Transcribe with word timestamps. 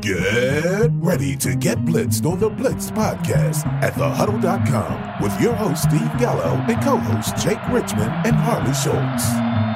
Get 0.00 0.90
ready 0.92 1.34
to 1.38 1.56
get 1.56 1.76
blitzed 1.84 2.24
on 2.24 2.38
the 2.38 2.48
Blitz 2.48 2.92
podcast 2.92 3.66
at 3.82 3.94
thehuddle.com 3.94 5.20
with 5.20 5.40
your 5.40 5.54
host 5.54 5.82
Steve 5.82 6.18
Gallo 6.20 6.54
and 6.68 6.80
co-host 6.82 7.36
Jake 7.36 7.66
Richmond 7.68 8.12
and 8.24 8.36
Harley 8.36 8.72
Schultz. 8.74 9.71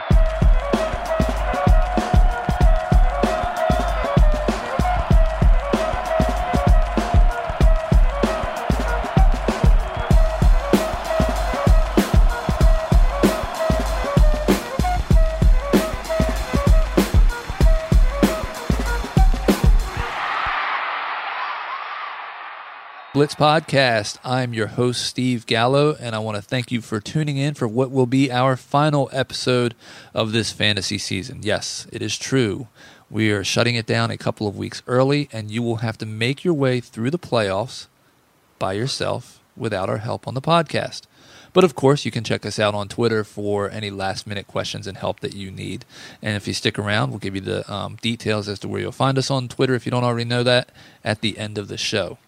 Blitz 23.17 23.35
Podcast. 23.35 24.19
I'm 24.23 24.53
your 24.53 24.67
host, 24.67 25.03
Steve 25.07 25.47
Gallo, 25.47 25.97
and 25.99 26.15
I 26.15 26.19
want 26.19 26.37
to 26.37 26.43
thank 26.43 26.71
you 26.71 26.83
for 26.83 27.01
tuning 27.01 27.39
in 27.39 27.55
for 27.55 27.67
what 27.67 27.91
will 27.91 28.05
be 28.05 28.31
our 28.31 28.59
final 28.59 29.09
episode 29.11 29.75
of 30.13 30.33
this 30.33 30.53
fantasy 30.53 30.99
season. 30.99 31.41
Yes, 31.43 31.87
it 31.91 32.03
is 32.03 32.19
true. 32.19 32.69
We 33.09 33.31
are 33.31 33.43
shutting 33.43 33.75
it 33.75 33.87
down 33.87 34.11
a 34.11 34.19
couple 34.19 34.47
of 34.47 34.59
weeks 34.59 34.83
early, 34.87 35.31
and 35.33 35.51
you 35.51 35.63
will 35.63 35.77
have 35.77 35.97
to 35.97 36.05
make 36.05 36.45
your 36.45 36.53
way 36.53 36.79
through 36.79 37.11
the 37.11 37.19
playoffs 37.19 37.87
by 38.59 38.75
yourself 38.75 39.41
without 39.57 39.89
our 39.89 39.97
help 39.97 40.29
on 40.29 40.35
the 40.35 40.43
podcast. 40.43 41.05
But 41.55 41.65
of 41.65 41.75
course, 41.75 42.05
you 42.05 42.11
can 42.11 42.23
check 42.23 42.45
us 42.45 42.59
out 42.59 42.75
on 42.75 42.87
Twitter 42.87 43.25
for 43.25 43.71
any 43.71 43.91
last 43.91 44.27
minute 44.27 44.47
questions 44.47 44.87
and 44.87 44.99
help 44.99 45.21
that 45.21 45.35
you 45.35 45.51
need. 45.51 45.87
And 46.21 46.37
if 46.37 46.47
you 46.47 46.53
stick 46.53 46.79
around, 46.79 47.09
we'll 47.09 47.19
give 47.19 47.35
you 47.35 47.41
the 47.41 47.73
um, 47.73 47.97
details 48.03 48.47
as 48.47 48.59
to 48.59 48.69
where 48.69 48.83
you'll 48.83 48.93
find 48.93 49.17
us 49.17 49.31
on 49.31 49.49
Twitter 49.49 49.75
if 49.75 49.87
you 49.87 49.91
don't 49.91 50.05
already 50.05 50.27
know 50.27 50.43
that 50.43 50.69
at 51.03 51.23
the 51.23 51.39
end 51.39 51.57
of 51.57 51.69
the 51.69 51.79
show. 51.79 52.19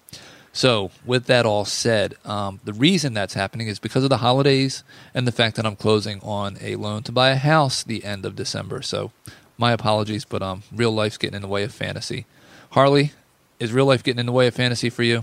So, 0.58 0.90
with 1.06 1.26
that 1.26 1.46
all 1.46 1.64
said, 1.64 2.16
um, 2.24 2.58
the 2.64 2.72
reason 2.72 3.14
that's 3.14 3.34
happening 3.34 3.68
is 3.68 3.78
because 3.78 4.02
of 4.02 4.10
the 4.10 4.16
holidays 4.16 4.82
and 5.14 5.24
the 5.24 5.30
fact 5.30 5.54
that 5.54 5.64
I'm 5.64 5.76
closing 5.76 6.18
on 6.20 6.58
a 6.60 6.74
loan 6.74 7.04
to 7.04 7.12
buy 7.12 7.28
a 7.28 7.36
house 7.36 7.84
the 7.84 8.02
end 8.02 8.26
of 8.26 8.34
December. 8.34 8.82
So, 8.82 9.12
my 9.56 9.70
apologies, 9.70 10.24
but 10.24 10.42
um, 10.42 10.64
real 10.74 10.90
life's 10.90 11.16
getting 11.16 11.36
in 11.36 11.42
the 11.42 11.46
way 11.46 11.62
of 11.62 11.72
fantasy. 11.72 12.26
Harley, 12.70 13.12
is 13.60 13.72
real 13.72 13.86
life 13.86 14.02
getting 14.02 14.18
in 14.18 14.26
the 14.26 14.32
way 14.32 14.48
of 14.48 14.54
fantasy 14.54 14.90
for 14.90 15.04
you? 15.04 15.22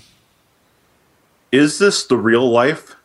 Is 1.52 1.80
this 1.80 2.06
the 2.06 2.16
real 2.16 2.50
life? 2.50 2.95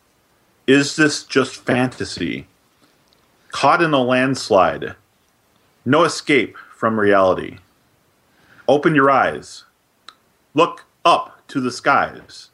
Is 0.65 0.95
this 0.95 1.25
just 1.25 1.57
fantasy? 1.57 2.47
Caught 3.49 3.81
in 3.81 3.91
a 3.91 4.01
landslide. 4.01 4.95
No 5.83 6.05
escape 6.05 6.55
from 6.73 6.97
reality. 6.97 7.57
Open 8.69 8.95
your 8.95 9.11
eyes. 9.11 9.65
Look 10.53 10.85
up 11.03 11.40
to 11.51 11.61
the 11.61 11.71
skies 11.71 12.49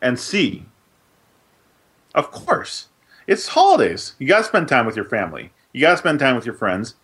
and 0.00 0.18
see. 0.18 0.66
Of 2.14 2.30
course, 2.30 2.88
it's 3.26 3.48
holidays. 3.48 4.14
You 4.18 4.26
got 4.26 4.38
to 4.38 4.44
spend 4.44 4.68
time 4.68 4.86
with 4.86 4.96
your 4.96 5.04
family. 5.04 5.52
You 5.72 5.80
got 5.80 5.92
to 5.92 5.96
spend 5.98 6.18
time 6.18 6.34
with 6.34 6.46
your 6.46 6.54
friends. 6.54 6.94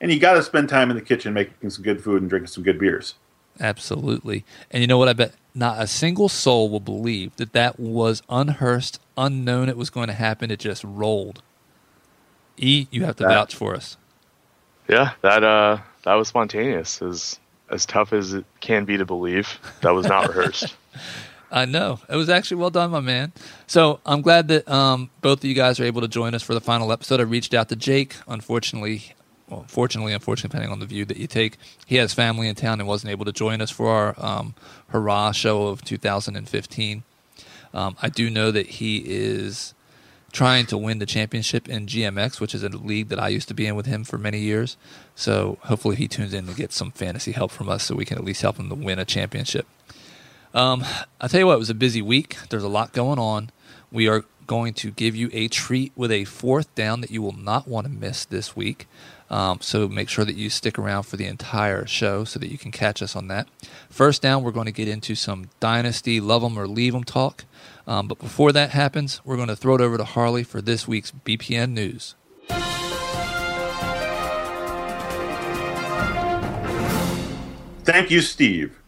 And 0.00 0.10
you 0.10 0.18
got 0.18 0.34
to 0.34 0.42
spend 0.42 0.68
time 0.68 0.90
in 0.90 0.96
the 0.96 1.02
kitchen 1.02 1.34
making 1.34 1.70
some 1.70 1.84
good 1.84 2.02
food 2.02 2.22
and 2.22 2.30
drinking 2.30 2.48
some 2.48 2.64
good 2.64 2.78
beers. 2.78 3.14
Absolutely. 3.60 4.44
And 4.70 4.80
you 4.80 4.86
know 4.86 4.96
what? 4.96 5.08
I 5.08 5.12
bet 5.12 5.34
not 5.54 5.82
a 5.82 5.86
single 5.86 6.28
soul 6.28 6.70
will 6.70 6.80
believe 6.80 7.36
that 7.36 7.52
that 7.52 7.78
was 7.78 8.22
unhearsed, 8.28 9.00
unknown 9.18 9.68
it 9.68 9.76
was 9.76 9.90
going 9.90 10.06
to 10.06 10.14
happen. 10.14 10.50
It 10.50 10.60
just 10.60 10.84
rolled. 10.84 11.42
E, 12.56 12.86
you 12.90 13.04
have 13.04 13.16
to 13.16 13.24
that, 13.24 13.30
vouch 13.30 13.54
for 13.54 13.74
us. 13.74 13.96
Yeah, 14.88 15.12
that 15.22 15.44
uh, 15.44 15.78
that 16.04 16.14
was 16.14 16.28
spontaneous. 16.28 17.02
As 17.02 17.38
as 17.70 17.86
tough 17.86 18.12
as 18.12 18.32
it 18.32 18.44
can 18.60 18.84
be 18.84 18.96
to 18.96 19.04
believe, 19.04 19.58
that 19.82 19.90
was 19.90 20.06
not 20.06 20.28
rehearsed. 20.28 20.76
I 21.52 21.64
know 21.64 21.98
it 22.08 22.14
was 22.14 22.28
actually 22.28 22.58
well 22.58 22.70
done, 22.70 22.90
my 22.90 23.00
man. 23.00 23.32
So 23.66 24.00
I'm 24.06 24.22
glad 24.22 24.48
that 24.48 24.68
um, 24.68 25.10
both 25.20 25.38
of 25.38 25.44
you 25.44 25.54
guys 25.54 25.80
are 25.80 25.84
able 25.84 26.00
to 26.00 26.08
join 26.08 26.34
us 26.34 26.42
for 26.42 26.54
the 26.54 26.60
final 26.60 26.92
episode. 26.92 27.18
I 27.18 27.24
reached 27.24 27.54
out 27.54 27.68
to 27.70 27.76
Jake. 27.76 28.14
Unfortunately, 28.28 29.14
well, 29.48 29.64
fortunately, 29.66 30.12
unfortunately, 30.12 30.48
depending 30.48 30.70
on 30.70 30.78
the 30.78 30.86
view 30.86 31.04
that 31.06 31.16
you 31.16 31.26
take, 31.26 31.56
he 31.86 31.96
has 31.96 32.14
family 32.14 32.46
in 32.46 32.54
town 32.54 32.78
and 32.78 32.88
wasn't 32.88 33.10
able 33.10 33.24
to 33.24 33.32
join 33.32 33.60
us 33.60 33.70
for 33.70 33.88
our 33.88 34.14
um, 34.18 34.54
hurrah 34.88 35.32
show 35.32 35.66
of 35.66 35.82
2015. 35.84 37.02
Um, 37.74 37.96
I 38.00 38.08
do 38.08 38.30
know 38.30 38.52
that 38.52 38.66
he 38.66 38.98
is 39.04 39.74
trying 40.32 40.66
to 40.66 40.78
win 40.78 40.98
the 40.98 41.06
championship 41.06 41.68
in 41.68 41.86
GMX, 41.86 42.40
which 42.40 42.54
is 42.54 42.62
a 42.62 42.68
league 42.68 43.08
that 43.08 43.18
I 43.18 43.28
used 43.28 43.48
to 43.48 43.54
be 43.54 43.66
in 43.66 43.74
with 43.74 43.86
him 43.86 44.04
for 44.04 44.18
many 44.18 44.38
years. 44.38 44.76
So 45.14 45.58
hopefully 45.62 45.96
he 45.96 46.08
tunes 46.08 46.32
in 46.32 46.46
to 46.46 46.54
get 46.54 46.72
some 46.72 46.90
fantasy 46.90 47.32
help 47.32 47.50
from 47.50 47.68
us 47.68 47.84
so 47.84 47.94
we 47.94 48.04
can 48.04 48.18
at 48.18 48.24
least 48.24 48.42
help 48.42 48.56
him 48.56 48.68
to 48.68 48.74
win 48.74 48.98
a 48.98 49.04
championship. 49.04 49.66
Um, 50.54 50.84
I'll 51.20 51.28
tell 51.28 51.40
you 51.40 51.46
what, 51.46 51.54
it 51.54 51.58
was 51.58 51.70
a 51.70 51.74
busy 51.74 52.02
week. 52.02 52.36
There's 52.48 52.62
a 52.62 52.68
lot 52.68 52.92
going 52.92 53.18
on. 53.18 53.50
We 53.92 54.08
are 54.08 54.24
going 54.46 54.74
to 54.74 54.90
give 54.90 55.14
you 55.14 55.30
a 55.32 55.46
treat 55.46 55.92
with 55.94 56.10
a 56.10 56.24
fourth 56.24 56.74
down 56.74 57.00
that 57.02 57.10
you 57.10 57.22
will 57.22 57.36
not 57.36 57.68
want 57.68 57.86
to 57.86 57.92
miss 57.92 58.24
this 58.24 58.56
week. 58.56 58.88
Um, 59.30 59.60
so 59.60 59.86
make 59.86 60.08
sure 60.08 60.24
that 60.24 60.34
you 60.34 60.50
stick 60.50 60.76
around 60.76 61.04
for 61.04 61.16
the 61.16 61.26
entire 61.26 61.86
show 61.86 62.24
so 62.24 62.40
that 62.40 62.50
you 62.50 62.58
can 62.58 62.72
catch 62.72 63.00
us 63.00 63.14
on 63.14 63.28
that. 63.28 63.46
First 63.88 64.22
down, 64.22 64.42
we're 64.42 64.50
going 64.50 64.66
to 64.66 64.72
get 64.72 64.88
into 64.88 65.14
some 65.14 65.50
Dynasty 65.60 66.20
love 66.20 66.42
them 66.42 66.58
or 66.58 66.66
leave 66.66 66.92
them 66.92 67.04
talk. 67.04 67.44
Um, 67.90 68.06
but 68.06 68.20
before 68.20 68.52
that 68.52 68.70
happens, 68.70 69.20
we're 69.24 69.34
going 69.34 69.48
to 69.48 69.56
throw 69.56 69.74
it 69.74 69.80
over 69.80 69.98
to 69.98 70.04
Harley 70.04 70.44
for 70.44 70.62
this 70.62 70.86
week's 70.86 71.10
BPN 71.10 71.72
news. 71.72 72.14
Thank 77.82 78.12
you, 78.12 78.20
Steve. 78.20 78.78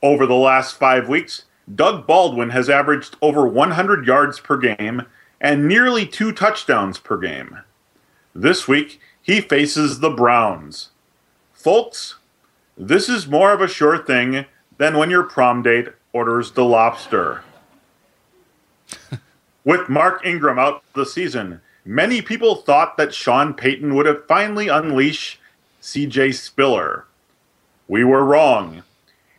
Over 0.00 0.26
the 0.26 0.36
last 0.36 0.76
five 0.76 1.08
weeks, 1.08 1.46
Doug 1.74 2.06
Baldwin 2.06 2.50
has 2.50 2.70
averaged 2.70 3.16
over 3.20 3.48
100 3.48 4.06
yards 4.06 4.38
per 4.38 4.56
game 4.56 5.06
and 5.40 5.66
nearly 5.66 6.06
two 6.06 6.30
touchdowns 6.30 6.98
per 6.98 7.18
game. 7.18 7.58
This 8.32 8.68
week, 8.68 9.00
he 9.20 9.40
faces 9.40 9.98
the 9.98 10.10
Browns. 10.10 10.90
Folks, 11.52 12.18
this 12.78 13.08
is 13.08 13.26
more 13.26 13.52
of 13.52 13.60
a 13.60 13.66
sure 13.66 13.98
thing 13.98 14.44
than 14.78 14.96
when 14.96 15.10
your 15.10 15.24
prom 15.24 15.64
date 15.64 15.88
orders 16.12 16.52
the 16.52 16.64
lobster. 16.64 17.42
With 19.64 19.88
Mark 19.88 20.24
Ingram 20.24 20.58
out 20.58 20.82
the 20.94 21.04
season, 21.04 21.60
many 21.84 22.22
people 22.22 22.56
thought 22.56 22.96
that 22.96 23.14
Sean 23.14 23.54
Payton 23.54 23.94
would 23.94 24.06
have 24.06 24.26
finally 24.26 24.68
unleashed 24.68 25.38
CJ 25.82 26.34
Spiller. 26.34 27.06
We 27.88 28.04
were 28.04 28.24
wrong. 28.24 28.82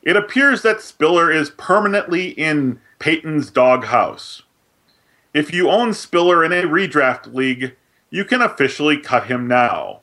It 0.03 0.17
appears 0.17 0.61
that 0.63 0.81
Spiller 0.81 1.31
is 1.31 1.51
permanently 1.51 2.29
in 2.29 2.81
Payton's 2.99 3.49
doghouse. 3.51 4.43
If 5.33 5.53
you 5.53 5.69
own 5.69 5.93
Spiller 5.93 6.43
in 6.43 6.51
a 6.51 6.63
redraft 6.63 7.33
league, 7.33 7.75
you 8.09 8.25
can 8.25 8.41
officially 8.41 8.97
cut 8.97 9.27
him 9.27 9.47
now. 9.47 10.01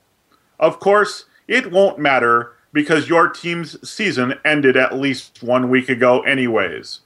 Of 0.59 0.81
course, 0.81 1.27
it 1.47 1.71
won't 1.71 1.99
matter 1.99 2.53
because 2.73 3.09
your 3.09 3.29
team's 3.29 3.89
season 3.89 4.35
ended 4.45 4.77
at 4.77 4.99
least 4.99 5.43
one 5.43 5.69
week 5.69 5.89
ago, 5.89 6.21
anyways. 6.23 7.01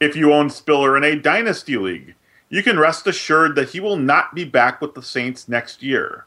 If 0.00 0.16
you 0.16 0.32
own 0.32 0.50
Spiller 0.50 0.96
in 0.96 1.04
a 1.04 1.16
dynasty 1.16 1.76
league, 1.76 2.14
you 2.48 2.62
can 2.62 2.78
rest 2.78 3.06
assured 3.06 3.56
that 3.56 3.70
he 3.70 3.80
will 3.80 3.96
not 3.96 4.34
be 4.34 4.44
back 4.44 4.80
with 4.80 4.94
the 4.94 5.02
Saints 5.02 5.48
next 5.48 5.82
year. 5.82 6.26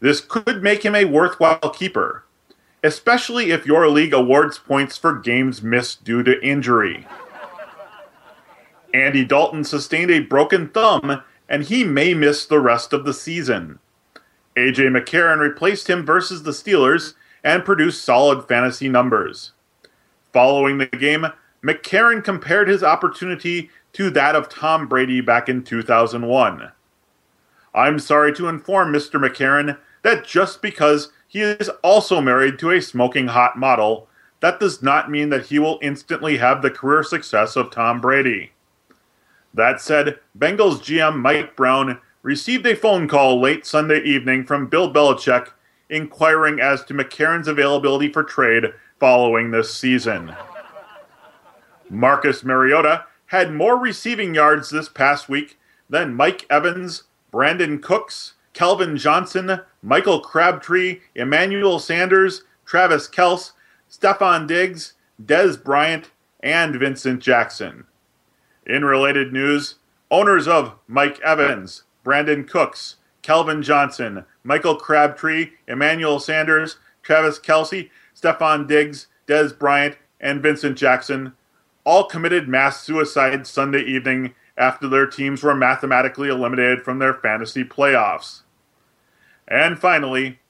This 0.00 0.20
could 0.20 0.62
make 0.62 0.84
him 0.84 0.94
a 0.94 1.04
worthwhile 1.04 1.70
keeper, 1.70 2.24
especially 2.82 3.50
if 3.50 3.66
your 3.66 3.88
league 3.88 4.12
awards 4.12 4.58
points 4.58 4.96
for 4.96 5.18
games 5.18 5.62
missed 5.62 6.04
due 6.04 6.22
to 6.22 6.42
injury. 6.44 7.06
Andy 8.92 9.24
Dalton 9.24 9.64
sustained 9.64 10.10
a 10.10 10.20
broken 10.20 10.68
thumb 10.68 11.22
and 11.48 11.64
he 11.64 11.84
may 11.84 12.14
miss 12.14 12.44
the 12.44 12.60
rest 12.60 12.92
of 12.92 13.04
the 13.04 13.14
season. 13.14 13.78
AJ 14.56 14.88
McCarron 14.96 15.38
replaced 15.38 15.88
him 15.88 16.04
versus 16.04 16.42
the 16.42 16.50
Steelers 16.50 17.14
and 17.44 17.64
produced 17.64 18.04
solid 18.04 18.48
fantasy 18.48 18.88
numbers. 18.88 19.52
Following 20.32 20.78
the 20.78 20.86
game, 20.86 21.26
McCarron 21.66 22.22
compared 22.22 22.68
his 22.68 22.84
opportunity 22.84 23.70
to 23.92 24.08
that 24.10 24.36
of 24.36 24.48
Tom 24.48 24.86
Brady 24.86 25.20
back 25.20 25.48
in 25.48 25.64
2001. 25.64 26.70
I'm 27.74 27.98
sorry 27.98 28.32
to 28.34 28.48
inform 28.48 28.92
Mr. 28.92 29.20
McCarron 29.20 29.76
that 30.02 30.24
just 30.24 30.62
because 30.62 31.10
he 31.26 31.40
is 31.40 31.68
also 31.82 32.20
married 32.20 32.60
to 32.60 32.70
a 32.70 32.80
smoking 32.80 33.26
hot 33.26 33.58
model 33.58 34.08
that 34.40 34.60
does 34.60 34.82
not 34.82 35.10
mean 35.10 35.30
that 35.30 35.46
he 35.46 35.58
will 35.58 35.80
instantly 35.82 36.36
have 36.36 36.62
the 36.62 36.70
career 36.70 37.02
success 37.02 37.56
of 37.56 37.70
Tom 37.70 38.00
Brady. 38.00 38.52
That 39.52 39.80
said, 39.80 40.20
Bengals 40.38 40.80
GM 40.80 41.18
Mike 41.18 41.56
Brown 41.56 41.98
received 42.22 42.66
a 42.66 42.76
phone 42.76 43.08
call 43.08 43.40
late 43.40 43.66
Sunday 43.66 44.02
evening 44.02 44.44
from 44.44 44.68
Bill 44.68 44.92
Belichick 44.92 45.48
inquiring 45.88 46.60
as 46.60 46.84
to 46.84 46.94
McCarron's 46.94 47.48
availability 47.48 48.12
for 48.12 48.22
trade 48.22 48.66
following 49.00 49.50
this 49.50 49.74
season. 49.74 50.34
Marcus 51.88 52.44
Mariota 52.44 53.04
had 53.26 53.52
more 53.52 53.76
receiving 53.76 54.34
yards 54.34 54.70
this 54.70 54.88
past 54.88 55.28
week 55.28 55.58
than 55.88 56.14
Mike 56.14 56.46
Evans, 56.50 57.04
Brandin 57.32 57.82
Cooks, 57.82 58.34
Calvin 58.52 58.96
Johnson, 58.96 59.60
Michael 59.82 60.20
Crabtree, 60.20 61.00
Emmanuel 61.14 61.78
Sanders, 61.78 62.44
Travis 62.64 63.08
Kelce, 63.08 63.52
Stefon 63.90 64.46
Diggs, 64.46 64.94
Dez 65.22 65.62
Bryant, 65.62 66.10
and 66.40 66.76
Vincent 66.76 67.20
Jackson. 67.22 67.84
In 68.66 68.84
related 68.84 69.32
news, 69.32 69.76
owners 70.10 70.48
of 70.48 70.74
Mike 70.88 71.20
Evans, 71.20 71.84
Brandin 72.04 72.48
Cooks, 72.48 72.96
Calvin 73.22 73.62
Johnson, 73.62 74.24
Michael 74.44 74.76
Crabtree, 74.76 75.50
Emmanuel 75.68 76.18
Sanders, 76.18 76.78
Travis 77.02 77.38
Kelce, 77.38 77.90
Stefon 78.14 78.66
Diggs, 78.66 79.08
Dez 79.26 79.56
Bryant, 79.56 79.96
and 80.20 80.42
Vincent 80.42 80.78
Jackson 80.78 81.32
all 81.86 82.04
committed 82.04 82.48
mass 82.48 82.82
suicide 82.82 83.46
Sunday 83.46 83.80
evening 83.80 84.34
after 84.58 84.88
their 84.88 85.06
teams 85.06 85.42
were 85.42 85.54
mathematically 85.54 86.28
eliminated 86.28 86.82
from 86.82 86.98
their 86.98 87.14
fantasy 87.14 87.62
playoffs. 87.62 88.42
And 89.46 89.78
finally, 89.78 90.40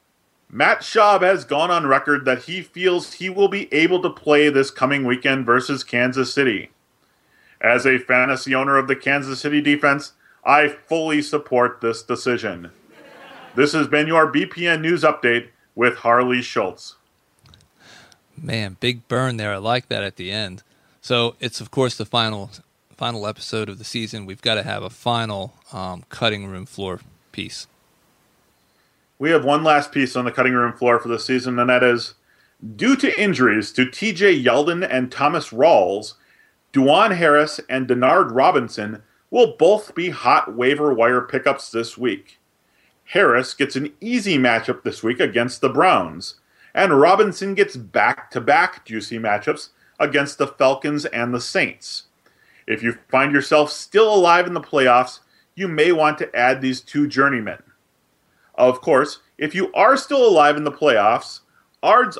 Matt 0.50 0.80
Schaub 0.80 1.20
has 1.20 1.44
gone 1.44 1.70
on 1.70 1.86
record 1.86 2.24
that 2.24 2.44
he 2.44 2.62
feels 2.62 3.14
he 3.14 3.28
will 3.28 3.48
be 3.48 3.72
able 3.72 4.00
to 4.00 4.08
play 4.08 4.48
this 4.48 4.70
coming 4.70 5.04
weekend 5.04 5.44
versus 5.44 5.84
Kansas 5.84 6.32
City. 6.32 6.70
As 7.60 7.84
a 7.84 7.98
fantasy 7.98 8.54
owner 8.54 8.78
of 8.78 8.88
the 8.88 8.96
Kansas 8.96 9.40
City 9.40 9.60
defense, 9.60 10.12
I 10.42 10.68
fully 10.68 11.20
support 11.20 11.82
this 11.82 12.02
decision. 12.02 12.70
This 13.54 13.72
has 13.72 13.88
been 13.88 14.06
your 14.06 14.32
BPN 14.32 14.80
News 14.80 15.02
Update 15.02 15.48
with 15.74 15.96
Harley 15.98 16.40
Schultz. 16.40 16.96
Man, 18.40 18.76
big 18.80 19.06
burn 19.08 19.36
there. 19.36 19.54
I 19.54 19.58
like 19.58 19.88
that 19.88 20.02
at 20.02 20.16
the 20.16 20.30
end. 20.30 20.62
So 21.06 21.36
it's 21.38 21.60
of 21.60 21.70
course 21.70 21.94
the 21.94 22.04
final 22.04 22.50
final 22.96 23.28
episode 23.28 23.68
of 23.68 23.78
the 23.78 23.84
season. 23.84 24.26
We've 24.26 24.42
got 24.42 24.56
to 24.56 24.64
have 24.64 24.82
a 24.82 24.90
final 24.90 25.54
um, 25.72 26.02
cutting 26.08 26.48
room 26.48 26.66
floor 26.66 26.98
piece. 27.30 27.68
We 29.16 29.30
have 29.30 29.44
one 29.44 29.62
last 29.62 29.92
piece 29.92 30.16
on 30.16 30.24
the 30.24 30.32
cutting 30.32 30.54
room 30.54 30.72
floor 30.72 30.98
for 30.98 31.06
the 31.06 31.20
season, 31.20 31.60
and 31.60 31.70
that 31.70 31.84
is 31.84 32.14
due 32.74 32.96
to 32.96 33.22
injuries 33.22 33.70
to 33.74 33.86
TJ 33.86 34.42
Yeldon 34.44 34.84
and 34.90 35.12
Thomas 35.12 35.50
Rawls, 35.50 36.14
DuJuan 36.72 37.16
Harris 37.16 37.60
and 37.70 37.86
Denard 37.86 38.34
Robinson 38.34 39.04
will 39.30 39.56
both 39.56 39.94
be 39.94 40.10
hot 40.10 40.56
waiver 40.56 40.92
wire 40.92 41.20
pickups 41.20 41.70
this 41.70 41.96
week. 41.96 42.40
Harris 43.04 43.54
gets 43.54 43.76
an 43.76 43.92
easy 44.00 44.38
matchup 44.38 44.82
this 44.82 45.04
week 45.04 45.20
against 45.20 45.60
the 45.60 45.68
Browns, 45.68 46.40
and 46.74 46.98
Robinson 46.98 47.54
gets 47.54 47.76
back 47.76 48.28
to 48.32 48.40
back 48.40 48.84
juicy 48.84 49.20
matchups 49.20 49.68
against 49.98 50.38
the 50.38 50.46
Falcons 50.46 51.04
and 51.06 51.32
the 51.32 51.40
Saints. 51.40 52.04
If 52.66 52.82
you 52.82 52.98
find 53.08 53.32
yourself 53.32 53.70
still 53.70 54.12
alive 54.12 54.46
in 54.46 54.54
the 54.54 54.60
playoffs, 54.60 55.20
you 55.54 55.68
may 55.68 55.92
want 55.92 56.18
to 56.18 56.36
add 56.36 56.60
these 56.60 56.80
two 56.80 57.06
journeymen. 57.06 57.62
Of 58.54 58.80
course, 58.80 59.20
if 59.38 59.54
you 59.54 59.72
are 59.72 59.96
still 59.96 60.26
alive 60.26 60.56
in 60.56 60.64
the 60.64 60.72
playoffs, 60.72 61.40
odds, 61.82 62.18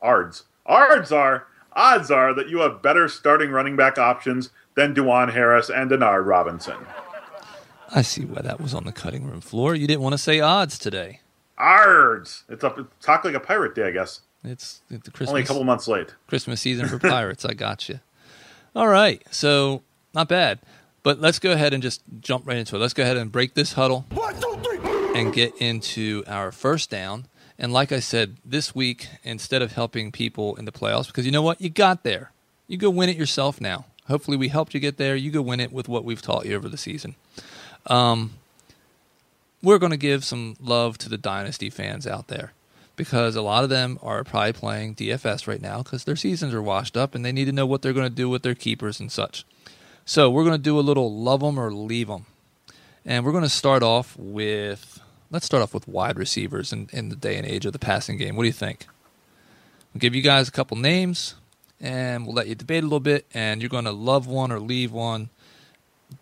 odds, 0.00 0.44
odds 0.66 1.12
are 1.12 1.46
odds 1.76 2.10
are 2.10 2.34
that 2.34 2.48
you 2.48 2.60
have 2.60 2.82
better 2.82 3.08
starting 3.08 3.50
running 3.50 3.76
back 3.76 3.98
options 3.98 4.50
than 4.74 4.94
DuJuan 4.94 5.32
Harris 5.32 5.70
and 5.70 5.90
Denard 5.90 6.26
Robinson. 6.26 6.76
I 7.94 8.02
see 8.02 8.24
why 8.24 8.42
that 8.42 8.60
was 8.60 8.74
on 8.74 8.84
the 8.84 8.92
cutting 8.92 9.26
room 9.26 9.40
floor. 9.40 9.74
You 9.74 9.86
didn't 9.86 10.02
want 10.02 10.14
to 10.14 10.18
say 10.18 10.40
odds 10.40 10.78
today. 10.78 11.20
Ards! 11.56 12.44
It's 12.48 12.64
up. 12.64 12.78
Talk 13.00 13.24
like 13.24 13.34
a 13.34 13.40
pirate 13.40 13.74
day, 13.74 13.86
I 13.86 13.90
guess. 13.92 14.22
It's, 14.46 14.80
it's 14.90 15.04
the 15.04 15.10
Christmas. 15.10 15.30
Only 15.30 15.42
a 15.42 15.46
couple 15.46 15.64
months 15.64 15.88
late. 15.88 16.14
Christmas 16.28 16.60
season 16.60 16.88
for 16.88 16.98
pirates. 16.98 17.44
I 17.44 17.54
got 17.54 17.88
you. 17.88 18.00
All 18.74 18.88
right, 18.88 19.22
so 19.30 19.82
not 20.14 20.28
bad. 20.28 20.60
But 21.02 21.20
let's 21.20 21.38
go 21.38 21.52
ahead 21.52 21.72
and 21.72 21.82
just 21.82 22.02
jump 22.20 22.46
right 22.46 22.56
into 22.56 22.76
it. 22.76 22.78
Let's 22.78 22.94
go 22.94 23.02
ahead 23.02 23.16
and 23.16 23.30
break 23.30 23.54
this 23.54 23.74
huddle 23.74 24.06
and 25.14 25.32
get 25.32 25.56
into 25.58 26.24
our 26.26 26.50
first 26.50 26.90
down. 26.90 27.26
And 27.58 27.72
like 27.72 27.92
I 27.92 28.00
said, 28.00 28.36
this 28.44 28.74
week, 28.74 29.08
instead 29.22 29.62
of 29.62 29.72
helping 29.72 30.12
people 30.12 30.56
in 30.56 30.64
the 30.64 30.72
playoffs, 30.72 31.06
because 31.06 31.24
you 31.24 31.32
know 31.32 31.42
what? 31.42 31.60
You 31.60 31.70
got 31.70 32.02
there. 32.02 32.32
You 32.66 32.76
go 32.76 32.90
win 32.90 33.08
it 33.08 33.16
yourself 33.16 33.60
now. 33.60 33.86
Hopefully, 34.08 34.36
we 34.36 34.48
helped 34.48 34.74
you 34.74 34.80
get 34.80 34.98
there. 34.98 35.16
You 35.16 35.30
go 35.30 35.42
win 35.42 35.60
it 35.60 35.72
with 35.72 35.88
what 35.88 36.04
we've 36.04 36.20
taught 36.20 36.44
you 36.44 36.54
over 36.54 36.68
the 36.68 36.76
season. 36.76 37.14
Um, 37.86 38.34
we're 39.62 39.78
going 39.78 39.92
to 39.92 39.96
give 39.96 40.24
some 40.24 40.56
love 40.60 40.98
to 40.98 41.08
the 41.08 41.18
Dynasty 41.18 41.70
fans 41.70 42.06
out 42.06 42.28
there 42.28 42.52
because 42.96 43.36
a 43.36 43.42
lot 43.42 43.62
of 43.62 43.70
them 43.70 43.98
are 44.02 44.24
probably 44.24 44.54
playing 44.54 44.94
DFS 44.94 45.46
right 45.46 45.60
now 45.60 45.82
because 45.82 46.04
their 46.04 46.16
seasons 46.16 46.54
are 46.54 46.62
washed 46.62 46.96
up 46.96 47.14
and 47.14 47.24
they 47.24 47.32
need 47.32 47.44
to 47.44 47.52
know 47.52 47.66
what 47.66 47.82
they're 47.82 47.92
going 47.92 48.08
to 48.08 48.14
do 48.14 48.28
with 48.28 48.42
their 48.42 48.54
keepers 48.54 48.98
and 48.98 49.12
such. 49.12 49.44
So 50.04 50.30
we're 50.30 50.44
going 50.44 50.56
to 50.56 50.62
do 50.62 50.78
a 50.78 50.80
little 50.80 51.14
love 51.14 51.40
them 51.40 51.58
or 51.58 51.72
leave 51.72 52.08
them. 52.08 52.26
And 53.04 53.24
we're 53.24 53.32
going 53.32 53.44
to 53.44 53.50
start 53.50 53.82
off 53.82 54.16
with, 54.18 55.00
let's 55.30 55.46
start 55.46 55.62
off 55.62 55.74
with 55.74 55.86
wide 55.86 56.18
receivers 56.18 56.72
in, 56.72 56.88
in 56.92 57.10
the 57.10 57.16
day 57.16 57.36
and 57.36 57.46
age 57.46 57.66
of 57.66 57.72
the 57.72 57.78
passing 57.78 58.16
game. 58.16 58.34
What 58.34 58.44
do 58.44 58.48
you 58.48 58.52
think? 58.52 58.86
I'll 59.94 60.00
give 60.00 60.14
you 60.14 60.22
guys 60.22 60.48
a 60.48 60.52
couple 60.52 60.76
names 60.76 61.34
and 61.80 62.26
we'll 62.26 62.34
let 62.34 62.48
you 62.48 62.54
debate 62.54 62.82
a 62.82 62.86
little 62.86 63.00
bit. 63.00 63.26
And 63.34 63.60
you're 63.60 63.68
going 63.68 63.84
to 63.84 63.92
love 63.92 64.26
one 64.26 64.50
or 64.50 64.58
leave 64.58 64.90
one 64.90 65.28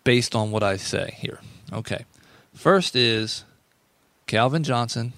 based 0.03 0.35
on 0.35 0.51
what 0.51 0.63
I 0.63 0.77
say 0.77 1.15
here. 1.17 1.39
Okay. 1.71 2.05
First 2.53 2.95
is 2.95 3.45
Calvin 4.27 4.63
Johnson 4.63 5.13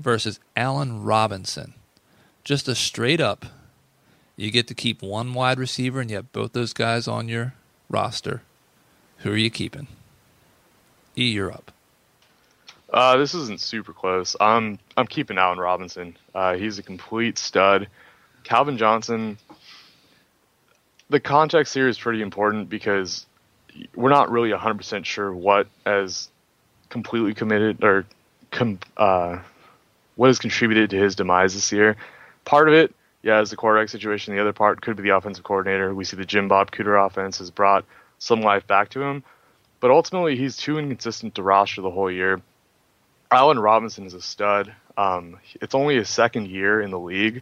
versus 0.00 0.40
Allen 0.56 1.02
Robinson. 1.02 1.74
Just 2.44 2.68
a 2.68 2.74
straight 2.74 3.20
up, 3.20 3.46
you 4.36 4.50
get 4.50 4.66
to 4.68 4.74
keep 4.74 5.02
one 5.02 5.34
wide 5.34 5.58
receiver 5.58 6.00
and 6.00 6.10
you 6.10 6.16
have 6.16 6.32
both 6.32 6.52
those 6.52 6.72
guys 6.72 7.06
on 7.06 7.28
your 7.28 7.54
roster. 7.88 8.42
Who 9.18 9.32
are 9.32 9.36
you 9.36 9.50
keeping? 9.50 9.86
E, 11.16 11.30
you're 11.30 11.52
up. 11.52 11.72
Uh, 12.92 13.16
this 13.16 13.34
isn't 13.34 13.60
super 13.60 13.92
close. 13.92 14.34
I'm 14.40 14.78
I'm 14.96 15.06
keeping 15.06 15.38
Allen 15.38 15.58
Robinson. 15.58 16.16
Uh, 16.34 16.56
he's 16.56 16.78
a 16.78 16.82
complete 16.82 17.38
stud. 17.38 17.88
Calvin 18.42 18.78
Johnson. 18.78 19.38
The 21.08 21.20
context 21.20 21.74
here 21.74 21.88
is 21.88 21.98
pretty 21.98 22.22
important 22.22 22.68
because 22.68 23.26
we're 23.94 24.10
not 24.10 24.30
really 24.30 24.50
100% 24.50 25.04
sure 25.04 25.32
what 25.32 25.66
as 25.84 26.28
completely 26.88 27.34
committed 27.34 27.82
or 27.82 28.06
com, 28.50 28.78
uh, 28.96 29.38
what 30.20 30.26
has 30.26 30.38
contributed 30.38 30.90
to 30.90 30.98
his 30.98 31.14
demise 31.14 31.54
this 31.54 31.72
year. 31.72 31.96
Part 32.44 32.68
of 32.68 32.74
it, 32.74 32.94
yeah, 33.22 33.40
is 33.40 33.48
the 33.48 33.56
quarterback 33.56 33.88
situation. 33.88 34.34
The 34.34 34.40
other 34.42 34.52
part 34.52 34.82
could 34.82 34.94
be 34.94 35.02
the 35.02 35.16
offensive 35.16 35.44
coordinator. 35.44 35.94
We 35.94 36.04
see 36.04 36.18
the 36.18 36.26
Jim 36.26 36.46
Bob 36.46 36.72
Cooter 36.72 37.06
offense 37.06 37.38
has 37.38 37.50
brought 37.50 37.86
some 38.18 38.42
life 38.42 38.66
back 38.66 38.90
to 38.90 39.00
him, 39.00 39.24
but 39.80 39.90
ultimately 39.90 40.36
he's 40.36 40.58
too 40.58 40.78
inconsistent 40.78 41.36
to 41.36 41.42
roster 41.42 41.80
the 41.80 41.90
whole 41.90 42.10
year. 42.10 42.42
Allen 43.30 43.58
Robinson 43.58 44.04
is 44.04 44.12
a 44.12 44.20
stud. 44.20 44.74
Um, 44.94 45.38
it's 45.54 45.74
only 45.74 45.96
his 45.96 46.10
second 46.10 46.48
year 46.48 46.82
in 46.82 46.90
the 46.90 46.98
league, 46.98 47.40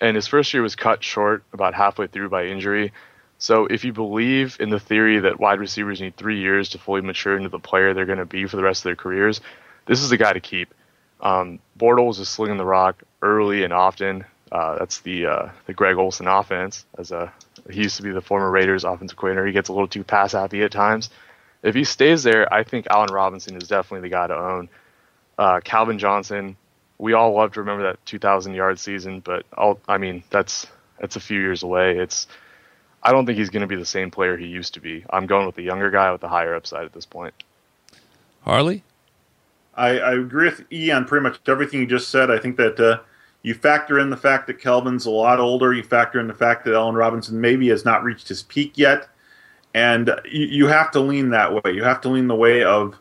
and 0.00 0.16
his 0.16 0.26
first 0.26 0.52
year 0.52 0.62
was 0.64 0.74
cut 0.74 1.04
short 1.04 1.44
about 1.52 1.72
halfway 1.72 2.08
through 2.08 2.30
by 2.30 2.46
injury. 2.46 2.92
So 3.38 3.66
if 3.66 3.84
you 3.84 3.92
believe 3.92 4.56
in 4.58 4.70
the 4.70 4.80
theory 4.80 5.20
that 5.20 5.38
wide 5.38 5.60
receivers 5.60 6.00
need 6.00 6.16
three 6.16 6.40
years 6.40 6.70
to 6.70 6.78
fully 6.78 7.00
mature 7.00 7.36
into 7.36 7.48
the 7.48 7.60
player 7.60 7.94
they're 7.94 8.06
going 8.06 8.18
to 8.18 8.26
be 8.26 8.46
for 8.46 8.56
the 8.56 8.64
rest 8.64 8.80
of 8.80 8.84
their 8.86 8.96
careers, 8.96 9.40
this 9.86 10.02
is 10.02 10.10
the 10.10 10.16
guy 10.16 10.32
to 10.32 10.40
keep. 10.40 10.74
Um, 11.22 11.60
Bortles 11.78 12.18
is 12.18 12.28
slinging 12.28 12.58
the 12.58 12.64
rock 12.64 13.02
early 13.22 13.64
and 13.64 13.72
often. 13.72 14.24
Uh, 14.50 14.78
that's 14.78 15.00
the 15.00 15.26
uh, 15.26 15.48
the 15.66 15.72
Greg 15.72 15.96
Olson 15.96 16.26
offense. 16.26 16.84
As 16.98 17.10
a 17.12 17.32
he 17.70 17.82
used 17.82 17.96
to 17.96 18.02
be 18.02 18.10
the 18.10 18.20
former 18.20 18.50
Raiders 18.50 18.84
offensive 18.84 19.16
coordinator. 19.16 19.46
He 19.46 19.52
gets 19.52 19.68
a 19.68 19.72
little 19.72 19.88
too 19.88 20.04
pass 20.04 20.32
happy 20.32 20.62
at 20.62 20.72
times. 20.72 21.10
If 21.62 21.74
he 21.74 21.84
stays 21.84 22.24
there, 22.24 22.52
I 22.52 22.64
think 22.64 22.88
Allen 22.90 23.12
Robinson 23.12 23.56
is 23.56 23.68
definitely 23.68 24.08
the 24.08 24.12
guy 24.12 24.26
to 24.26 24.34
own. 24.34 24.68
Uh, 25.38 25.60
Calvin 25.62 25.98
Johnson, 25.98 26.56
we 26.98 27.12
all 27.12 27.32
love 27.34 27.52
to 27.52 27.60
remember 27.60 27.84
that 27.84 28.04
2,000 28.04 28.54
yard 28.54 28.78
season, 28.78 29.20
but 29.20 29.46
I'll, 29.56 29.80
I 29.88 29.98
mean 29.98 30.24
that's 30.30 30.66
that's 31.00 31.16
a 31.16 31.20
few 31.20 31.40
years 31.40 31.62
away. 31.62 31.98
It's 31.98 32.26
I 33.02 33.12
don't 33.12 33.26
think 33.26 33.38
he's 33.38 33.50
going 33.50 33.62
to 33.62 33.66
be 33.66 33.76
the 33.76 33.86
same 33.86 34.10
player 34.10 34.36
he 34.36 34.46
used 34.46 34.74
to 34.74 34.80
be. 34.80 35.04
I'm 35.10 35.26
going 35.26 35.46
with 35.46 35.56
the 35.56 35.62
younger 35.62 35.90
guy 35.90 36.12
with 36.12 36.20
the 36.20 36.28
higher 36.28 36.54
upside 36.54 36.84
at 36.84 36.92
this 36.92 37.06
point. 37.06 37.34
Harley? 38.42 38.82
I, 39.74 39.98
I 39.98 40.12
agree 40.14 40.48
with 40.48 40.64
E 40.72 40.90
on 40.90 41.04
pretty 41.04 41.22
much 41.22 41.38
everything 41.46 41.80
you 41.80 41.86
just 41.86 42.08
said. 42.08 42.30
I 42.30 42.38
think 42.38 42.56
that 42.56 42.78
uh, 42.78 43.00
you 43.42 43.54
factor 43.54 43.98
in 43.98 44.10
the 44.10 44.16
fact 44.16 44.46
that 44.46 44.60
Calvin's 44.60 45.06
a 45.06 45.10
lot 45.10 45.40
older. 45.40 45.72
You 45.72 45.82
factor 45.82 46.20
in 46.20 46.26
the 46.26 46.34
fact 46.34 46.64
that 46.64 46.74
Allen 46.74 46.94
Robinson 46.94 47.40
maybe 47.40 47.68
has 47.68 47.84
not 47.84 48.04
reached 48.04 48.28
his 48.28 48.42
peak 48.42 48.76
yet. 48.76 49.08
And 49.74 50.14
you, 50.30 50.46
you 50.46 50.66
have 50.66 50.90
to 50.92 51.00
lean 51.00 51.30
that 51.30 51.52
way. 51.52 51.72
You 51.72 51.84
have 51.84 52.00
to 52.02 52.08
lean 52.08 52.28
the 52.28 52.34
way 52.34 52.62
of 52.62 52.98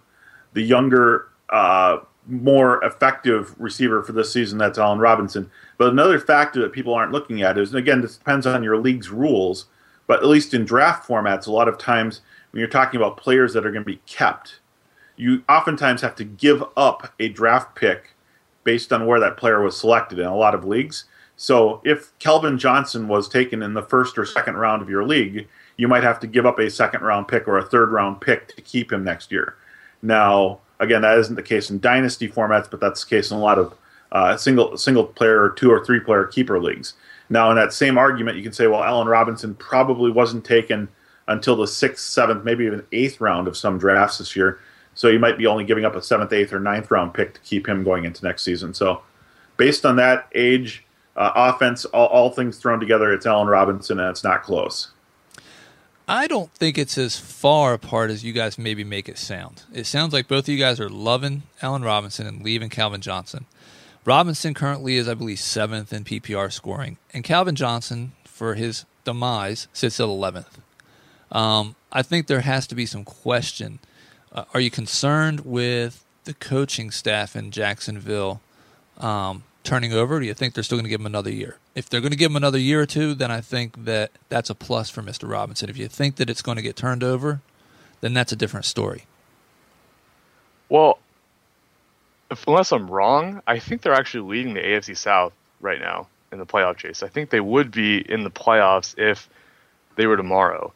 the 0.54 0.62
younger 0.62 1.28
uh, 1.50 2.00
more 2.28 2.84
effective 2.84 3.54
receiver 3.60 4.04
for 4.04 4.14
this 4.14 4.32
season. 4.32 4.58
That's 4.58 4.78
Allen 4.78 5.00
Robinson. 5.00 5.52
But 5.78 5.92
another 5.92 6.20
factor 6.20 6.62
that 6.62 6.72
people 6.72 6.94
aren't 6.94 7.12
looking 7.12 7.42
at 7.42 7.58
is, 7.58 7.70
and 7.70 7.80
again, 7.80 8.02
this 8.02 8.18
depends 8.18 8.46
on 8.46 8.64
your 8.64 8.78
league's 8.78 9.10
rules, 9.10 9.66
but 10.08 10.20
at 10.20 10.30
least 10.30 10.54
in 10.54 10.64
draft 10.64 11.08
formats, 11.08 11.48
a 11.48 11.52
lot 11.52 11.68
of 11.68 11.78
times 11.78 12.22
when 12.52 12.60
you're 12.60 12.70
talking 12.70 13.00
about 13.00 13.18
players 13.18 13.54
that 13.54 13.66
are 13.66 13.72
going 13.72 13.84
to 13.84 13.92
be 13.92 14.02
kept, 14.06 14.61
you 15.22 15.44
oftentimes 15.48 16.02
have 16.02 16.16
to 16.16 16.24
give 16.24 16.64
up 16.76 17.14
a 17.20 17.30
draft 17.30 17.76
pick 17.76 18.16
based 18.64 18.92
on 18.92 19.06
where 19.06 19.20
that 19.20 19.38
player 19.38 19.62
was 19.62 19.80
selected 19.80 20.18
in 20.18 20.26
a 20.26 20.36
lot 20.36 20.56
of 20.56 20.66
leagues. 20.66 21.06
So 21.38 21.80
if 21.86 22.18
Calvin 22.18 22.58
Johnson 22.58 23.08
was 23.08 23.30
taken 23.30 23.62
in 23.62 23.76
the 23.76 23.84
first 23.84 24.18
or 24.18 24.26
second 24.26 24.58
round 24.58 24.82
of 24.82 24.90
your 24.90 25.04
league, 25.04 25.48
you 25.78 25.88
might 25.88 26.02
have 26.02 26.20
to 26.22 26.28
give 26.28 26.48
up 26.48 26.58
a 26.58 26.72
second 26.72 27.02
round 27.02 27.28
pick 27.28 27.48
or 27.48 27.60
a 27.60 27.64
third 27.64 27.92
round 27.92 28.20
pick 28.20 28.48
to 28.56 28.64
keep 28.64 28.92
him 28.92 29.04
next 29.04 29.32
year. 29.32 29.58
Now, 30.02 30.60
again, 30.80 31.04
that 31.04 31.20
isn't 31.20 31.36
the 31.36 31.44
case 31.44 31.70
in 31.70 31.80
dynasty 31.80 32.28
formats, 32.28 32.70
but 32.70 32.80
that's 32.80 33.04
the 33.04 33.10
case 33.16 33.30
in 33.30 33.38
a 33.38 33.42
lot 33.42 33.60
of 33.60 33.78
uh, 34.12 34.36
single 34.38 34.76
single 34.76 35.06
player 35.06 35.54
two 35.56 35.72
or 35.72 35.86
three 35.86 36.00
player 36.00 36.26
keeper 36.26 36.60
leagues. 36.60 36.96
Now, 37.30 37.52
in 37.52 37.58
that 37.58 37.74
same 37.74 38.00
argument, 38.00 38.38
you 38.38 38.44
can 38.44 38.54
say, 38.54 38.66
well, 38.66 38.84
Allen 38.84 39.08
Robinson 39.08 39.54
probably 39.54 40.10
wasn't 40.10 40.46
taken 40.46 40.90
until 41.28 41.56
the 41.56 41.68
sixth, 41.68 42.08
seventh, 42.08 42.44
maybe 42.44 42.66
even 42.66 42.84
eighth 42.92 43.22
round 43.22 43.48
of 43.48 43.56
some 43.56 43.78
drafts 43.78 44.18
this 44.18 44.36
year. 44.36 44.60
So 44.94 45.08
you 45.08 45.20
might 45.20 45.38
be 45.38 45.48
only 45.48 45.64
giving 45.64 45.86
up 45.86 45.96
a 45.96 46.02
seventh, 46.02 46.34
eighth, 46.34 46.54
or 46.54 46.60
ninth 46.60 46.92
round 46.92 47.14
pick 47.14 47.34
to 47.34 47.40
keep 47.42 47.68
him 47.68 47.84
going 47.84 48.06
into 48.06 48.26
next 48.26 48.44
season. 48.44 48.74
So, 48.74 49.02
based 49.58 49.86
on 49.86 49.96
that 49.98 50.28
age, 50.36 50.84
uh, 51.16 51.32
offense, 51.36 51.86
all, 51.86 52.08
all 52.08 52.30
things 52.30 52.58
thrown 52.58 52.80
together, 52.80 53.14
it's 53.14 53.26
Allen 53.26 53.48
Robinson, 53.48 54.00
and 54.00 54.10
it's 54.10 54.24
not 54.24 54.44
close. 54.44 54.92
I 56.08 56.28
don't 56.28 56.52
think 56.54 56.78
it's 56.78 56.98
as 56.98 57.18
far 57.18 57.74
apart 57.74 58.10
as 58.10 58.24
you 58.24 58.34
guys 58.34 58.58
maybe 58.58 58.84
make 58.84 59.08
it 59.08 59.18
sound. 59.18 59.64
It 59.74 59.86
sounds 59.86 60.12
like 60.12 60.28
both 60.28 60.46
of 60.46 60.50
you 60.50 60.60
guys 60.60 60.80
are 60.80 60.90
loving 60.90 61.44
Allen 61.62 61.84
Robinson 61.84 62.28
and 62.28 62.44
leaving 62.44 62.70
Calvin 62.70 63.02
Johnson. 63.02 63.46
Robinson 64.04 64.54
currently 64.54 64.98
is, 64.98 65.08
I 65.08 65.14
believe, 65.14 65.40
seventh 65.40 65.94
in 65.94 66.04
PPR 66.04 66.52
scoring, 66.52 66.98
and 67.14 67.24
Calvin 67.24 67.56
Johnson, 67.56 68.14
for 68.26 68.56
his 68.56 68.86
demise, 69.06 69.68
sits 69.74 70.00
at 70.00 70.08
11th. 70.08 70.60
Um, 71.32 71.76
I 71.92 72.02
think 72.02 72.28
there 72.28 72.42
has 72.42 72.68
to 72.68 72.76
be 72.76 72.86
some 72.86 73.06
question. 73.06 73.80
Uh, 74.34 74.46
are 74.54 74.60
you 74.60 74.72
concerned 74.72 75.42
with 75.42 76.06
the 76.24 76.34
coaching 76.34 76.92
staff 76.92 77.36
in 77.36 77.52
Jacksonville 77.52 78.42
um, 78.98 79.44
turning 79.64 79.92
over? 79.92 80.20
do 80.20 80.26
you 80.26 80.34
think 80.34 80.54
they're 80.54 80.64
still 80.64 80.78
going 80.78 80.86
to 80.86 80.90
give 80.90 81.02
him 81.02 81.06
another 81.06 81.32
year? 81.32 81.58
If 81.76 81.90
they're 81.90 82.02
going 82.02 82.12
to 82.12 82.18
give 82.18 82.32
him 82.32 82.38
another 82.38 82.58
year 82.58 82.82
or 82.82 82.86
two, 82.86 83.14
then 83.14 83.32
I 83.32 83.42
think 83.42 83.86
that 83.86 84.12
that's 84.30 84.50
a 84.50 84.56
plus 84.56 84.90
for 84.90 85.02
Mr. 85.02 85.30
Robinson. 85.30 85.70
If 85.70 85.78
you 85.78 85.88
think 85.88 86.16
that 86.18 86.30
it's 86.30 86.42
going 86.42 86.56
to 86.58 86.62
get 86.62 86.76
turned 86.76 87.04
over, 87.04 87.42
then 88.00 88.14
that's 88.14 88.32
a 88.32 88.36
different 88.36 88.66
story. 88.66 89.06
Well, 90.70 91.00
if, 92.30 92.48
unless 92.48 92.72
I'm 92.72 92.90
wrong, 92.90 93.42
I 93.46 93.60
think 93.60 93.82
they're 93.82 93.94
actually 93.94 94.30
leading 94.30 94.54
the 94.54 94.62
AFC 94.62 94.96
South 94.96 95.34
right 95.60 95.80
now 95.80 96.08
in 96.32 96.40
the 96.40 96.46
playoff 96.46 96.78
chase. 96.78 97.04
I 97.04 97.10
think 97.10 97.30
they 97.30 97.42
would 97.42 97.72
be 97.72 97.98
in 97.98 98.24
the 98.24 98.32
playoffs 98.32 98.98
if 98.98 99.30
they 99.98 100.08
were 100.08 100.16
tomorrow. 100.16 100.72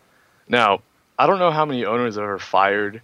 Now, 0.49 0.81
I 1.17 1.27
don't 1.27 1.39
know 1.39 1.51
how 1.51 1.65
many 1.65 1.85
owners 1.85 2.15
have 2.15 2.25
ever 2.25 2.39
fired 2.39 3.01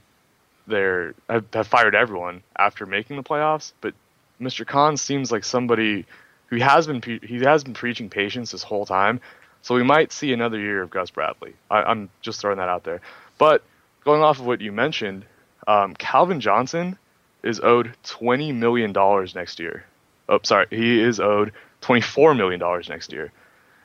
their 0.71 1.13
have, 1.29 1.45
have 1.53 1.67
fired 1.67 1.95
everyone 1.95 2.41
after 2.57 2.85
making 2.85 3.17
the 3.17 3.23
playoffs, 3.23 3.73
but 3.81 3.93
Mr. 4.41 4.65
Khan 4.65 4.97
seems 4.97 5.31
like 5.31 5.43
somebody 5.43 6.05
who 6.47 6.57
has 6.57 6.87
been 6.87 7.01
he 7.01 7.39
has 7.39 7.63
been 7.63 7.73
preaching 7.73 8.09
patience 8.09 8.51
this 8.51 8.63
whole 8.63 8.85
time. 8.85 9.21
So 9.61 9.75
we 9.75 9.83
might 9.83 10.11
see 10.11 10.33
another 10.33 10.59
year 10.59 10.81
of 10.81 10.89
Gus 10.89 11.11
Bradley. 11.11 11.53
I, 11.69 11.91
am 11.91 12.09
just 12.21 12.41
throwing 12.41 12.57
that 12.57 12.69
out 12.69 12.83
there. 12.83 13.01
But 13.37 13.63
going 14.03 14.23
off 14.23 14.39
of 14.39 14.45
what 14.47 14.59
you 14.59 14.71
mentioned, 14.71 15.25
um, 15.67 15.93
Calvin 15.95 16.39
Johnson 16.39 16.97
is 17.43 17.59
owed 17.59 17.95
twenty 18.03 18.51
million 18.51 18.91
dollars 18.91 19.35
next 19.35 19.59
year. 19.59 19.85
Oh, 20.27 20.39
sorry, 20.43 20.67
he 20.69 20.99
is 20.99 21.19
owed 21.19 21.53
twenty-four 21.81 22.33
million 22.33 22.59
dollars 22.59 22.89
next 22.89 23.13
year, 23.13 23.31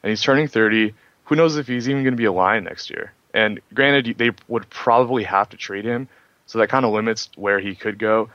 and 0.02 0.10
he's 0.10 0.22
turning 0.22 0.48
thirty. 0.48 0.94
Who 1.24 1.34
knows 1.34 1.56
if 1.56 1.66
he's 1.66 1.88
even 1.88 2.04
going 2.04 2.14
to 2.14 2.18
be 2.18 2.26
a 2.26 2.32
Lion 2.32 2.64
next 2.64 2.88
year? 2.88 3.12
And 3.34 3.60
granted, 3.74 4.16
they 4.16 4.30
would 4.48 4.70
probably 4.70 5.24
have 5.24 5.50
to 5.50 5.56
trade 5.56 5.84
him, 5.84 6.08
so 6.46 6.58
that 6.58 6.68
kind 6.68 6.84
of 6.84 6.92
limits 6.92 7.28
where 7.36 7.60
he 7.60 7.74
could 7.74 7.98
go 7.98 8.30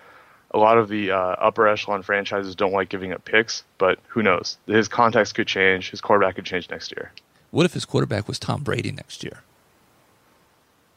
a 0.54 0.58
lot 0.58 0.78
of 0.78 0.90
the 0.90 1.12
uh, 1.12 1.18
upper 1.18 1.68
echelon 1.68 2.04
franchises 2.04 2.56
don't 2.56 2.74
like 2.74 2.90
giving 2.90 3.14
up 3.14 3.24
picks, 3.26 3.64
but 3.78 4.00
who 4.08 4.22
knows? 4.22 4.58
His 4.68 4.88
context 4.88 5.36
could 5.36 5.48
change. 5.48 5.90
His 5.92 6.02
quarterback 6.02 6.36
could 6.36 6.46
change 6.46 6.70
next 6.70 6.92
year. 6.92 7.12
What 7.52 7.66
if 7.66 7.74
his 7.74 7.86
quarterback 7.86 8.28
was 8.28 8.38
Tom 8.38 8.64
Brady 8.64 8.92
next 8.92 9.24
year? 9.24 9.42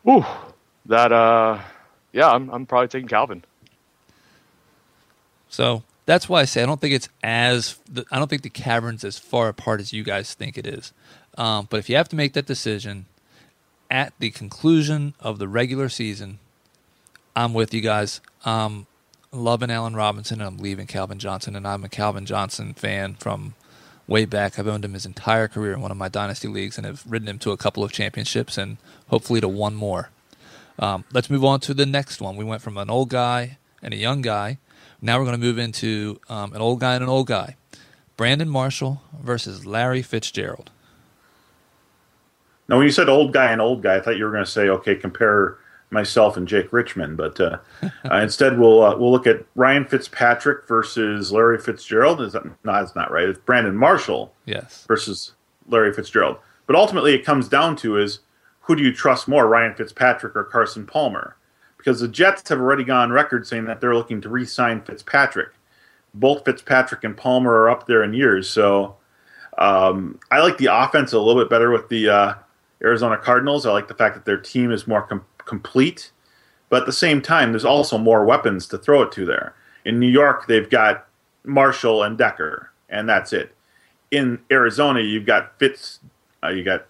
Ooh, 0.09 0.25
that 0.87 1.12
uh, 1.12 1.61
yeah, 2.12 2.30
I'm 2.30 2.50
I'm 2.50 2.66
probably 2.66 2.88
taking 2.88 3.09
Calvin. 3.09 3.44
So 5.49 5.85
that's 6.04 6.28
why 6.28 6.40
I 6.40 6.44
say 6.44 6.62
I 6.62 6.66
don't 6.66 6.80
think 6.80 6.94
it's 6.94 7.09
as 7.23 7.78
I 8.11 8.18
don't 8.18 8.28
think 8.28 8.42
the 8.42 8.50
cavern's 8.50 9.04
as 9.04 9.18
far 9.18 9.49
apart 9.49 9.80
as 9.80 9.92
you 9.92 10.02
guys 10.02 10.35
think 10.35 10.59
it 10.59 10.66
is. 10.66 10.92
Um, 11.38 11.66
but 11.71 11.78
if 11.78 11.88
you 11.88 11.97
have 11.97 12.09
to 12.11 12.16
make 12.16 12.33
that 12.35 12.47
decision 12.47 13.06
at 13.90 14.12
the 14.18 14.30
conclusion 14.30 15.14
of 15.21 15.38
the 15.38 15.49
regular 15.49 15.88
season, 15.88 16.38
I'm 17.36 17.54
with 17.54 17.74
you 17.74 17.80
guys. 17.80 18.20
Um, 18.44 18.86
loving 19.32 19.70
Allen 19.70 19.94
Robinson 19.94 20.40
and 20.40 20.48
I'm 20.48 20.58
leaving 20.58 20.86
Calvin 20.86 21.18
Johnson. 21.18 21.56
And 21.56 21.66
I'm 21.66 21.84
a 21.84 21.88
Calvin 21.88 22.26
Johnson 22.26 22.74
fan 22.74 23.14
from 23.14 23.54
way 24.06 24.24
back. 24.24 24.58
I've 24.58 24.68
owned 24.68 24.84
him 24.84 24.94
his 24.94 25.06
entire 25.06 25.48
career 25.48 25.72
in 25.72 25.80
one 25.80 25.90
of 25.90 25.96
my 25.96 26.08
dynasty 26.08 26.48
leagues 26.48 26.76
and 26.76 26.86
have 26.86 27.04
ridden 27.06 27.28
him 27.28 27.38
to 27.40 27.50
a 27.50 27.56
couple 27.56 27.82
of 27.82 27.92
championships 27.92 28.56
and 28.56 28.76
hopefully 29.08 29.40
to 29.40 29.48
one 29.48 29.74
more. 29.74 30.10
Um, 30.78 31.04
let's 31.12 31.30
move 31.30 31.44
on 31.44 31.60
to 31.60 31.74
the 31.74 31.86
next 31.86 32.20
one. 32.20 32.36
We 32.36 32.44
went 32.44 32.62
from 32.62 32.76
an 32.76 32.90
old 32.90 33.08
guy 33.08 33.58
and 33.82 33.94
a 33.94 33.96
young 33.96 34.22
guy. 34.22 34.58
Now 35.00 35.18
we're 35.18 35.24
going 35.24 35.40
to 35.40 35.46
move 35.46 35.58
into 35.58 36.20
um, 36.28 36.52
an 36.52 36.60
old 36.60 36.80
guy 36.80 36.94
and 36.94 37.02
an 37.02 37.10
old 37.10 37.26
guy. 37.26 37.56
Brandon 38.16 38.48
Marshall 38.48 39.02
versus 39.20 39.66
Larry 39.66 40.02
Fitzgerald. 40.02 40.70
Now, 42.68 42.78
when 42.78 42.86
you 42.86 42.92
said 42.92 43.08
old 43.08 43.32
guy 43.32 43.52
and 43.52 43.60
old 43.60 43.82
guy, 43.82 43.96
I 43.96 44.00
thought 44.00 44.16
you 44.16 44.24
were 44.24 44.30
going 44.30 44.44
to 44.44 44.50
say, 44.50 44.68
okay, 44.68 44.94
compare 44.94 45.58
myself 45.94 46.36
and 46.36 46.46
Jake 46.46 46.72
Richmond. 46.72 47.16
But 47.16 47.40
uh, 47.40 47.58
uh, 47.82 48.16
instead, 48.16 48.58
we'll 48.58 48.82
uh, 48.82 48.96
we'll 48.96 49.10
look 49.10 49.26
at 49.26 49.46
Ryan 49.54 49.86
Fitzpatrick 49.86 50.68
versus 50.68 51.32
Larry 51.32 51.58
Fitzgerald. 51.58 52.20
Is 52.20 52.34
that 52.34 52.44
no? 52.44 52.52
That's 52.64 52.94
not 52.94 53.10
right. 53.10 53.28
It's 53.28 53.38
Brandon 53.38 53.76
Marshall. 53.76 54.34
Yes. 54.44 54.84
Versus 54.86 55.32
Larry 55.68 55.94
Fitzgerald. 55.94 56.36
But 56.66 56.76
ultimately, 56.76 57.14
it 57.14 57.24
comes 57.24 57.48
down 57.48 57.76
to 57.76 57.98
is 57.98 58.20
who 58.60 58.76
do 58.76 58.82
you 58.82 58.92
trust 58.92 59.28
more, 59.28 59.46
Ryan 59.46 59.74
Fitzpatrick 59.74 60.36
or 60.36 60.44
Carson 60.44 60.86
Palmer? 60.86 61.36
Because 61.76 62.00
the 62.00 62.08
Jets 62.08 62.48
have 62.48 62.60
already 62.60 62.84
gone 62.84 63.10
record 63.10 63.46
saying 63.46 63.66
that 63.66 63.80
they're 63.80 63.94
looking 63.94 64.20
to 64.22 64.28
re-sign 64.30 64.80
Fitzpatrick. 64.82 65.50
Both 66.14 66.44
Fitzpatrick 66.46 67.04
and 67.04 67.16
Palmer 67.16 67.52
are 67.52 67.70
up 67.70 67.86
there 67.86 68.02
in 68.02 68.14
years, 68.14 68.48
so 68.48 68.96
um, 69.58 70.18
I 70.30 70.40
like 70.40 70.56
the 70.58 70.68
offense 70.70 71.12
a 71.12 71.18
little 71.18 71.42
bit 71.42 71.50
better 71.50 71.70
with 71.70 71.88
the 71.88 72.08
uh, 72.08 72.34
Arizona 72.82 73.16
Cardinals. 73.16 73.66
I 73.66 73.72
like 73.72 73.88
the 73.88 73.94
fact 73.94 74.14
that 74.14 74.24
their 74.24 74.36
team 74.36 74.70
is 74.70 74.86
more 74.86 75.02
com- 75.02 75.24
complete, 75.46 76.10
but 76.68 76.82
at 76.82 76.86
the 76.86 76.92
same 76.92 77.20
time, 77.22 77.52
there's 77.52 77.64
also 77.64 77.98
more 77.98 78.24
weapons 78.24 78.66
to 78.68 78.78
throw 78.78 79.02
it 79.02 79.12
to 79.12 79.24
there. 79.24 79.54
In 79.84 80.00
New 80.00 80.08
York, 80.08 80.46
they've 80.46 80.68
got 80.68 81.06
Marshall 81.44 82.02
and 82.02 82.16
Decker, 82.16 82.70
and 82.88 83.08
that's 83.08 83.32
it. 83.32 83.54
In 84.10 84.40
Arizona, 84.50 85.00
you've 85.00 85.26
got 85.26 85.58
Fitz, 85.58 86.00
uh, 86.42 86.48
you 86.48 86.64
got 86.64 86.86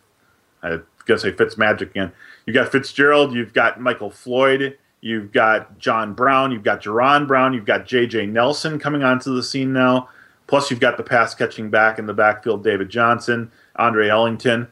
I 0.63 0.71
was 0.71 0.81
gonna 1.05 1.21
say 1.21 1.33
Fitz 1.33 1.59
Magic 1.59 1.91
again. 1.91 2.13
You've 2.47 2.55
got 2.55 2.73
Fitzgerald, 2.73 3.35
you've 3.35 3.53
got 3.53 3.81
Michael 3.81 4.11
Floyd, 4.11 4.79
you've 5.01 5.33
got 5.33 5.79
John 5.79 6.15
Brown, 6.15 6.51
you've 6.51 6.63
got 6.63 6.83
Jaron 6.83 7.27
Brown, 7.27 7.53
you've 7.53 7.67
got 7.67 7.87
J.J. 7.87 8.27
Nelson 8.27 8.79
coming 8.79 9.03
onto 9.03 9.35
the 9.35 9.43
scene 9.43 9.73
now. 9.73 10.09
Plus, 10.47 10.71
you've 10.71 10.81
got 10.81 10.97
the 10.97 11.03
pass 11.03 11.35
catching 11.35 11.71
back 11.71 11.99
in 11.99 12.07
the 12.07 12.13
backfield, 12.13 12.63
David 12.63 12.91
Johnson, 12.91 13.51
Andre 13.77 14.09
Ellington. 14.09 14.69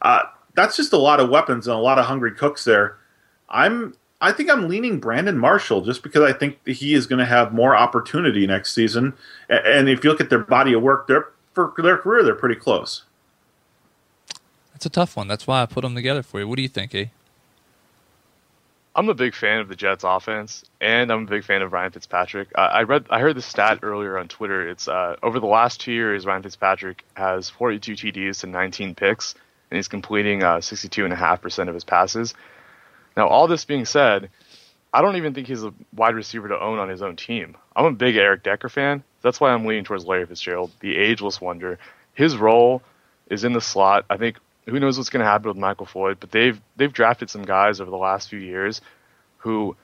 Uh, 0.00 0.22
that's 0.54 0.76
just 0.76 0.92
a 0.92 0.98
lot 0.98 1.20
of 1.20 1.28
weapons 1.28 1.66
and 1.66 1.76
a 1.76 1.80
lot 1.80 1.98
of 1.98 2.06
hungry 2.06 2.32
cooks 2.32 2.64
there. 2.64 2.96
I'm 3.48 3.94
I 4.20 4.32
think 4.32 4.50
I'm 4.50 4.68
leaning 4.68 4.98
Brandon 4.98 5.38
Marshall 5.38 5.82
just 5.82 6.02
because 6.02 6.22
I 6.22 6.32
think 6.32 6.58
he 6.66 6.94
is 6.94 7.06
going 7.06 7.20
to 7.20 7.24
have 7.24 7.52
more 7.52 7.76
opportunity 7.76 8.46
next 8.46 8.72
season. 8.72 9.14
And 9.48 9.88
if 9.88 10.02
you 10.02 10.10
look 10.10 10.20
at 10.20 10.28
their 10.28 10.40
body 10.40 10.72
of 10.72 10.82
work, 10.82 11.06
they're 11.06 11.28
for 11.54 11.72
their 11.78 11.98
career, 11.98 12.22
they're 12.22 12.34
pretty 12.34 12.56
close. 12.56 13.04
That's 14.72 14.86
a 14.86 14.90
tough 14.90 15.16
one. 15.16 15.26
That's 15.26 15.46
why 15.46 15.62
I 15.62 15.66
put 15.66 15.82
them 15.82 15.94
together 15.94 16.22
for 16.22 16.40
you. 16.40 16.48
What 16.48 16.56
do 16.56 16.62
you 16.62 16.68
think, 16.68 16.94
eh? 16.94 17.06
I'm 18.94 19.08
a 19.08 19.14
big 19.14 19.34
fan 19.34 19.60
of 19.60 19.68
the 19.68 19.76
Jets 19.76 20.02
offense, 20.02 20.64
and 20.80 21.12
I'm 21.12 21.22
a 21.22 21.26
big 21.26 21.44
fan 21.44 21.62
of 21.62 21.72
Ryan 21.72 21.92
Fitzpatrick. 21.92 22.48
Uh, 22.56 22.62
I 22.62 22.82
read, 22.82 23.06
I 23.10 23.20
heard 23.20 23.36
the 23.36 23.42
stat 23.42 23.80
earlier 23.82 24.18
on 24.18 24.26
Twitter. 24.26 24.68
It's 24.68 24.88
uh, 24.88 25.14
over 25.22 25.38
the 25.38 25.46
last 25.46 25.80
two 25.80 25.92
years, 25.92 26.26
Ryan 26.26 26.42
Fitzpatrick 26.42 27.04
has 27.14 27.48
42 27.48 27.92
TDs 27.92 28.40
to 28.40 28.48
19 28.48 28.96
picks, 28.96 29.34
and 29.70 29.76
he's 29.76 29.86
completing 29.86 30.42
uh, 30.42 30.56
62.5% 30.56 31.68
of 31.68 31.74
his 31.74 31.84
passes. 31.84 32.34
Now, 33.18 33.26
all 33.26 33.48
this 33.48 33.64
being 33.64 33.84
said, 33.84 34.30
I 34.94 35.02
don't 35.02 35.16
even 35.16 35.34
think 35.34 35.48
he's 35.48 35.64
a 35.64 35.74
wide 35.92 36.14
receiver 36.14 36.46
to 36.46 36.62
own 36.62 36.78
on 36.78 36.88
his 36.88 37.02
own 37.02 37.16
team. 37.16 37.56
I'm 37.74 37.86
a 37.86 37.90
big 37.90 38.14
Eric 38.16 38.44
Decker 38.44 38.68
fan. 38.68 39.02
That's 39.22 39.40
why 39.40 39.50
I'm 39.50 39.66
leaning 39.66 39.82
towards 39.82 40.06
Larry 40.06 40.24
Fitzgerald, 40.24 40.70
the 40.78 40.96
ageless 40.96 41.40
wonder. 41.40 41.80
His 42.14 42.36
role 42.36 42.80
is 43.28 43.42
in 43.42 43.54
the 43.54 43.60
slot. 43.60 44.04
I 44.08 44.18
think 44.18 44.38
who 44.66 44.78
knows 44.78 44.98
what's 44.98 45.10
going 45.10 45.24
to 45.24 45.28
happen 45.28 45.48
with 45.48 45.56
Michael 45.56 45.84
Floyd, 45.84 46.18
but 46.20 46.30
they've 46.30 46.60
they've 46.76 46.92
drafted 46.92 47.28
some 47.28 47.42
guys 47.42 47.80
over 47.80 47.90
the 47.90 47.96
last 47.96 48.30
few 48.30 48.38
years 48.38 48.80
who 49.38 49.74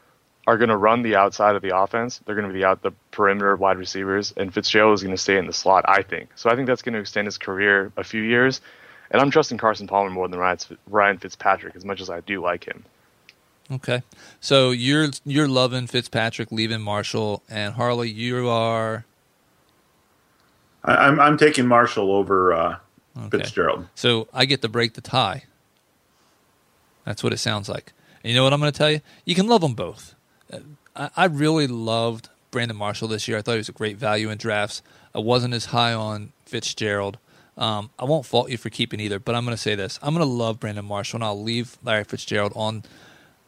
are 0.46 0.56
going 0.56 0.68
to 0.68 0.76
run 0.76 1.02
the 1.02 1.16
outside 1.16 1.56
of 1.56 1.62
the 1.62 1.76
offense. 1.76 2.20
They're 2.24 2.36
going 2.36 2.46
to 2.46 2.54
be 2.54 2.60
the 2.60 2.66
out 2.66 2.82
the 2.82 2.92
perimeter 3.10 3.56
wide 3.56 3.78
receivers, 3.78 4.32
and 4.36 4.54
Fitzgerald 4.54 4.94
is 4.94 5.02
going 5.02 5.16
to 5.16 5.20
stay 5.20 5.38
in 5.38 5.48
the 5.48 5.52
slot. 5.52 5.84
I 5.88 6.02
think 6.02 6.28
so. 6.36 6.50
I 6.50 6.54
think 6.54 6.68
that's 6.68 6.82
going 6.82 6.92
to 6.92 7.00
extend 7.00 7.26
his 7.26 7.38
career 7.38 7.90
a 7.96 8.04
few 8.04 8.22
years, 8.22 8.60
and 9.10 9.20
I'm 9.20 9.32
trusting 9.32 9.58
Carson 9.58 9.88
Palmer 9.88 10.10
more 10.10 10.28
than 10.28 10.38
Ryan 10.86 11.18
Fitzpatrick 11.18 11.74
as 11.74 11.84
much 11.84 12.00
as 12.00 12.10
I 12.10 12.20
do 12.20 12.40
like 12.40 12.64
him. 12.64 12.84
Okay, 13.72 14.02
so 14.40 14.70
you're 14.72 15.08
you're 15.24 15.48
loving 15.48 15.86
Fitzpatrick, 15.86 16.52
leaving 16.52 16.82
Marshall, 16.82 17.42
and 17.48 17.74
Harley. 17.74 18.10
You 18.10 18.48
are. 18.48 19.06
I, 20.84 21.08
am 21.08 21.18
I'm 21.18 21.38
taking 21.38 21.66
Marshall 21.66 22.12
over 22.12 22.52
uh, 22.52 22.76
okay. 23.18 23.38
Fitzgerald. 23.38 23.86
So 23.94 24.28
I 24.34 24.44
get 24.44 24.60
to 24.62 24.68
break 24.68 24.94
the 24.94 25.00
tie. 25.00 25.44
That's 27.06 27.22
what 27.24 27.32
it 27.32 27.38
sounds 27.38 27.68
like. 27.68 27.92
And 28.22 28.30
you 28.30 28.36
know 28.36 28.44
what 28.44 28.52
I'm 28.52 28.60
going 28.60 28.72
to 28.72 28.76
tell 28.76 28.90
you? 28.90 29.00
You 29.24 29.34
can 29.34 29.46
love 29.46 29.62
them 29.62 29.74
both. 29.74 30.14
I, 30.94 31.10
I 31.16 31.24
really 31.26 31.66
loved 31.66 32.28
Brandon 32.50 32.76
Marshall 32.76 33.08
this 33.08 33.28
year. 33.28 33.38
I 33.38 33.42
thought 33.42 33.52
he 33.52 33.58
was 33.58 33.68
a 33.68 33.72
great 33.72 33.96
value 33.96 34.30
in 34.30 34.38
drafts. 34.38 34.82
I 35.14 35.18
wasn't 35.18 35.54
as 35.54 35.66
high 35.66 35.92
on 35.92 36.32
Fitzgerald. 36.44 37.18
Um, 37.56 37.90
I 37.98 38.04
won't 38.04 38.26
fault 38.26 38.50
you 38.50 38.56
for 38.56 38.68
keeping 38.68 39.00
either, 39.00 39.18
but 39.18 39.34
I'm 39.34 39.44
going 39.44 39.56
to 39.56 39.62
say 39.62 39.74
this: 39.74 39.98
I'm 40.02 40.14
going 40.14 40.26
to 40.26 40.32
love 40.32 40.58
Brandon 40.58 40.84
Marshall, 40.84 41.18
and 41.18 41.24
I'll 41.24 41.40
leave 41.40 41.78
Larry 41.84 42.04
Fitzgerald 42.04 42.52
on 42.56 42.82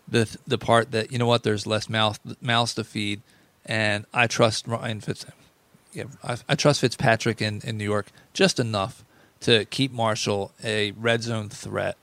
the 0.08 0.36
the 0.46 0.58
part 0.58 0.92
that 0.92 1.12
you 1.12 1.18
know 1.18 1.26
what 1.26 1.42
there's 1.42 1.66
less 1.66 1.88
mouth 1.88 2.18
mouths 2.40 2.75
to 2.75 2.84
feed, 2.84 3.22
and 3.64 4.06
I 4.12 4.26
trust 4.26 4.66
Ryan 4.66 5.00
Fitz. 5.00 5.26
Yeah, 5.92 6.04
I, 6.22 6.36
I 6.48 6.54
trust 6.54 6.80
Fitzpatrick 6.80 7.40
in, 7.40 7.62
in 7.64 7.78
New 7.78 7.84
York 7.84 8.08
just 8.34 8.60
enough 8.60 9.02
to 9.40 9.64
keep 9.66 9.92
Marshall 9.92 10.52
a 10.62 10.92
red 10.92 11.22
zone 11.22 11.48
threat 11.48 11.96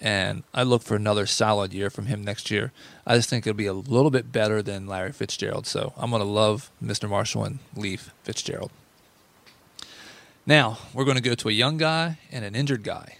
and 0.00 0.42
I 0.54 0.62
look 0.62 0.82
for 0.82 0.96
another 0.96 1.26
solid 1.26 1.74
year 1.74 1.90
from 1.90 2.06
him 2.06 2.24
next 2.24 2.50
year. 2.50 2.72
I 3.06 3.16
just 3.16 3.28
think 3.28 3.46
it'll 3.46 3.56
be 3.56 3.66
a 3.66 3.72
little 3.72 4.10
bit 4.10 4.32
better 4.32 4.62
than 4.62 4.86
Larry 4.86 5.12
Fitzgerald. 5.12 5.66
So 5.66 5.92
I'm 5.96 6.10
to 6.22 6.24
love 6.24 6.70
Mr. 6.82 7.08
Marshall 7.08 7.44
and 7.44 7.58
leave 7.76 8.12
Fitzgerald. 8.22 8.70
Now 10.46 10.78
we're 10.94 11.04
to 11.16 11.22
go 11.22 11.34
to 11.34 11.48
a 11.48 11.52
young 11.52 11.76
guy 11.76 12.18
and 12.32 12.44
an 12.44 12.54
injured 12.54 12.82
guy, 12.82 13.16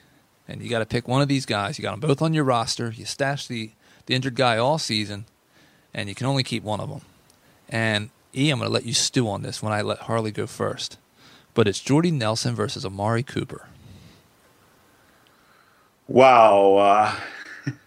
and 0.49 0.63
you 0.63 0.71
got 0.71 0.79
to 0.79 0.87
pick 0.87 1.07
one 1.07 1.21
of 1.21 1.29
these 1.29 1.45
guys. 1.45 1.79
You 1.79 1.83
got 1.83 1.93
them 1.93 2.01
both 2.01 2.23
on 2.23 2.33
your 2.33 2.45
roster. 2.45 2.91
You 2.91 3.05
stash 3.05 3.47
the 3.47 3.73
the 4.11 4.17
injured 4.17 4.35
guy 4.35 4.59
all 4.59 4.77
season, 4.77 5.25
and 5.95 6.09
you 6.09 6.17
can 6.17 6.27
only 6.27 6.43
keep 6.43 6.65
one 6.65 6.81
of 6.81 6.89
them. 6.89 7.03
And 7.69 8.11
E, 8.35 8.51
I'm 8.51 8.59
going 8.59 8.69
to 8.69 8.73
let 8.73 8.85
you 8.85 8.93
stew 8.93 9.29
on 9.29 9.43
this 9.43 9.63
when 9.63 9.73
I 9.73 9.83
let 9.83 10.01
Harley 10.01 10.33
go 10.33 10.49
first. 10.49 10.99
But 11.55 11.69
it's 11.69 11.79
Jordy 11.79 12.11
Nelson 12.11 12.57
versus 12.57 12.85
Amari 12.85 13.23
Cooper. 13.23 13.69
Wow. 16.09 17.15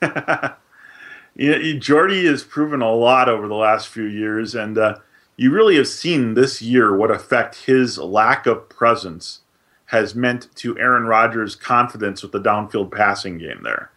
Uh, 0.02 0.54
you 1.36 1.78
Jordy 1.78 2.26
has 2.26 2.42
proven 2.44 2.82
a 2.82 2.94
lot 2.94 3.28
over 3.28 3.50
the 3.50 3.56
last 3.56 3.90
few 3.90 4.06
years, 4.06 4.56
and 4.56 4.78
uh, 4.78 5.00
you 5.36 5.52
really 5.52 5.76
have 5.76 5.90
seen 5.90 6.36
this 6.36 6.62
year 6.62 6.96
what 6.96 7.12
effect 7.12 7.66
his 7.66 7.98
lack 7.98 8.46
of 8.46 8.70
presence 8.70 9.42
has 9.88 10.16
meant 10.16 10.48
to 10.56 10.78
Aaron 10.80 11.04
Rodgers' 11.04 11.58
confidence 11.58 12.24
with 12.24 12.32
the 12.32 12.40
downfield 12.40 12.92
passing 12.92 13.38
game 13.38 13.64
there. 13.64 13.92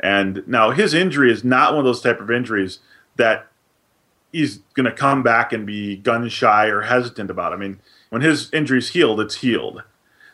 And 0.00 0.42
now 0.46 0.70
his 0.70 0.94
injury 0.94 1.30
is 1.30 1.44
not 1.44 1.72
one 1.72 1.80
of 1.80 1.84
those 1.84 2.00
type 2.00 2.20
of 2.20 2.30
injuries 2.30 2.78
that 3.16 3.46
he's 4.32 4.58
going 4.74 4.86
to 4.86 4.92
come 4.92 5.22
back 5.22 5.52
and 5.52 5.66
be 5.66 5.96
gun 5.96 6.28
shy 6.28 6.66
or 6.66 6.82
hesitant 6.82 7.30
about. 7.30 7.52
I 7.52 7.56
mean, 7.56 7.80
when 8.08 8.22
his 8.22 8.52
injury's 8.52 8.90
healed, 8.90 9.20
it's 9.20 9.36
healed. 9.36 9.82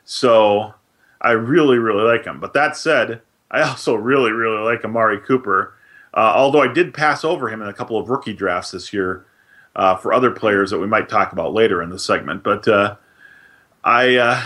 So 0.05 0.75
I 1.21 1.33
really, 1.33 1.79
really 1.79 2.05
like 2.05 2.25
him. 2.25 2.39
But 2.39 2.53
that 2.53 2.77
said, 2.77 3.23
I 3.51 3.63
also 3.63 3.95
really, 3.95 4.31
really 4.31 4.63
like 4.63 4.85
Amari 4.85 5.19
Cooper. 5.21 5.75
Uh, 6.15 6.33
although 6.35 6.63
I 6.63 6.73
did 6.73 6.95
pass 6.95 7.25
over 7.25 7.49
him 7.49 7.61
in 7.61 7.69
a 7.69 7.75
couple 7.75 7.99
of 7.99 8.09
rookie 8.09 8.33
drafts 8.33 8.71
this 8.71 8.93
year 8.93 9.27
uh, 9.75 9.97
for 9.97 10.15
other 10.15 10.31
players 10.31 10.71
that 10.71 10.79
we 10.79 10.87
might 10.87 11.09
talk 11.09 11.33
about 11.33 11.53
later 11.53 11.83
in 11.83 11.91
the 11.91 11.99
segment. 11.99 12.43
But 12.43 12.67
uh, 12.69 12.97
I, 13.85 14.17
uh, 14.17 14.43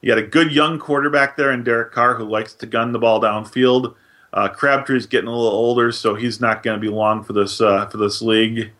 you 0.00 0.08
got 0.08 0.18
a 0.18 0.26
good 0.26 0.52
young 0.52 0.78
quarterback 0.78 1.36
there 1.36 1.50
in 1.50 1.64
Derek 1.64 1.92
Carr 1.92 2.14
who 2.14 2.24
likes 2.24 2.54
to 2.54 2.66
gun 2.66 2.92
the 2.92 2.98
ball 2.98 3.20
downfield. 3.20 3.94
Uh, 4.32 4.48
Crabtree's 4.48 5.06
getting 5.06 5.28
a 5.28 5.34
little 5.34 5.48
older, 5.48 5.90
so 5.90 6.14
he's 6.14 6.40
not 6.40 6.62
going 6.62 6.76
to 6.76 6.80
be 6.80 6.92
long 6.92 7.24
for 7.24 7.32
this 7.32 7.60
uh, 7.60 7.86
for 7.86 7.96
this 7.96 8.20
league. 8.20 8.72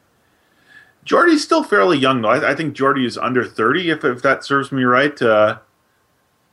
Jordy's 1.05 1.43
still 1.43 1.65
fairly 1.65 1.97
young 1.97 2.21
though. 2.21 2.29
I, 2.29 2.51
I 2.51 2.55
think 2.55 2.75
Jordy 2.75 3.07
is 3.07 3.17
under 3.17 3.45
thirty, 3.45 3.89
if 3.89 4.05
if 4.05 4.21
that 4.23 4.45
serves 4.45 4.71
me 4.71 4.85
right. 4.85 5.19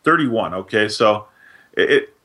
Thirty-one. 0.03 0.53
Okay, 0.53 0.87
so 0.87 1.27
it, 1.73 2.15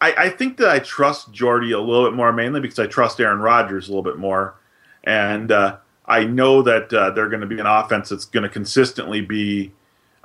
I, 0.00 0.14
I 0.18 0.28
think 0.28 0.58
that 0.58 0.68
I 0.68 0.80
trust 0.80 1.32
Jordy 1.32 1.72
a 1.72 1.80
little 1.80 2.04
bit 2.04 2.14
more, 2.14 2.32
mainly 2.32 2.60
because 2.60 2.78
I 2.78 2.86
trust 2.86 3.20
Aaron 3.20 3.38
Rodgers 3.38 3.88
a 3.88 3.90
little 3.90 4.02
bit 4.02 4.18
more, 4.18 4.56
and 5.04 5.50
uh, 5.50 5.78
I 6.04 6.24
know 6.24 6.60
that 6.62 6.92
uh, 6.92 7.10
they're 7.10 7.30
going 7.30 7.40
to 7.40 7.46
be 7.46 7.58
an 7.58 7.66
offense 7.66 8.10
that's 8.10 8.26
going 8.26 8.42
to 8.42 8.50
consistently 8.50 9.22
be 9.22 9.72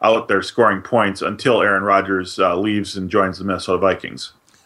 out 0.02 0.28
there 0.28 0.42
scoring 0.42 0.82
points 0.82 1.22
until 1.22 1.62
Aaron 1.62 1.84
Rodgers 1.84 2.40
uh, 2.40 2.58
leaves 2.58 2.96
and 2.96 3.10
joins 3.10 3.40
the 3.40 3.44
Minnesota 3.44 3.78
Vikings. 3.78 4.34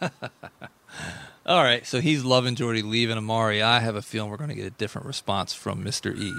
All 1.46 1.62
right, 1.62 1.86
so 1.86 2.00
he's 2.00 2.24
loving 2.24 2.54
Jordy 2.54 2.82
leaving 2.82 3.18
Amari. 3.18 3.62
I 3.62 3.80
have 3.80 3.96
a 3.96 4.02
feeling 4.02 4.30
we're 4.30 4.38
going 4.38 4.50
to 4.50 4.56
get 4.56 4.66
a 4.66 4.70
different 4.70 5.06
response 5.06 5.52
from 5.52 5.84
Mr. 5.84 6.16
E. 6.16 6.32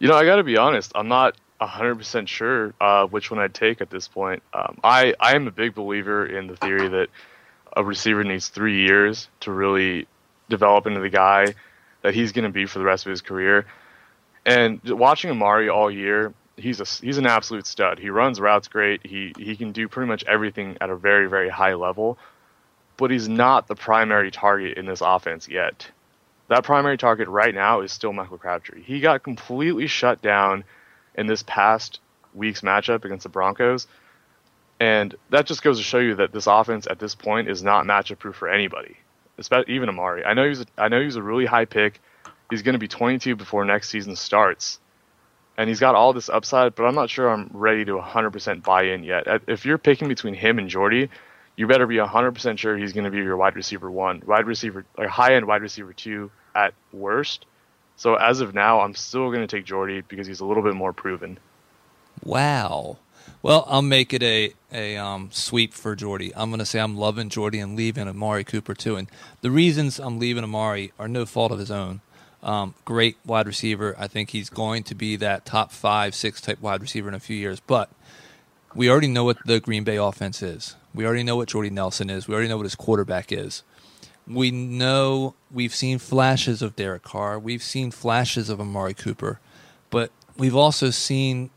You 0.00 0.08
know, 0.08 0.14
I 0.14 0.24
got 0.24 0.36
to 0.36 0.44
be 0.44 0.56
honest. 0.56 0.92
I'm 0.94 1.08
not 1.08 1.36
100% 1.60 2.26
sure 2.26 2.74
uh, 2.80 3.06
which 3.06 3.30
one 3.30 3.38
I'd 3.38 3.54
take 3.54 3.80
at 3.80 3.90
this 3.90 4.08
point. 4.08 4.42
Um, 4.52 4.78
I, 4.82 5.14
I 5.20 5.34
am 5.34 5.46
a 5.46 5.50
big 5.50 5.74
believer 5.74 6.26
in 6.26 6.46
the 6.46 6.56
theory 6.56 6.88
that 6.88 7.08
a 7.76 7.84
receiver 7.84 8.24
needs 8.24 8.48
three 8.48 8.84
years 8.84 9.28
to 9.40 9.52
really 9.52 10.06
develop 10.48 10.86
into 10.86 11.00
the 11.00 11.10
guy 11.10 11.54
that 12.02 12.14
he's 12.14 12.32
going 12.32 12.44
to 12.44 12.50
be 12.50 12.66
for 12.66 12.78
the 12.78 12.84
rest 12.84 13.06
of 13.06 13.10
his 13.10 13.22
career. 13.22 13.66
And 14.46 14.80
watching 14.84 15.30
Amari 15.30 15.68
all 15.68 15.90
year, 15.90 16.32
he's 16.58 16.80
a 16.80 16.84
he's 16.84 17.18
an 17.18 17.26
absolute 17.26 17.66
stud. 17.66 17.98
He 17.98 18.10
runs 18.10 18.40
routes 18.40 18.68
great. 18.68 19.06
He 19.06 19.32
he 19.38 19.56
can 19.56 19.72
do 19.72 19.88
pretty 19.88 20.08
much 20.08 20.24
everything 20.24 20.76
at 20.80 20.90
a 20.90 20.96
very 20.96 21.28
very 21.28 21.48
high 21.48 21.74
level. 21.74 22.18
But 22.96 23.10
he's 23.10 23.28
not 23.28 23.68
the 23.68 23.76
primary 23.76 24.30
target 24.30 24.76
in 24.76 24.86
this 24.86 25.00
offense 25.00 25.48
yet. 25.48 25.88
That 26.48 26.64
primary 26.64 26.98
target 26.98 27.28
right 27.28 27.54
now 27.54 27.82
is 27.82 27.92
still 27.92 28.12
Michael 28.12 28.38
Crabtree. 28.38 28.82
He 28.82 29.00
got 29.00 29.22
completely 29.22 29.86
shut 29.86 30.20
down 30.20 30.64
in 31.14 31.26
this 31.26 31.44
past 31.44 32.00
week's 32.34 32.62
matchup 32.62 33.04
against 33.04 33.22
the 33.22 33.28
Broncos 33.28 33.86
and 34.80 35.14
that 35.30 35.46
just 35.46 35.62
goes 35.62 35.78
to 35.78 35.84
show 35.84 35.98
you 35.98 36.14
that 36.16 36.32
this 36.32 36.46
offense 36.46 36.86
at 36.88 36.98
this 36.98 37.14
point 37.14 37.48
is 37.48 37.62
not 37.62 37.84
matchup 37.84 38.18
proof 38.18 38.36
for 38.36 38.48
anybody, 38.48 38.96
especially 39.36 39.74
even 39.74 39.88
Amari. 39.88 40.24
I 40.24 40.34
know 40.34 40.46
he's 40.46 40.60
a, 40.60 40.66
I 40.76 40.88
know 40.88 41.02
he's 41.02 41.16
a 41.16 41.22
really 41.22 41.46
high 41.46 41.64
pick. 41.64 42.00
He's 42.50 42.62
going 42.62 42.74
to 42.74 42.78
be 42.78 42.88
22 42.88 43.36
before 43.36 43.64
next 43.64 43.90
season 43.90 44.14
starts, 44.16 44.78
and 45.58 45.68
he's 45.68 45.80
got 45.80 45.94
all 45.96 46.14
this 46.14 46.30
upside. 46.30 46.74
But 46.74 46.84
I'm 46.84 46.94
not 46.94 47.10
sure 47.10 47.28
I'm 47.28 47.50
ready 47.52 47.84
to 47.84 47.98
100% 47.98 48.62
buy 48.62 48.84
in 48.84 49.02
yet. 49.02 49.26
If 49.46 49.66
you're 49.66 49.76
picking 49.76 50.08
between 50.08 50.32
him 50.32 50.58
and 50.58 50.70
Jordy, 50.70 51.10
you 51.56 51.66
better 51.66 51.86
be 51.86 51.96
100% 51.96 52.58
sure 52.58 52.78
he's 52.78 52.92
going 52.92 53.04
to 53.04 53.10
be 53.10 53.18
your 53.18 53.36
wide 53.36 53.56
receiver 53.56 53.90
one, 53.90 54.22
wide 54.24 54.46
receiver, 54.46 54.86
like 54.96 55.08
high 55.08 55.34
end 55.34 55.46
wide 55.46 55.60
receiver 55.60 55.92
two 55.92 56.30
at 56.54 56.72
worst. 56.92 57.44
So 57.96 58.14
as 58.14 58.40
of 58.40 58.54
now, 58.54 58.80
I'm 58.80 58.94
still 58.94 59.30
going 59.32 59.46
to 59.46 59.48
take 59.48 59.64
Jordy 59.64 60.02
because 60.02 60.28
he's 60.28 60.40
a 60.40 60.44
little 60.44 60.62
bit 60.62 60.74
more 60.74 60.92
proven. 60.92 61.38
Wow. 62.22 62.98
Well, 63.42 63.64
I'll 63.68 63.82
make 63.82 64.14
it 64.14 64.22
a 64.22 64.54
a 64.72 64.96
um, 64.96 65.30
sweep 65.32 65.74
for 65.74 65.96
Jordy. 65.96 66.32
I'm 66.36 66.50
going 66.50 66.60
to 66.60 66.66
say 66.66 66.78
I'm 66.78 66.96
loving 66.96 67.28
Jordy 67.28 67.58
and 67.58 67.76
leaving 67.76 68.06
Amari 68.06 68.44
Cooper 68.44 68.74
too. 68.74 68.96
And 68.96 69.08
the 69.40 69.50
reasons 69.50 69.98
I'm 69.98 70.18
leaving 70.18 70.44
Amari 70.44 70.92
are 70.98 71.08
no 71.08 71.26
fault 71.26 71.50
of 71.50 71.58
his 71.58 71.70
own. 71.70 72.00
Um, 72.42 72.74
great 72.84 73.16
wide 73.26 73.46
receiver. 73.46 73.94
I 73.98 74.06
think 74.06 74.30
he's 74.30 74.50
going 74.50 74.84
to 74.84 74.94
be 74.94 75.16
that 75.16 75.44
top 75.44 75.72
five, 75.72 76.14
six 76.14 76.40
type 76.40 76.60
wide 76.60 76.80
receiver 76.80 77.08
in 77.08 77.14
a 77.14 77.20
few 77.20 77.36
years. 77.36 77.60
But 77.60 77.90
we 78.74 78.88
already 78.90 79.08
know 79.08 79.24
what 79.24 79.38
the 79.44 79.60
Green 79.60 79.84
Bay 79.84 79.96
offense 79.96 80.42
is. 80.42 80.76
We 80.94 81.04
already 81.04 81.24
know 81.24 81.36
what 81.36 81.48
Jordy 81.48 81.70
Nelson 81.70 82.10
is. 82.10 82.28
We 82.28 82.34
already 82.34 82.48
know 82.48 82.56
what 82.56 82.64
his 82.64 82.74
quarterback 82.74 83.32
is. 83.32 83.62
We 84.26 84.50
know 84.50 85.34
we've 85.50 85.74
seen 85.74 85.98
flashes 85.98 86.62
of 86.62 86.76
Derek 86.76 87.02
Carr. 87.02 87.38
We've 87.38 87.62
seen 87.62 87.90
flashes 87.90 88.50
of 88.50 88.60
Amari 88.60 88.94
Cooper. 88.94 89.40
But 89.90 90.10
we've 90.36 90.56
also 90.56 90.90
seen 90.90 91.50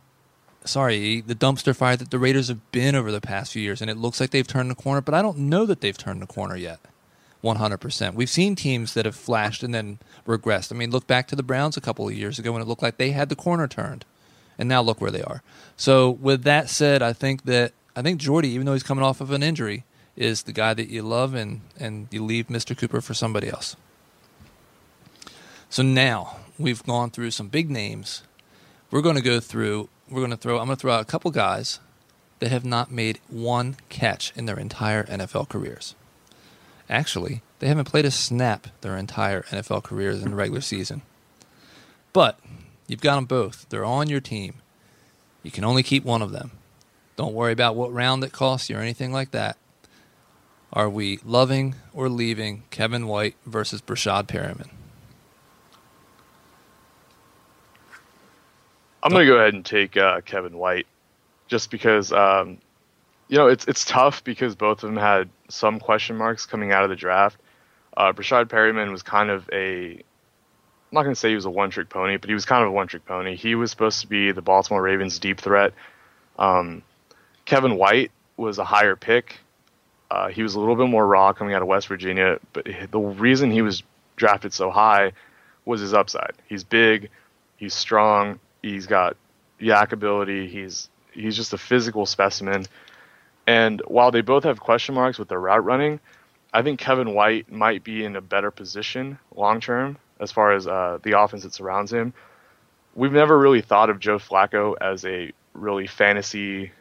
sorry, 0.63 1.21
the 1.21 1.35
dumpster 1.35 1.75
fire 1.75 1.95
that 1.95 2.11
the 2.11 2.19
Raiders 2.19 2.47
have 2.47 2.71
been 2.71 2.95
over 2.95 3.11
the 3.11 3.21
past 3.21 3.53
few 3.53 3.61
years, 3.61 3.81
and 3.81 3.89
it 3.89 3.97
looks 3.97 4.19
like 4.19 4.31
they've 4.31 4.47
turned 4.47 4.69
the 4.69 4.75
corner, 4.75 5.01
but 5.01 5.13
I 5.13 5.21
don't 5.21 5.37
know 5.37 5.65
that 5.65 5.81
they've 5.81 5.97
turned 5.97 6.21
the 6.21 6.27
corner 6.27 6.55
yet. 6.55 6.79
100%. 7.43 8.13
We've 8.13 8.29
seen 8.29 8.55
teams 8.55 8.93
that 8.93 9.05
have 9.05 9.15
flashed 9.15 9.63
and 9.63 9.73
then 9.73 9.99
regressed. 10.27 10.71
I 10.71 10.75
mean, 10.75 10.91
look 10.91 11.07
back 11.07 11.27
to 11.27 11.35
the 11.35 11.43
Browns 11.43 11.77
a 11.77 11.81
couple 11.81 12.07
of 12.07 12.13
years 12.13 12.39
ago 12.39 12.51
when 12.51 12.61
it 12.61 12.67
looked 12.67 12.81
like 12.81 12.97
they 12.97 13.11
had 13.11 13.29
the 13.29 13.35
corner 13.35 13.67
turned. 13.67 14.05
And 14.57 14.69
now 14.69 14.81
look 14.81 15.01
where 15.01 15.11
they 15.11 15.23
are. 15.23 15.41
So, 15.75 16.11
with 16.11 16.43
that 16.43 16.69
said, 16.69 17.01
I 17.01 17.13
think 17.13 17.45
that 17.45 17.73
I 17.95 18.03
think 18.03 18.19
Jordy, 18.19 18.49
even 18.49 18.65
though 18.65 18.73
he's 18.73 18.83
coming 18.83 19.03
off 19.03 19.19
of 19.19 19.31
an 19.31 19.41
injury, 19.41 19.85
is 20.15 20.43
the 20.43 20.51
guy 20.51 20.75
that 20.75 20.89
you 20.89 21.01
love 21.01 21.33
and 21.33 21.61
and 21.79 22.07
you 22.11 22.23
leave 22.23 22.47
Mr. 22.47 22.77
Cooper 22.77 23.01
for 23.01 23.15
somebody 23.15 23.49
else. 23.49 23.75
So 25.69 25.81
now, 25.81 26.35
we've 26.59 26.83
gone 26.83 27.09
through 27.09 27.31
some 27.31 27.47
big 27.47 27.71
names. 27.71 28.21
We're 28.91 29.01
going 29.01 29.15
to 29.15 29.21
go 29.21 29.39
through 29.39 29.89
we're 30.11 30.19
going 30.19 30.31
to 30.31 30.37
throw. 30.37 30.59
I'm 30.59 30.65
going 30.65 30.75
to 30.75 30.81
throw 30.81 30.93
out 30.93 31.01
a 31.01 31.05
couple 31.05 31.31
guys 31.31 31.79
that 32.39 32.51
have 32.51 32.65
not 32.65 32.91
made 32.91 33.19
one 33.29 33.77
catch 33.89 34.33
in 34.35 34.45
their 34.45 34.59
entire 34.59 35.03
NFL 35.05 35.47
careers, 35.47 35.95
Actually, 36.91 37.41
they 37.59 37.67
haven't 37.67 37.85
played 37.85 38.03
a 38.03 38.11
snap 38.11 38.67
their 38.81 38.97
entire 38.97 39.43
NFL 39.43 39.83
careers 39.83 40.21
in 40.21 40.31
the 40.31 40.35
regular 40.35 40.59
season. 40.59 41.01
But 42.11 42.37
you've 42.85 42.99
got 42.99 43.15
them 43.15 43.25
both. 43.25 43.65
They're 43.69 43.85
on 43.85 44.09
your 44.09 44.19
team. 44.19 44.55
You 45.41 45.51
can 45.51 45.63
only 45.63 45.83
keep 45.83 46.03
one 46.03 46.21
of 46.21 46.33
them. 46.33 46.51
Don't 47.15 47.33
worry 47.33 47.53
about 47.53 47.77
what 47.77 47.93
round 47.93 48.25
it 48.25 48.33
costs 48.33 48.69
you 48.69 48.75
or 48.75 48.81
anything 48.81 49.13
like 49.13 49.31
that. 49.31 49.57
Are 50.73 50.89
we 50.89 51.19
loving 51.23 51.75
or 51.93 52.09
leaving 52.09 52.63
Kevin 52.71 53.07
White 53.07 53.35
versus 53.45 53.81
Breshad 53.81 54.27
Perriman? 54.27 54.69
I'm 59.03 59.11
going 59.11 59.25
to 59.25 59.31
go 59.31 59.39
ahead 59.39 59.53
and 59.53 59.65
take 59.65 59.95
uh, 59.95 60.21
Kevin 60.21 60.57
White, 60.57 60.87
just 61.47 61.71
because 61.71 62.11
um, 62.11 62.57
you 63.31 63.37
know 63.37 63.47
it's 63.47 63.65
it's 63.65 63.85
tough 63.85 64.23
because 64.23 64.55
both 64.55 64.83
of 64.83 64.89
them 64.89 64.97
had 64.97 65.29
some 65.47 65.79
question 65.79 66.17
marks 66.17 66.45
coming 66.45 66.71
out 66.71 66.83
of 66.83 66.89
the 66.89 66.95
draft. 66.95 67.37
Uh, 67.95 68.11
Breshad 68.11 68.45
Perriman 68.45 68.91
was 68.91 69.01
kind 69.01 69.29
of 69.29 69.49
a 69.51 69.93
I'm 69.93 70.95
not 70.95 71.03
going 71.03 71.15
to 71.15 71.19
say 71.19 71.29
he 71.29 71.35
was 71.35 71.45
a 71.45 71.49
one 71.49 71.69
trick 71.69 71.87
pony, 71.87 72.17
but 72.17 72.29
he 72.29 72.33
was 72.33 72.43
kind 72.43 72.61
of 72.61 72.67
a 72.67 72.71
one 72.71 72.87
trick 72.87 73.05
pony. 73.05 73.37
He 73.37 73.55
was 73.55 73.71
supposed 73.71 74.01
to 74.01 74.07
be 74.07 74.33
the 74.33 74.41
Baltimore 74.41 74.81
Ravens' 74.81 75.17
deep 75.17 75.39
threat. 75.39 75.73
Um, 76.37 76.83
Kevin 77.45 77.77
White 77.77 78.11
was 78.35 78.57
a 78.57 78.65
higher 78.65 78.97
pick. 78.97 79.39
Uh, 80.11 80.27
he 80.27 80.43
was 80.43 80.55
a 80.55 80.59
little 80.59 80.75
bit 80.75 80.89
more 80.89 81.07
raw 81.07 81.31
coming 81.31 81.53
out 81.53 81.61
of 81.61 81.69
West 81.69 81.87
Virginia, 81.87 82.37
but 82.51 82.67
the 82.91 82.99
reason 82.99 83.49
he 83.49 83.61
was 83.61 83.81
drafted 84.17 84.51
so 84.51 84.69
high 84.69 85.13
was 85.63 85.79
his 85.79 85.93
upside. 85.93 86.33
He's 86.49 86.65
big, 86.65 87.09
he's 87.55 87.73
strong, 87.73 88.41
he's 88.61 88.87
got 88.87 89.15
YAC 89.61 89.93
ability, 89.93 90.49
he's 90.49 90.89
he's 91.13 91.37
just 91.37 91.53
a 91.53 91.57
physical 91.57 92.05
specimen. 92.05 92.65
And 93.47 93.81
while 93.87 94.11
they 94.11 94.21
both 94.21 94.43
have 94.43 94.59
question 94.59 94.95
marks 94.95 95.17
with 95.17 95.29
their 95.29 95.39
route 95.39 95.63
running, 95.63 95.99
I 96.53 96.61
think 96.61 96.79
Kevin 96.79 97.13
White 97.13 97.51
might 97.51 97.83
be 97.83 98.03
in 98.03 98.15
a 98.15 98.21
better 98.21 98.51
position 98.51 99.17
long 99.35 99.59
term 99.61 99.97
as 100.19 100.31
far 100.31 100.53
as 100.53 100.67
uh, 100.67 100.99
the 101.01 101.19
offense 101.19 101.43
that 101.43 101.53
surrounds 101.53 101.91
him. 101.91 102.13
We've 102.93 103.11
never 103.11 103.37
really 103.37 103.61
thought 103.61 103.89
of 103.89 103.99
Joe 103.99 104.19
Flacco 104.19 104.75
as 104.79 105.05
a 105.05 105.31
really 105.53 105.87
fantasy 105.87 106.71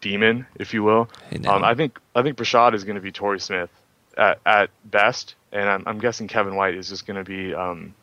demon, 0.00 0.46
if 0.56 0.74
you 0.74 0.82
will. 0.82 1.08
Hey, 1.30 1.40
um, 1.46 1.64
I 1.64 1.74
think 1.74 1.98
I 2.14 2.22
think 2.22 2.36
Breshad 2.36 2.74
is 2.74 2.84
going 2.84 2.96
to 2.96 3.02
be 3.02 3.12
Torrey 3.12 3.40
Smith 3.40 3.70
at, 4.16 4.40
at 4.44 4.70
best, 4.84 5.34
and 5.52 5.68
I'm, 5.68 5.82
I'm 5.86 5.98
guessing 5.98 6.28
Kevin 6.28 6.54
White 6.54 6.74
is 6.74 6.88
just 6.88 7.06
going 7.06 7.16
to 7.16 7.24
be 7.24 7.54
um, 7.54 7.94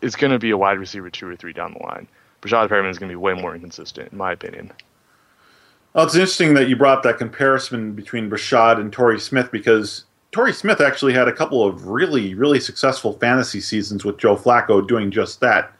it's 0.00 0.16
going 0.16 0.32
to 0.32 0.38
be 0.38 0.50
a 0.50 0.56
wide 0.56 0.78
receiver 0.78 1.10
two 1.10 1.28
or 1.28 1.36
three 1.36 1.52
down 1.52 1.74
the 1.74 1.84
line. 1.84 2.08
Breshad 2.40 2.68
Perriman 2.68 2.90
is 2.90 2.98
going 2.98 3.08
to 3.08 3.12
be 3.12 3.16
way 3.16 3.34
more 3.34 3.54
inconsistent, 3.54 4.10
in 4.12 4.18
my 4.18 4.32
opinion. 4.32 4.72
Well, 5.94 6.06
it's 6.06 6.14
interesting 6.14 6.54
that 6.54 6.70
you 6.70 6.76
brought 6.76 7.02
that 7.02 7.18
comparison 7.18 7.92
between 7.92 8.30
Breshad 8.30 8.80
and 8.80 8.90
Torrey 8.90 9.20
Smith 9.20 9.52
because 9.52 10.06
Torrey 10.30 10.54
Smith 10.54 10.80
actually 10.80 11.12
had 11.12 11.28
a 11.28 11.32
couple 11.32 11.66
of 11.66 11.86
really, 11.86 12.34
really 12.34 12.60
successful 12.60 13.12
fantasy 13.18 13.60
seasons 13.60 14.02
with 14.02 14.16
Joe 14.16 14.34
Flacco 14.34 14.86
doing 14.86 15.10
just 15.10 15.40
that. 15.40 15.70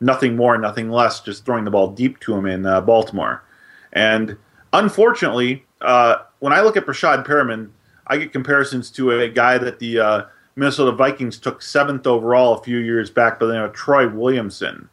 Nothing 0.00 0.34
more, 0.34 0.58
nothing 0.58 0.90
less, 0.90 1.20
just 1.20 1.44
throwing 1.44 1.64
the 1.64 1.70
ball 1.70 1.92
deep 1.92 2.18
to 2.20 2.34
him 2.34 2.46
in 2.46 2.66
uh, 2.66 2.80
Baltimore. 2.80 3.44
And 3.92 4.36
unfortunately, 4.72 5.64
uh, 5.82 6.16
when 6.40 6.52
I 6.52 6.62
look 6.62 6.76
at 6.76 6.84
Breshad 6.84 7.24
Perriman, 7.24 7.70
I 8.08 8.16
get 8.16 8.32
comparisons 8.32 8.90
to 8.92 9.12
a 9.12 9.28
guy 9.28 9.56
that 9.58 9.78
the 9.78 10.00
uh, 10.00 10.22
Minnesota 10.56 10.90
Vikings 10.90 11.38
took 11.38 11.62
seventh 11.62 12.08
overall 12.08 12.58
a 12.58 12.62
few 12.64 12.78
years 12.78 13.08
back 13.08 13.38
by 13.38 13.46
the 13.46 13.52
name 13.52 13.62
of 13.62 13.72
Troy 13.72 14.08
Williamson, 14.08 14.88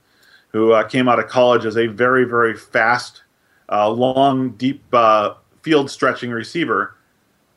who 0.49 0.73
uh, 0.73 0.87
came 0.87 1.09
out 1.09 1.17
of 1.17 1.27
college 1.27 1.65
as 1.65 1.77
a 1.77 1.87
very, 1.87 2.25
very 2.25 2.55
fast, 2.55 3.23
uh, 3.71 3.89
long, 3.89 4.51
deep 4.51 4.84
uh, 4.93 5.34
field 5.62 5.89
stretching 5.91 6.32
receiver, 6.32 6.95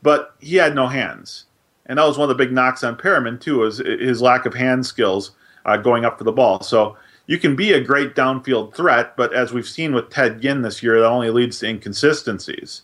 but 0.03 0.35
he 0.41 0.57
had 0.57 0.75
no 0.75 0.87
hands 0.87 1.45
and 1.91 1.99
that 1.99 2.07
was 2.07 2.17
one 2.17 2.31
of 2.31 2.37
the 2.37 2.45
big 2.45 2.53
knocks 2.53 2.85
on 2.85 2.97
Perriman 2.97 3.41
too, 3.41 3.59
was 3.59 3.79
his 3.79 4.23
lack 4.23 4.47
of 4.47 4.55
hand 4.55 4.87
skills 4.87 5.33
uh, 5.67 5.77
going 5.77 6.05
up 6.05 6.19
for 6.19 6.23
the 6.23 6.31
ball. 6.31 6.63
So 6.63 6.97
you 7.27 7.37
can 7.37 7.57
be 7.57 7.73
a 7.73 7.81
great 7.81 8.15
downfield 8.15 8.77
threat, 8.77 9.17
but 9.17 9.35
as 9.35 9.53
we've 9.53 9.69
seen 9.69 9.93
with 9.93 10.09
Ted 10.09 10.41
Ginn 10.41 10.63
this 10.63 10.85
year, 10.85 11.01
that 11.01 11.07
only 11.09 11.31
leads 11.31 11.59
to 11.59 11.69
inconsistencies. 11.69 12.83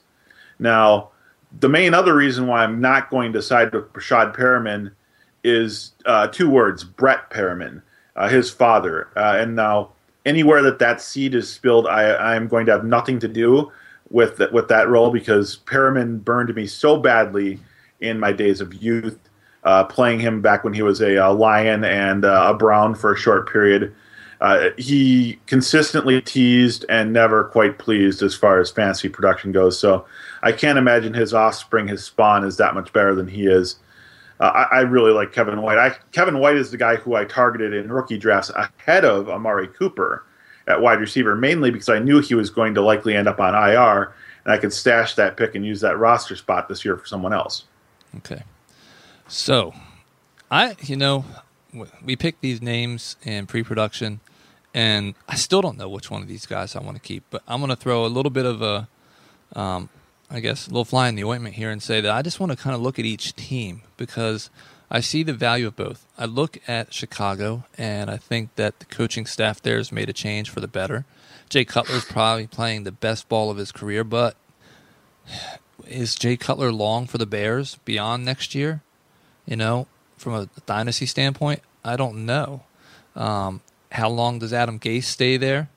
Now, 0.58 1.10
the 1.60 1.68
main 1.68 1.94
other 1.94 2.16
reason 2.16 2.48
why 2.48 2.64
I'm 2.64 2.80
not 2.80 3.08
going 3.08 3.32
to 3.34 3.42
side 3.42 3.72
with 3.72 3.92
Breshad 3.92 4.34
Perriman 4.34 4.90
is 5.44 5.92
uh, 6.04 6.26
two 6.26 6.50
words: 6.50 6.82
Brett 6.82 7.30
Perriman, 7.30 7.82
uh, 8.16 8.28
his 8.28 8.50
father. 8.50 9.08
Uh, 9.14 9.36
and 9.38 9.54
now, 9.54 9.92
anywhere 10.26 10.60
that 10.62 10.78
that 10.80 11.00
seed 11.00 11.34
is 11.34 11.50
spilled, 11.50 11.86
I 11.86 12.36
am 12.36 12.48
going 12.48 12.66
to 12.66 12.72
have 12.72 12.84
nothing 12.84 13.18
to 13.20 13.28
do 13.28 13.72
with 14.10 14.40
with 14.52 14.68
that 14.68 14.88
role 14.88 15.10
because 15.10 15.58
Perriman 15.64 16.22
burned 16.22 16.54
me 16.54 16.66
so 16.66 16.98
badly 16.98 17.58
in 18.00 18.20
my 18.20 18.32
days 18.32 18.60
of 18.60 18.74
youth, 18.74 19.18
uh, 19.64 19.84
playing 19.84 20.20
him 20.20 20.42
back 20.42 20.64
when 20.64 20.74
he 20.74 20.82
was 20.82 21.00
a, 21.00 21.14
a 21.14 21.32
Lion 21.32 21.84
and 21.84 22.24
uh, 22.24 22.48
a 22.50 22.54
Brown 22.54 22.94
for 22.94 23.14
a 23.14 23.16
short 23.16 23.50
period. 23.50 23.94
Uh, 24.38 24.68
he 24.76 25.38
consistently 25.46 26.20
teased 26.20 26.84
and 26.90 27.10
never 27.10 27.44
quite 27.44 27.78
pleased 27.78 28.22
as 28.22 28.34
far 28.34 28.60
as 28.60 28.70
fantasy 28.70 29.08
production 29.08 29.50
goes. 29.50 29.78
So 29.78 30.04
I 30.42 30.52
can't 30.52 30.76
imagine 30.76 31.14
his 31.14 31.32
offspring, 31.32 31.88
his 31.88 32.04
spawn, 32.04 32.44
is 32.44 32.58
that 32.58 32.74
much 32.74 32.92
better 32.92 33.14
than 33.14 33.28
he 33.28 33.46
is. 33.46 33.76
Uh, 34.38 34.66
I, 34.70 34.78
I, 34.78 34.80
really 34.80 35.12
like 35.12 35.32
Kevin 35.32 35.62
White. 35.62 35.78
I, 35.78 35.96
Kevin 36.12 36.38
White 36.38 36.56
is 36.56 36.70
the 36.70 36.76
guy 36.76 36.96
who 36.96 37.14
I 37.14 37.24
targeted 37.24 37.72
in 37.72 37.90
rookie 37.90 38.18
drafts 38.18 38.50
ahead 38.50 39.04
of 39.04 39.30
Amari 39.30 39.68
Cooper 39.68 40.24
at 40.66 40.80
wide 40.80 41.00
receiver, 41.00 41.34
mainly 41.34 41.70
because 41.70 41.88
I 41.88 41.98
knew 41.98 42.20
he 42.20 42.34
was 42.34 42.50
going 42.50 42.74
to 42.74 42.82
likely 42.82 43.14
end 43.14 43.28
up 43.28 43.40
on 43.40 43.54
IR, 43.54 44.14
and 44.44 44.52
I 44.52 44.58
could 44.58 44.72
stash 44.72 45.14
that 45.14 45.36
pick 45.36 45.54
and 45.54 45.64
use 45.64 45.80
that 45.80 45.98
roster 45.98 46.36
spot 46.36 46.68
this 46.68 46.84
year 46.84 46.96
for 46.96 47.06
someone 47.06 47.32
else. 47.32 47.64
Okay. 48.18 48.42
So, 49.28 49.74
I, 50.50 50.76
you 50.82 50.96
know, 50.96 51.24
we 52.04 52.16
picked 52.16 52.42
these 52.42 52.60
names 52.60 53.16
in 53.22 53.46
pre 53.46 53.62
production, 53.62 54.20
and 54.74 55.14
I 55.28 55.36
still 55.36 55.62
don't 55.62 55.78
know 55.78 55.88
which 55.88 56.10
one 56.10 56.22
of 56.22 56.28
these 56.28 56.46
guys 56.46 56.76
I 56.76 56.80
want 56.80 56.96
to 56.96 57.02
keep, 57.02 57.24
but 57.30 57.42
I'm 57.48 57.60
going 57.60 57.70
to 57.70 57.76
throw 57.76 58.04
a 58.04 58.08
little 58.08 58.30
bit 58.30 58.44
of 58.46 58.62
a, 58.62 58.88
um, 59.54 59.88
I 60.30 60.40
guess, 60.40 60.66
a 60.66 60.70
little 60.70 60.84
fly 60.84 61.08
in 61.08 61.14
the 61.14 61.24
ointment 61.24 61.54
here 61.54 61.70
and 61.70 61.82
say 61.82 62.00
that 62.00 62.10
I 62.10 62.22
just 62.22 62.40
want 62.40 62.50
to 62.52 62.58
kind 62.58 62.74
of 62.74 62.82
look 62.82 62.98
at 62.98 63.04
each 63.04 63.36
team 63.36 63.82
because 63.96 64.50
I 64.90 65.00
see 65.00 65.22
the 65.22 65.32
value 65.32 65.66
of 65.66 65.76
both. 65.76 66.06
I 66.18 66.26
look 66.26 66.58
at 66.68 66.92
Chicago, 66.92 67.64
and 67.76 68.10
I 68.10 68.16
think 68.16 68.54
that 68.56 68.78
the 68.78 68.86
coaching 68.86 69.26
staff 69.26 69.62
there 69.62 69.76
has 69.76 69.92
made 69.92 70.08
a 70.08 70.12
change 70.12 70.50
for 70.50 70.60
the 70.60 70.68
better. 70.68 71.04
Jay 71.48 71.64
Cutler 71.64 71.96
is 71.96 72.04
probably 72.04 72.46
playing 72.46 72.84
the 72.84 72.92
best 72.92 73.28
ball 73.28 73.50
of 73.50 73.56
his 73.56 73.72
career, 73.72 74.04
but 74.04 74.36
is 75.86 76.14
Jay 76.14 76.36
Cutler 76.36 76.72
long 76.72 77.06
for 77.06 77.18
the 77.18 77.26
Bears 77.26 77.78
beyond 77.84 78.24
next 78.24 78.54
year? 78.54 78.82
You 79.44 79.56
know, 79.56 79.86
from 80.16 80.34
a 80.34 80.48
dynasty 80.66 81.06
standpoint, 81.06 81.62
I 81.84 81.96
don't 81.96 82.26
know. 82.26 82.62
Um, 83.14 83.60
how 83.92 84.08
long 84.08 84.40
does 84.40 84.52
Adam 84.52 84.78
Gase 84.78 85.04
stay 85.04 85.36
there? 85.36 85.68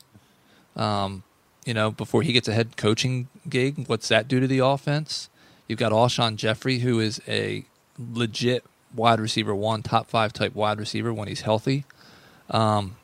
Um, 0.75 1.23
you 1.65 1.73
know, 1.73 1.91
before 1.91 2.21
he 2.21 2.33
gets 2.33 2.47
a 2.47 2.53
head 2.53 2.77
coaching 2.77 3.27
gig, 3.47 3.87
what's 3.87 4.07
that 4.07 4.27
do 4.27 4.39
to 4.39 4.47
the 4.47 4.59
offense? 4.59 5.29
You've 5.67 5.79
got 5.79 5.91
Alshon 5.91 6.35
Jeffery, 6.35 6.79
who 6.79 6.99
is 6.99 7.21
a 7.27 7.65
legit 7.97 8.65
wide 8.93 9.19
receiver 9.19 9.53
one, 9.53 9.83
top 9.83 10.09
five 10.09 10.33
type 10.33 10.55
wide 10.55 10.79
receiver 10.79 11.13
when 11.13 11.27
he's 11.27 11.41
healthy. 11.41 11.85
Um, 12.49 12.95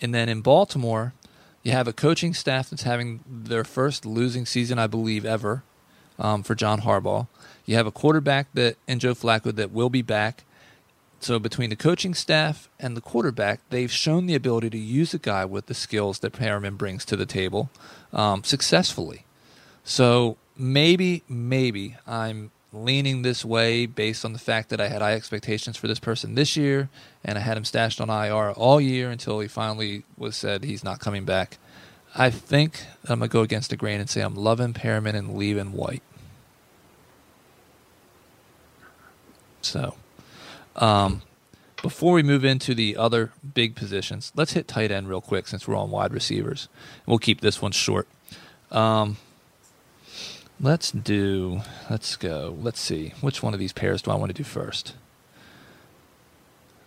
and 0.00 0.14
then 0.14 0.28
in 0.28 0.40
Baltimore, 0.40 1.14
you 1.62 1.72
have 1.72 1.88
a 1.88 1.92
coaching 1.92 2.34
staff 2.34 2.70
that's 2.70 2.82
having 2.82 3.20
their 3.26 3.64
first 3.64 4.04
losing 4.04 4.44
season, 4.44 4.78
I 4.78 4.88
believe, 4.88 5.24
ever 5.24 5.62
um, 6.18 6.42
for 6.42 6.54
John 6.54 6.80
Harbaugh. 6.80 7.28
You 7.64 7.76
have 7.76 7.86
a 7.86 7.92
quarterback 7.92 8.48
that 8.54 8.76
and 8.88 9.00
Joe 9.00 9.14
Flacco 9.14 9.54
that 9.54 9.70
will 9.70 9.90
be 9.90 10.02
back. 10.02 10.44
So 11.22 11.38
between 11.38 11.70
the 11.70 11.76
coaching 11.76 12.14
staff 12.14 12.68
and 12.80 12.96
the 12.96 13.00
quarterback, 13.00 13.60
they've 13.70 13.92
shown 13.92 14.26
the 14.26 14.34
ability 14.34 14.70
to 14.70 14.78
use 14.78 15.14
a 15.14 15.20
guy 15.20 15.44
with 15.44 15.66
the 15.66 15.74
skills 15.74 16.18
that 16.18 16.32
Perriman 16.32 16.76
brings 16.76 17.04
to 17.04 17.16
the 17.16 17.26
table 17.26 17.70
um, 18.12 18.42
successfully. 18.42 19.24
So 19.84 20.36
maybe, 20.56 21.22
maybe 21.28 21.96
I'm 22.08 22.50
leaning 22.72 23.22
this 23.22 23.44
way 23.44 23.86
based 23.86 24.24
on 24.24 24.32
the 24.32 24.38
fact 24.40 24.68
that 24.70 24.80
I 24.80 24.88
had 24.88 25.00
high 25.00 25.14
expectations 25.14 25.76
for 25.76 25.86
this 25.86 26.00
person 26.00 26.34
this 26.34 26.56
year, 26.56 26.88
and 27.24 27.38
I 27.38 27.42
had 27.42 27.56
him 27.56 27.64
stashed 27.64 28.00
on 28.00 28.10
IR 28.10 28.50
all 28.50 28.80
year 28.80 29.08
until 29.08 29.38
he 29.38 29.46
finally 29.46 30.02
was 30.18 30.34
said 30.34 30.64
he's 30.64 30.82
not 30.82 30.98
coming 30.98 31.24
back. 31.24 31.58
I 32.16 32.30
think 32.30 32.84
I'm 33.04 33.20
gonna 33.20 33.28
go 33.28 33.42
against 33.42 33.70
the 33.70 33.76
grain 33.76 34.00
and 34.00 34.10
say 34.10 34.22
I'm 34.22 34.34
loving 34.34 34.74
Perriman 34.74 35.14
and 35.14 35.36
leaving 35.36 35.72
White. 35.72 36.02
So, 39.60 39.94
um, 40.76 41.22
before 41.82 42.12
we 42.12 42.22
move 42.22 42.44
into 42.44 42.74
the 42.74 42.96
other 42.96 43.32
big 43.54 43.74
positions, 43.74 44.32
let's 44.36 44.52
hit 44.52 44.68
tight 44.68 44.90
end 44.90 45.08
real 45.08 45.20
quick 45.20 45.48
since 45.48 45.66
we're 45.66 45.76
on 45.76 45.90
wide 45.90 46.12
receivers. 46.12 46.68
We'll 47.06 47.18
keep 47.18 47.40
this 47.40 47.60
one 47.60 47.72
short. 47.72 48.06
Um, 48.70 49.16
let's 50.60 50.92
do. 50.92 51.62
Let's 51.90 52.16
go. 52.16 52.56
Let's 52.60 52.80
see. 52.80 53.12
Which 53.20 53.42
one 53.42 53.52
of 53.52 53.60
these 53.60 53.72
pairs 53.72 54.02
do 54.02 54.10
I 54.10 54.14
want 54.14 54.30
to 54.30 54.34
do 54.34 54.44
first? 54.44 54.94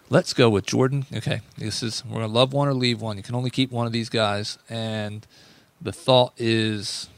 Let's 0.09 0.33
go 0.33 0.49
with 0.49 0.65
Jordan. 0.65 1.05
Okay, 1.13 1.41
this 1.57 1.81
is 1.81 2.05
we're 2.05 2.21
gonna 2.21 2.27
love 2.27 2.53
one 2.53 2.67
or 2.67 2.73
leave 2.73 3.01
one. 3.01 3.17
You 3.17 3.23
can 3.23 3.35
only 3.35 3.49
keep 3.49 3.71
one 3.71 3.87
of 3.87 3.91
these 3.91 4.07
guys, 4.07 4.57
and 4.69 5.25
the 5.81 5.91
thought 5.91 6.33
is 6.37 7.09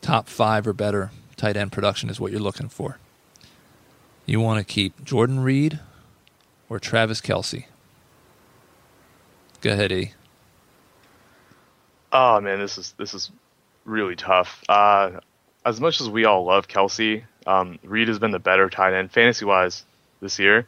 top 0.00 0.28
five 0.28 0.66
or 0.66 0.72
better 0.72 1.12
tight 1.36 1.56
end 1.56 1.72
production 1.72 2.10
is 2.10 2.20
what 2.20 2.32
you're 2.32 2.40
looking 2.40 2.68
for. 2.68 2.98
You 4.26 4.40
want 4.40 4.58
to 4.58 4.64
keep 4.64 5.04
Jordan 5.04 5.40
Reed 5.40 5.80
or 6.68 6.78
Travis 6.78 7.20
Kelce? 7.20 7.66
Go 9.60 9.72
ahead, 9.72 9.92
E. 9.92 10.12
Oh 12.12 12.40
man, 12.40 12.58
this 12.58 12.78
is 12.78 12.92
this 12.98 13.14
is 13.14 13.30
really 13.84 14.16
tough. 14.16 14.62
Uh, 14.68 15.20
as 15.64 15.80
much 15.80 16.00
as 16.00 16.08
we 16.08 16.24
all 16.24 16.44
love 16.44 16.68
Kelce, 16.68 17.24
um, 17.46 17.78
Reed 17.82 18.08
has 18.08 18.18
been 18.18 18.30
the 18.30 18.38
better 18.38 18.68
tight 18.68 18.94
end 18.94 19.10
fantasy 19.12 19.44
wise 19.44 19.84
this 20.20 20.38
year. 20.38 20.66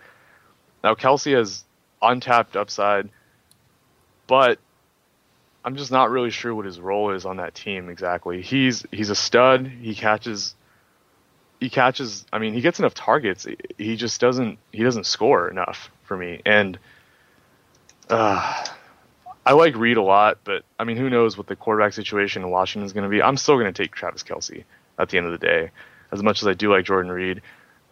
Now 0.83 0.95
Kelce 0.95 1.37
has 1.37 1.65
untapped 2.01 2.57
upside, 2.57 3.09
but 4.27 4.59
I'm 5.65 5.77
just 5.77 5.91
not 5.91 6.11
really 6.11 6.31
sure 6.31 6.55
what 6.55 6.67
his 6.67 6.79
role 6.81 7.11
is 7.11 7.25
on 7.25 7.39
that 7.39 7.55
team 7.55 7.89
exactly. 7.89 8.43
He's 8.43 8.85
he's 8.91 9.11
a 9.11 9.15
stud. 9.15 9.67
He 9.67 9.95
catches 9.95 10.55
he 11.65 11.71
catches 11.71 12.27
I 12.31 12.39
mean, 12.39 12.53
he 12.53 12.61
gets 12.61 12.79
enough 12.79 12.93
targets. 12.93 13.47
He 13.79 13.97
just 13.97 14.21
doesn't 14.21 14.59
he 14.71 14.83
doesn't 14.83 15.07
score 15.07 15.49
enough 15.49 15.91
for 16.03 16.15
me. 16.15 16.43
And 16.45 16.79
uh, 18.11 18.67
I 19.47 19.53
like 19.55 19.75
Reed 19.75 19.97
a 19.97 20.03
lot, 20.03 20.41
but 20.45 20.65
I 20.79 20.85
mean, 20.85 20.99
who 20.99 21.09
knows 21.09 21.39
what 21.39 21.47
the 21.47 21.57
quarterback 21.57 21.95
situation 21.95 22.43
in 22.43 22.51
Washington 22.51 22.85
is 22.85 22.93
going 22.93 23.05
to 23.05 23.09
be? 23.09 23.23
I'm 23.23 23.39
still 23.39 23.55
going 23.55 23.73
to 23.73 23.83
take 23.83 23.93
Travis 23.93 24.23
Kelce 24.23 24.65
at 24.99 25.09
the 25.09 25.17
end 25.17 25.25
of 25.25 25.33
the 25.33 25.39
day, 25.39 25.71
as 26.13 26.23
much 26.23 26.43
as 26.43 26.49
I 26.49 26.53
do 26.53 26.71
like 26.71 26.85
Jordan 26.85 27.11
Reed. 27.11 27.41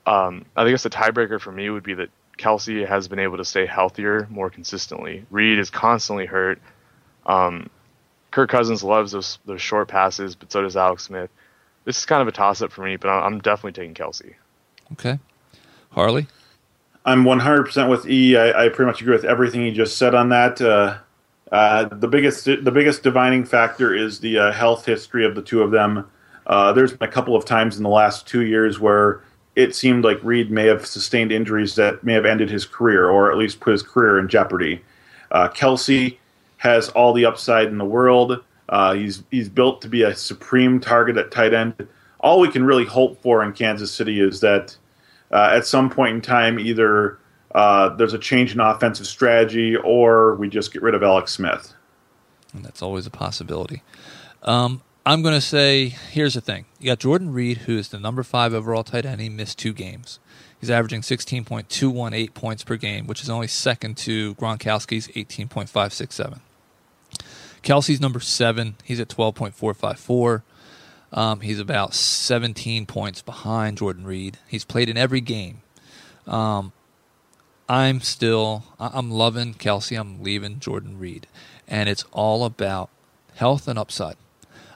Um, 0.05 0.45
I 0.55 0.69
guess 0.69 0.83
the 0.83 0.91
tiebreaker 0.91 1.41
for 1.41 1.51
me 1.51 1.71
would 1.71 1.83
be 1.83 1.95
that 1.95 2.11
Kelce 2.37 2.87
has 2.87 3.09
been 3.09 3.21
able 3.21 3.39
to 3.39 3.45
stay 3.45 3.65
healthier 3.65 4.29
more 4.31 4.51
consistently. 4.51 5.25
Reed 5.31 5.59
is 5.59 5.71
constantly 5.71 6.27
hurt. 6.27 6.61
Um, 7.25 7.71
Kirk 8.33 8.51
Cousins 8.51 8.85
loves 8.85 9.13
those 9.13 9.39
those 9.47 9.63
short 9.63 9.89
passes, 9.89 10.35
but 10.35 10.53
so 10.53 10.61
does 10.61 10.77
Alex 10.77 11.05
Smith. 11.05 11.31
This 11.85 11.99
is 11.99 12.07
kind 12.07 12.23
of 12.23 12.29
a 12.29 12.33
toss 12.33 12.63
up 12.63 12.73
for 12.73 12.83
me, 12.83 12.97
but 12.97 13.09
I'm 13.09 13.41
definitely 13.41 13.73
taking 13.73 13.95
Kelce. 13.95 14.35
Okay, 14.93 15.19
Harley. 15.91 16.27
I'm 17.05 17.25
100% 17.25 17.91
with 17.91 18.09
E. 18.09 18.37
I, 18.37 18.67
I 18.67 18.69
pretty 18.69 18.87
much 18.87 19.01
agree 19.01 19.15
with 19.15 19.25
everything 19.25 19.63
he 19.63 19.73
just 19.73 19.99
said 19.99 20.15
on 20.15 20.29
that. 20.29 20.61
Uh, 20.61 20.99
uh, 21.51 21.85
the 21.85 22.09
biggest 22.09 22.45
the 22.45 22.71
biggest 22.71 23.03
divining 23.03 23.45
factor 23.45 23.95
is 23.95 24.21
the 24.21 24.39
uh, 24.39 24.53
health 24.53 24.87
history 24.87 25.25
of 25.25 25.35
the 25.35 25.43
two 25.43 25.63
of 25.63 25.71
them. 25.71 26.09
Uh, 26.47 26.73
there's 26.73 26.93
been 26.93 27.09
a 27.09 27.13
couple 27.13 27.37
of 27.37 27.45
times 27.45 27.77
in 27.77 27.83
the 27.83 27.89
last 27.89 28.27
two 28.27 28.43
years 28.43 28.81
where 28.81 29.23
it 29.55 29.75
seemed 29.75 30.05
like 30.05 30.19
Reed 30.23 30.51
may 30.51 30.67
have 30.67 30.87
sustained 30.87 31.31
injuries 31.31 31.75
that 31.75 32.03
may 32.03 32.15
have 32.15 32.25
ended 32.25 32.51
his 32.51 32.65
career, 32.65 33.09
or 33.09 33.31
at 33.31 33.37
least 33.37 33.61
put 33.61 33.73
his 33.73 33.83
career 33.83 34.19
in 34.19 34.29
jeopardy. 34.29 34.83
Uh, 35.31 35.49
Kelce 35.49 36.17
has 36.59 36.89
all 36.91 37.13
the 37.13 37.27
upside 37.27 37.69
in 37.69 37.79
the 37.79 37.85
world. 37.85 38.43
Uh, 38.73 38.95
he's 38.95 39.23
he's 39.31 39.49
built 39.49 39.83
to 39.83 39.89
be 39.89 40.03
a 40.03 40.17
supreme 40.17 40.81
target 40.81 41.19
at 41.19 41.31
tight 41.31 41.53
end. 41.55 41.87
All 42.21 42.41
we 42.41 42.49
can 42.49 42.65
really 42.65 42.87
hope 42.87 43.21
for 43.23 43.45
in 43.45 43.53
Kansas 43.53 43.93
City 43.93 44.21
is 44.21 44.41
that 44.41 44.77
at 45.31 45.67
some 45.67 45.91
point 45.91 46.17
in 46.17 46.21
time, 46.23 46.59
either 46.59 47.19
uh, 47.55 47.91
there's 47.91 48.15
a 48.15 48.19
change 48.19 48.55
in 48.55 48.61
offensive 48.61 49.07
strategy, 49.07 49.77
or 49.77 50.37
we 50.37 50.49
just 50.49 50.73
get 50.73 50.83
rid 50.83 50.95
of 50.95 51.03
Alex 51.03 51.33
Smith. 51.33 51.75
And 52.55 52.65
that's 52.65 52.83
always 52.83 53.07
a 53.07 53.11
possibility. 53.11 53.83
Um, 54.43 54.83
I'm 55.05 55.23
going 55.23 55.35
to 55.35 55.41
say 55.41 55.89
here's 55.89 56.35
the 56.35 56.41
thing: 56.41 56.65
you 56.81 56.87
got 56.87 56.99
Jordan 56.99 57.33
Reed, 57.33 57.59
who 57.59 57.77
is 57.77 57.89
the 57.89 57.99
number 57.99 58.23
five 58.23 58.55
overall 58.55 58.85
tight 58.85 59.05
end. 59.05 59.21
He 59.21 59.29
missed 59.29 59.59
two 59.59 59.75
games. 59.75 60.19
He's 60.59 60.71
averaging 60.71 61.01
16.218 61.01 62.35
points 62.35 62.63
per 62.63 62.77
game, 62.77 63.07
which 63.07 63.21
is 63.21 63.29
only 63.29 63.49
second 63.49 63.97
to 63.99 64.37
Gronkowski's 64.37 65.09
18.567. 65.09 66.39
Kelce's 67.63 68.01
number 68.01 68.21
seven. 68.21 68.77
He's 68.85 69.01
at 69.01 69.09
12.454. 69.09 70.43
Um, 71.13 71.41
he's 71.41 71.61
about 71.61 71.95
17 71.95 72.87
points 72.87 73.23
behind 73.23 73.79
Jordan 73.79 74.05
Reed. 74.05 74.39
He's 74.49 74.65
played 74.65 74.89
in 74.89 74.97
every 74.97 75.21
game. 75.21 75.61
Um, 76.27 76.73
I'm 77.69 78.01
still 78.01 78.65
I'm 78.79 79.11
loving 79.11 79.55
Kelce. 79.55 79.99
I'm 79.99 80.23
leaving 80.23 80.59
Jordan 80.59 80.99
Reed, 80.99 81.27
and 81.67 81.89
it's 81.89 82.05
all 82.13 82.45
about 82.45 82.91
health 83.35 83.69
and 83.69 83.79
upside. 83.79 84.17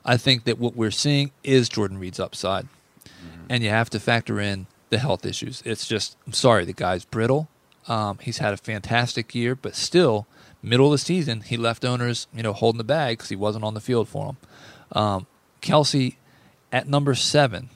I 0.05 0.17
think 0.17 0.45
that 0.45 0.59
what 0.59 0.77
we're 0.77 0.91
seeing 0.91 1.33
is 1.43 1.69
Jordan 1.69 1.99
Reed's 1.99 2.21
upside, 2.21 2.65
mm-hmm. 2.65 3.47
and 3.51 3.63
you 3.63 3.71
have 3.71 3.91
to 3.91 4.01
factor 4.01 4.41
in 4.41 4.67
the 4.91 4.99
health 4.99 5.27
issues. 5.27 5.63
It's 5.65 5.87
just 5.87 6.17
I'm 6.27 6.33
sorry, 6.33 6.65
the 6.65 6.73
guy's 6.73 7.05
brittle. 7.05 7.49
Um, 7.89 8.19
he's 8.21 8.39
had 8.39 8.53
a 8.53 8.57
fantastic 8.57 9.35
year, 9.35 9.55
but 9.55 9.75
still, 9.75 10.27
middle 10.67 10.87
of 10.87 10.93
the 10.93 10.99
season, 10.99 11.43
he 11.43 11.57
left 11.57 11.85
owners 11.85 12.27
you 12.35 12.43
know 12.43 12.53
holding 12.53 12.79
the 12.79 12.85
bag 12.85 13.19
because 13.19 13.31
he 13.31 13.37
wasn't 13.37 13.65
on 13.65 13.75
the 13.75 13.81
field 13.81 14.09
for 14.09 14.27
them. 14.27 14.37
Um, 14.93 15.27
Kelce 15.63 16.17
at 16.73 16.89
number 16.89 17.15
seven 17.15 17.71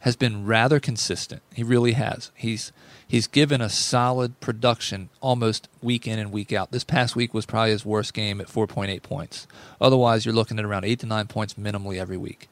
has 0.00 0.16
been 0.16 0.44
rather 0.44 0.78
consistent. 0.80 1.40
He 1.54 1.62
really 1.62 1.92
has. 1.92 2.30
He's 2.34 2.72
he's 3.08 3.26
given 3.26 3.60
a 3.60 3.70
solid 3.70 4.38
production 4.40 5.08
almost 5.22 5.68
week 5.80 6.06
in 6.06 6.18
and 6.18 6.30
week 6.30 6.52
out. 6.52 6.72
This 6.72 6.84
past 6.84 7.16
week 7.16 7.32
was 7.32 7.46
probably 7.46 7.70
his 7.70 7.86
worst 7.86 8.12
game 8.12 8.40
at 8.40 8.48
4.8 8.48 9.02
points. 9.02 9.46
Otherwise, 9.80 10.26
you're 10.26 10.34
looking 10.34 10.58
at 10.58 10.64
around 10.64 10.84
8 10.84 11.00
to 11.00 11.06
9 11.06 11.26
points 11.26 11.54
minimally 11.54 11.98
every 11.98 12.18
week. 12.18 12.48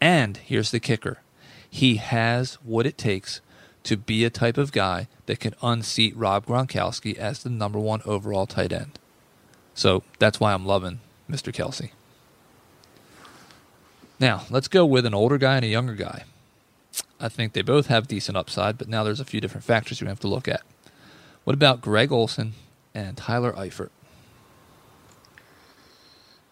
And 0.00 0.38
here's 0.38 0.70
the 0.70 0.80
kicker. 0.80 1.18
He 1.68 1.96
has 1.96 2.54
what 2.62 2.86
it 2.86 2.96
takes 2.96 3.40
to 3.82 3.96
be 3.96 4.24
a 4.24 4.30
type 4.30 4.56
of 4.56 4.72
guy 4.72 5.06
that 5.26 5.40
can 5.40 5.54
unseat 5.62 6.16
Rob 6.16 6.46
Gronkowski 6.46 7.14
as 7.16 7.42
the 7.42 7.50
number 7.50 7.78
1 7.78 8.02
overall 8.06 8.46
tight 8.46 8.72
end. 8.72 8.98
So, 9.76 10.02
that's 10.18 10.40
why 10.40 10.52
I'm 10.52 10.66
loving 10.66 10.98
Mr. 11.30 11.52
Kelce. 11.52 11.90
Now, 14.18 14.42
let's 14.50 14.66
go 14.66 14.84
with 14.84 15.06
an 15.06 15.14
older 15.14 15.38
guy 15.38 15.56
and 15.56 15.64
a 15.64 15.68
younger 15.68 15.94
guy. 15.94 16.24
I 17.20 17.28
think 17.28 17.52
they 17.52 17.62
both 17.62 17.86
have 17.86 18.08
decent 18.08 18.36
upside, 18.36 18.78
but 18.78 18.88
now 18.88 19.04
there's 19.04 19.20
a 19.20 19.24
few 19.24 19.40
different 19.40 19.64
factors 19.64 20.00
you 20.00 20.06
have 20.06 20.20
to 20.20 20.28
look 20.28 20.48
at. 20.48 20.62
What 21.44 21.54
about 21.54 21.80
Greg 21.80 22.10
Olsen 22.10 22.54
and 22.94 23.16
Tyler 23.16 23.52
Eifert? 23.52 23.90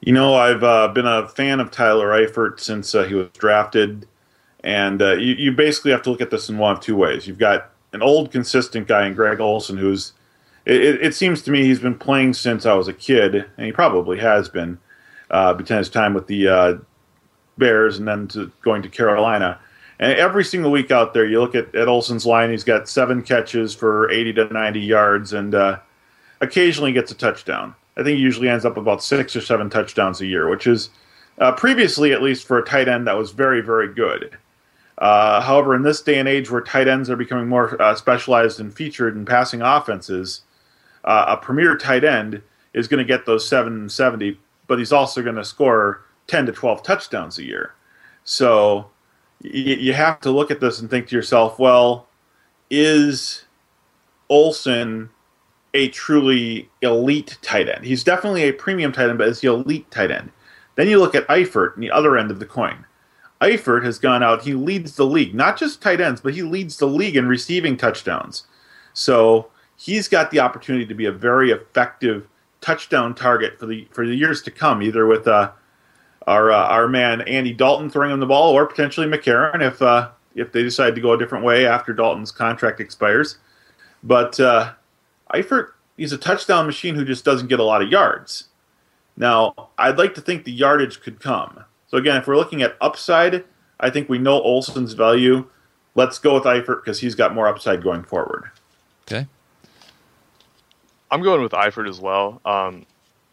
You 0.01 0.13
know, 0.13 0.35
I've 0.35 0.63
uh, 0.63 0.89
been 0.89 1.07
a 1.07 1.29
fan 1.29 1.61
of 1.61 1.71
Tyler 1.71 2.09
Eifert 2.09 2.61
since 2.61 2.95
uh, 2.95 3.05
he 3.05 3.15
was 3.15 3.31
drafted, 3.31 4.07
and 4.63 5.01
uh, 5.01 5.15
you, 5.15 5.35
you, 5.35 5.53
basically 5.53 5.93
have 5.93 6.03
to 6.03 6.11
look 6.11 6.21
at 6.21 6.31
this 6.31 6.51
in 6.51 6.59
one 6.59 6.77
of 6.77 6.81
two 6.81 6.95
ways. 6.95 7.27
You've 7.27 7.39
got 7.39 7.71
an 7.93 8.03
old, 8.03 8.31
consistent 8.31 8.87
guy 8.87 9.07
in 9.07 9.15
Greg 9.15 9.41
Olsen 9.41 9.79
who's, 9.79 10.13
it, 10.67 11.03
it 11.03 11.15
seems 11.15 11.43
to 11.43 11.51
me, 11.51 11.65
he's 11.65 11.81
been 11.81 11.99
playing 11.99 12.35
since 12.35 12.67
I 12.67 12.75
was 12.75 12.89
a 12.89 12.93
kid, 12.93 13.35
and 13.35 13.67
he 13.67 13.73
probably 13.73 14.19
has 14.19 14.49
been 14.49 14.79
uh, 15.31 15.55
between 15.55 15.79
his 15.79 15.91
time 15.91 16.15
with 16.15 16.27
the 16.27 16.49
uh, 16.49 16.75
Bears 17.59 17.99
and 17.99 18.09
then 18.09 18.29
to 18.29 18.51
going 18.63 18.83
to 18.83 18.89
Carolina. 18.89 19.59
And 19.99 20.13
every 20.13 20.45
single 20.45 20.71
week 20.71 20.91
out 20.91 21.15
there, 21.15 21.27
you 21.27 21.41
look 21.41 21.55
at, 21.55 21.75
at 21.75 21.89
Olsen's 21.89 22.27
line, 22.27 22.51
he's 22.51 22.65
got 22.65 22.89
seven 22.89 23.23
catches 23.23 23.75
for 23.75 24.11
80 24.11 24.33
to 24.35 24.53
90 24.53 24.81
yards 24.81 25.33
and 25.33 25.55
uh, 25.55 25.79
occasionally 26.41 26.93
gets 26.93 27.13
a 27.13 27.15
touchdown. 27.15 27.75
I 27.97 28.03
think 28.03 28.17
he 28.17 28.23
usually 28.23 28.49
ends 28.49 28.65
up 28.65 28.77
about 28.77 29.05
six 29.05 29.37
or 29.37 29.41
seven 29.41 29.71
touchdowns 29.71 30.21
a 30.21 30.27
year, 30.27 30.49
which 30.49 30.67
is 30.67 30.91
uh, 31.39 31.53
previously, 31.53 32.13
at 32.13 32.23
least 32.23 32.47
for 32.47 32.59
a 32.59 32.65
tight 32.65 32.89
end, 32.89 33.07
that 33.07 33.17
was 33.17 33.31
very, 33.31 33.61
very 33.61 33.93
good. 33.93 34.37
Uh, 34.99 35.41
however, 35.41 35.75
in 35.75 35.83
this 35.83 36.03
day 36.03 36.19
and 36.19 36.29
age 36.29 36.51
where 36.51 36.61
tight 36.61 36.89
ends 36.89 37.11
are 37.11 37.17
becoming 37.17 37.49
more 37.49 37.81
uh, 37.81 37.95
specialized 37.95 38.61
and 38.61 38.75
featured 38.75 39.17
in 39.17 39.25
passing 39.25 39.61
offenses, 39.63 40.43
uh, 41.05 41.27
a 41.29 41.37
premier 41.37 41.77
tight 41.77 42.05
end 42.05 42.43
is 42.73 42.89
going 42.89 42.99
to 42.99 43.05
get 43.05 43.27
those 43.27 43.49
770, 43.49 44.39
but 44.67 44.79
he's 44.79 44.93
also 44.93 45.23
going 45.23 45.37
to 45.37 45.45
score 45.45 46.03
10 46.27 46.47
to 46.47 46.53
12 46.53 46.83
touchdowns 46.83 47.39
a 47.39 47.45
year. 47.45 47.75
So 48.25 48.91
you, 49.43 49.75
you 49.77 49.93
have 49.93 50.21
to 50.21 50.31
look 50.31 50.51
at 50.51 50.61
this 50.61 50.81
and 50.81 50.91
think 50.91 51.09
to 51.09 51.17
yourself, 51.17 51.59
well, 51.59 52.09
is 52.71 53.45
Olsen 54.29 55.11
a 55.75 55.89
truly 55.89 56.71
elite 56.83 57.39
tight 57.43 57.69
end? 57.69 57.85
He's 57.85 58.05
definitely 58.05 58.45
a 58.45 58.53
premium 58.53 58.93
tight 58.93 59.11
end, 59.11 59.19
but 59.19 59.29
is 59.29 59.41
he 59.41 59.49
elite 59.49 59.91
tight 59.91 60.11
end? 60.11 60.31
Then 60.77 60.89
you 60.89 60.99
look 60.99 61.15
at 61.15 61.29
Eifert 61.29 61.75
on 61.75 61.81
the 61.81 61.91
other 61.91 62.17
end 62.17 62.31
of 62.31 62.41
the 62.41 62.47
coin. 62.47 62.87
Eifert 63.41 63.85
has 63.85 63.99
gone 63.99 64.23
out, 64.23 64.43
he 64.43 64.55
leads 64.55 64.97
the 64.97 65.05
league, 65.05 65.35
not 65.35 65.59
just 65.59 65.83
tight 65.83 66.01
ends, 66.01 66.21
but 66.21 66.35
he 66.35 66.43
leads 66.43 66.79
the 66.79 66.87
league 66.87 67.17
in 67.17 67.29
receiving 67.29 67.77
touchdowns. 67.77 68.45
So 68.95 69.51
he's 69.85 70.09
got 70.09 70.31
the 70.31 70.41
opportunity 70.41 70.87
to 70.87 70.95
be 70.95 71.05
a 71.05 71.13
very 71.13 71.51
effective 71.51 72.27
touchdown 72.61 73.15
target 73.15 73.59
for 73.59 73.67
the 73.67 73.87
for 73.91 74.07
the 74.07 74.15
years 74.15 74.43
to 74.43 74.51
come, 74.51 74.83
either 74.83 75.07
with 75.07 75.29
uh, 75.29 75.53
our 76.27 76.51
uh, 76.51 76.67
our 76.69 76.89
man 76.89 77.21
Andy 77.23 77.53
Dalton 77.53 77.91
throwing 77.91 78.11
him 78.11 78.21
the 78.21 78.27
ball, 78.27 78.53
or 78.53 78.67
potentially 78.67 79.07
McCarron 79.07 79.63
if 79.63 79.83
uh, 79.83 80.11
if 80.35 80.53
they 80.53 80.63
decide 80.63 80.95
to 80.95 81.01
go 81.01 81.13
a 81.13 81.19
different 81.19 81.45
way 81.45 81.67
after 81.67 81.93
Dalton's 81.93 82.33
contract 82.33 82.81
expires. 82.81 83.37
But 84.03 84.41
uh, 84.41 84.73
Eifert, 85.33 85.73
he's 85.97 86.13
a 86.13 86.19
touchdown 86.19 86.67
machine 86.67 86.95
who 86.95 87.05
just 87.05 87.25
doesn't 87.25 87.49
get 87.49 87.61
a 87.61 87.65
lot 87.65 87.83
of 87.83 87.91
yards. 87.91 88.49
Now, 89.17 89.71
I'd 89.79 89.99
like 89.99 90.15
to 90.15 90.21
think 90.21 90.45
the 90.45 90.53
yardage 90.53 91.01
could 91.01 91.21
come. 91.21 91.65
So 91.89 91.99
again, 91.99 92.17
if 92.17 92.27
we're 92.27 92.37
looking 92.37 92.63
at 92.63 92.77
upside, 92.81 93.45
I 93.79 93.91
think 93.91 94.09
we 94.09 94.19
know 94.19 94.41
Olsen's 94.41 94.95
value. 94.95 95.47
Let's 95.95 96.19
go 96.19 96.35
with 96.35 96.45
Eifert 96.45 96.85
because 96.85 96.99
he's 96.99 97.15
got 97.15 97.35
more 97.35 97.47
upside 97.47 97.83
going 97.83 98.03
forward. 98.03 98.51
Okay. 99.07 99.29
I'm 101.15 101.23
going 101.23 101.43
with 101.43 101.53
Eifert 101.53 101.89
as 101.89 102.01
well, 102.01 102.41
um, 102.45 102.87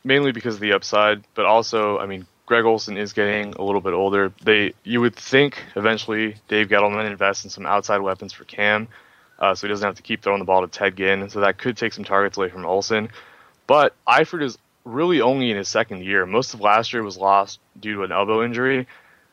mainly 0.04 0.32
because 0.32 0.54
of 0.54 0.62
the 0.62 0.74
upside, 0.74 1.24
but 1.34 1.46
also, 1.46 1.98
I 1.98 2.06
mean, 2.06 2.28
Greg 2.46 2.64
Olsen 2.64 2.96
is 2.96 3.12
getting 3.12 3.56
a 3.56 3.64
little 3.64 3.82
bit 3.82 3.94
older. 3.94 4.32
They 4.44 4.74
you 4.84 5.02
would 5.02 5.16
think 5.16 5.64
eventually 5.76 6.36
Dave 6.48 6.68
Gettleman 6.68 7.10
invests 7.10 7.44
in 7.44 7.50
some 7.50 7.66
outside 7.66 7.98
weapons 8.02 8.34
for 8.34 8.44
Cam. 8.44 8.88
uh, 9.40 9.56
so 9.56 9.66
he 9.66 9.72
doesn't 9.72 9.86
have 9.86 9.96
to 9.96 10.04
keep 10.04 10.22
throwing 10.22 10.38
the 10.38 10.46
ball 10.46 10.62
to 10.62 10.68
Ted 10.68 10.96
Ginn. 10.96 11.28
So 11.32 11.40
that 11.40 11.58
could 11.58 11.76
take 11.76 11.94
some 11.94 12.04
targets 12.04 12.38
away 12.38 12.50
from 12.50 12.66
Olsen. 12.68 13.10
But 13.66 13.96
Eifert 14.08 14.44
is 14.44 14.60
really 14.86 15.22
only 15.22 15.50
in 15.50 15.58
his 15.58 15.68
second 15.68 16.04
year. 16.04 16.28
Most 16.28 16.54
of 16.54 16.62
last 16.62 16.94
year 16.94 17.02
was 17.02 17.18
lost 17.18 17.60
due 17.80 17.96
to 17.96 18.04
an 18.04 18.12
elbow 18.12 18.46
injury. 18.46 18.86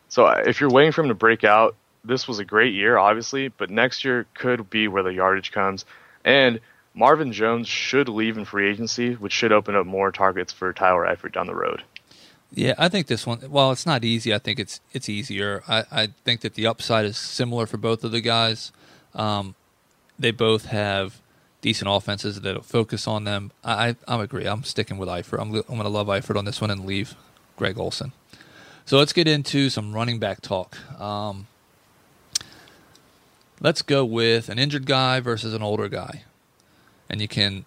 So 0.08 0.24
uh, 0.24 0.42
if 0.46 0.58
you're 0.60 0.70
waiting 0.70 0.92
for 0.92 1.02
him 1.02 1.08
to 1.08 1.14
break 1.14 1.44
out, 1.44 1.76
this 2.02 2.26
was 2.26 2.38
a 2.38 2.46
great 2.46 2.72
year, 2.72 2.96
obviously, 2.96 3.48
but 3.48 3.68
next 3.68 4.06
year 4.06 4.26
could 4.32 4.70
be 4.70 4.88
where 4.88 5.02
the 5.02 5.12
yardage 5.12 5.52
comes. 5.52 5.84
And 6.24 6.60
Marvin 6.98 7.32
Jones 7.32 7.68
should 7.68 8.08
leave 8.08 8.36
in 8.36 8.44
free 8.44 8.68
agency, 8.68 9.14
which 9.14 9.32
should 9.32 9.52
open 9.52 9.76
up 9.76 9.86
more 9.86 10.10
targets 10.10 10.52
for 10.52 10.72
Tyler 10.72 11.06
Eifert 11.06 11.32
down 11.32 11.46
the 11.46 11.54
road. 11.54 11.82
Yeah, 12.52 12.74
I 12.76 12.88
think 12.88 13.06
this 13.06 13.24
one. 13.24 13.40
Well, 13.48 13.70
it's 13.70 13.86
not 13.86 14.04
easy. 14.04 14.34
I 14.34 14.38
think 14.38 14.58
it's 14.58 14.80
it's 14.92 15.08
easier. 15.08 15.62
I, 15.68 15.84
I 15.92 16.06
think 16.24 16.40
that 16.40 16.54
the 16.54 16.66
upside 16.66 17.04
is 17.04 17.16
similar 17.16 17.66
for 17.66 17.76
both 17.76 18.02
of 18.02 18.10
the 18.10 18.20
guys. 18.20 18.72
Um, 19.14 19.54
they 20.18 20.32
both 20.32 20.66
have 20.66 21.20
decent 21.60 21.88
offenses 21.90 22.40
that'll 22.40 22.62
focus 22.62 23.06
on 23.06 23.24
them. 23.24 23.52
I 23.62 23.94
I 24.08 24.22
agree. 24.22 24.46
I'm 24.46 24.64
sticking 24.64 24.98
with 24.98 25.08
Eifert. 25.08 25.40
I'm 25.40 25.54
I'm 25.54 25.62
going 25.62 25.82
to 25.82 25.88
love 25.88 26.08
Eifert 26.08 26.36
on 26.36 26.46
this 26.46 26.60
one 26.60 26.70
and 26.70 26.84
leave 26.84 27.14
Greg 27.56 27.78
Olsen. 27.78 28.12
So 28.86 28.98
let's 28.98 29.12
get 29.12 29.28
into 29.28 29.68
some 29.70 29.92
running 29.92 30.18
back 30.18 30.40
talk. 30.40 30.78
Um, 31.00 31.46
let's 33.60 33.82
go 33.82 34.04
with 34.04 34.48
an 34.48 34.58
injured 34.58 34.86
guy 34.86 35.20
versus 35.20 35.52
an 35.52 35.62
older 35.62 35.88
guy, 35.88 36.22
and 37.08 37.20
you 37.20 37.28
can 37.28 37.64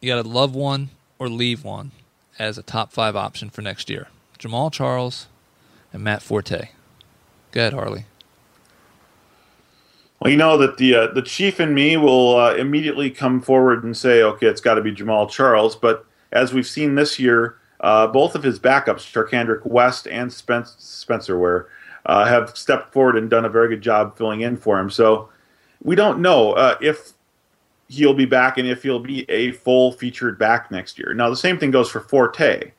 you 0.00 0.12
got 0.12 0.22
to 0.22 0.28
love 0.28 0.54
one 0.54 0.90
or 1.18 1.28
leave 1.28 1.64
one 1.64 1.92
as 2.38 2.58
a 2.58 2.62
top 2.62 2.92
five 2.92 3.14
option 3.14 3.50
for 3.50 3.62
next 3.62 3.88
year. 3.88 4.08
Jamaal 4.38 4.72
Charles 4.72 5.28
and 5.92 6.02
Matt 6.02 6.22
Forte. 6.22 6.70
Go 7.52 7.60
ahead, 7.60 7.72
Harley. 7.72 8.06
Well, 10.20 10.30
you 10.30 10.36
know 10.36 10.56
that 10.58 10.78
the 10.78 10.94
uh, 10.94 11.06
the 11.08 11.22
chief 11.22 11.60
and 11.60 11.74
me 11.74 11.96
will 11.96 12.36
uh, 12.36 12.54
immediately 12.54 13.10
come 13.10 13.40
forward 13.40 13.84
and 13.84 13.96
say, 13.96 14.22
okay, 14.22 14.46
it's 14.46 14.60
got 14.60 14.74
to 14.74 14.80
be 14.80 14.92
Jamaal 14.92 15.28
Charles. 15.28 15.76
But 15.76 16.06
as 16.30 16.52
we've 16.52 16.66
seen 16.66 16.94
this 16.94 17.18
year, 17.18 17.56
uh, 17.80 18.06
both 18.06 18.34
of 18.34 18.42
his 18.42 18.58
backups, 18.58 19.00
Charcandrick 19.00 19.66
West 19.66 20.06
and 20.06 20.32
Spence, 20.32 20.76
Spencer 20.78 21.38
Ware, 21.38 21.66
uh, 22.06 22.24
have 22.24 22.56
stepped 22.56 22.92
forward 22.92 23.16
and 23.16 23.28
done 23.28 23.44
a 23.44 23.48
very 23.48 23.68
good 23.68 23.82
job 23.82 24.16
filling 24.16 24.40
in 24.40 24.56
for 24.56 24.78
him. 24.78 24.90
So 24.90 25.28
we 25.82 25.96
don't 25.96 26.20
know 26.20 26.52
uh, 26.52 26.76
if 26.80 27.12
he'll 27.92 28.14
be 28.14 28.24
back 28.24 28.58
and 28.58 28.66
if 28.66 28.82
he'll 28.82 28.98
be 28.98 29.28
a 29.30 29.52
full 29.52 29.92
featured 29.92 30.38
back 30.38 30.70
next 30.70 30.98
year. 30.98 31.14
Now, 31.14 31.30
the 31.30 31.36
same 31.36 31.58
thing 31.58 31.70
goes 31.70 31.90
for 31.90 32.00
Forte 32.00 32.72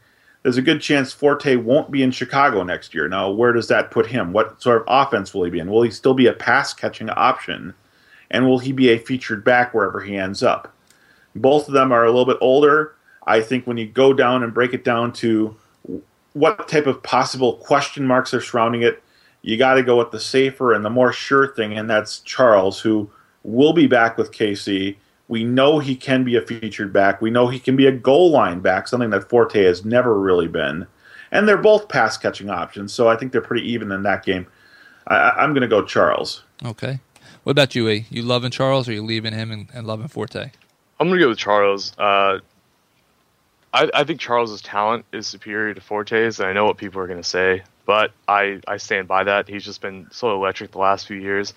there's 0.44 0.58
a 0.58 0.62
good 0.62 0.82
chance 0.82 1.14
Forte 1.14 1.56
won't 1.56 1.90
be 1.90 2.04
in 2.04 2.12
Chicago 2.12 2.64
next 2.64 2.94
year. 2.94 3.08
Now, 3.08 3.32
where 3.32 3.54
does 3.54 3.70
that 3.70 3.92
put 3.92 4.08
him? 4.08 4.34
What 4.34 4.62
sort 4.62 4.82
of 4.82 4.84
offense 4.88 5.34
will 5.34 5.46
he 5.46 5.50
be 5.50 5.60
in? 5.60 5.72
Will 5.72 5.84
he 5.84 5.90
still 5.90 6.14
be 6.14 6.28
a 6.28 6.34
pass 6.34 6.74
catching 6.74 7.10
option? 7.10 7.74
And 8.30 8.46
will 8.46 8.60
he 8.60 8.74
be 8.74 8.90
a 8.90 9.00
featured 9.00 9.44
back 9.44 9.74
wherever 9.74 10.02
he 10.02 10.18
ends 10.18 10.44
up? 10.44 10.74
Both 11.34 11.68
of 11.68 11.74
them 11.74 11.92
are 11.92 12.04
a 12.04 12.12
little 12.12 12.26
bit 12.26 12.38
older. 12.42 12.94
I 13.26 13.40
think 13.40 13.66
when 13.66 13.78
you 13.78 13.88
go 13.88 14.14
down 14.14 14.44
and 14.44 14.54
break 14.54 14.74
it 14.74 14.84
down 14.84 15.14
to 15.14 15.56
what 16.34 16.68
type 16.68 16.88
of 16.88 17.04
possible 17.04 17.54
question 17.54 18.06
marks 18.06 18.34
are 18.34 18.42
surrounding 18.42 18.82
it, 18.82 19.02
you 19.42 19.58
got 19.58 19.76
to 19.76 19.84
go 19.84 19.98
with 19.98 20.12
the 20.12 20.20
safer 20.20 20.74
and 20.74 20.84
the 20.84 20.90
more 20.90 21.14
sure 21.14 21.48
thing, 21.48 21.78
and 21.78 21.90
that's 21.90 22.20
Charles, 22.20 22.82
who 22.82 23.10
will 23.44 23.74
be 23.74 23.88
back 23.88 24.18
with 24.18 24.32
KC 24.32 24.98
we 25.28 25.44
know 25.44 25.80
he 25.80 25.96
can 25.96 26.24
be 26.24 26.36
a 26.36 26.42
featured 26.42 26.92
back. 26.92 27.22
We 27.22 27.32
know 27.32 27.48
he 27.48 27.60
can 27.60 27.76
be 27.76 27.88
a 27.88 27.92
goal 27.92 28.32
line 28.32 28.60
back, 28.60 28.88
something 28.88 29.10
that 29.12 29.30
Forte 29.30 29.64
has 29.64 29.86
never 29.86 30.20
really 30.20 30.48
been. 30.48 30.88
And 31.32 31.48
they're 31.48 31.58
both 31.58 31.90
pass 31.90 32.18
catching 32.18 32.50
options, 32.50 32.94
so 32.94 33.08
I 33.08 33.16
think 33.16 33.32
they're 33.32 33.42
pretty 33.42 33.68
even 33.72 33.92
in 33.92 34.04
that 34.04 34.24
game. 34.24 34.46
I, 35.08 35.44
am 35.44 35.54
going 35.54 35.62
to 35.62 35.68
go 35.68 35.84
Charles. 35.84 36.44
Okay. 36.64 37.00
What 37.44 37.52
about 37.52 37.76
you, 37.76 37.90
A? 37.90 38.06
You 38.10 38.22
loving 38.22 38.52
Charles, 38.52 38.88
or 38.88 38.94
you 38.94 39.04
leaving 39.04 39.34
him 39.34 39.52
and, 39.52 39.68
and 39.74 39.88
loving 39.88 40.08
Forte? 40.08 40.52
I'm 41.00 41.08
going 41.08 41.20
to 41.20 41.26
go 41.26 41.30
with 41.30 41.38
Charles. 41.38 41.98
Uh, 41.98 42.40
I, 43.74 43.90
I, 43.94 44.04
think 44.04 44.20
Charles's 44.20 44.62
talent 44.62 45.06
is 45.12 45.28
superior 45.28 45.74
to 45.74 45.82
Forte's, 45.82 46.40
and 46.40 46.48
I 46.48 46.54
know 46.54 46.66
what 46.66 46.78
people 46.78 47.02
are 47.02 47.08
going 47.08 47.22
to 47.22 47.28
say, 47.28 47.64
but 47.86 48.12
I, 48.28 48.62
I 48.68 48.78
stand 48.78 49.08
by 49.08 49.24
that. 49.24 49.50
He's 49.50 49.66
just 49.66 49.82
been 49.82 50.08
so 50.12 50.36
electric 50.36 50.72
the 50.72 50.78
last 50.78 51.08
few 51.08 51.18
years. 51.18 51.54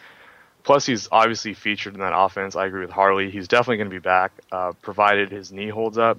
Plus, 0.66 0.85
he's 0.85 1.09
obviously 1.12 1.55
featured 1.55 1.94
in 1.94 2.00
that 2.00 2.12
offense. 2.12 2.57
I 2.57 2.66
agree 2.66 2.81
with 2.81 2.90
Harley. 2.90 3.31
He's 3.31 3.46
definitely 3.46 3.76
going 3.76 3.88
to 3.88 3.94
be 3.94 4.00
back, 4.00 4.33
uh, 4.50 4.72
provided 4.83 5.31
his 5.31 5.52
knee 5.52 5.68
holds 5.68 5.96
up. 5.96 6.18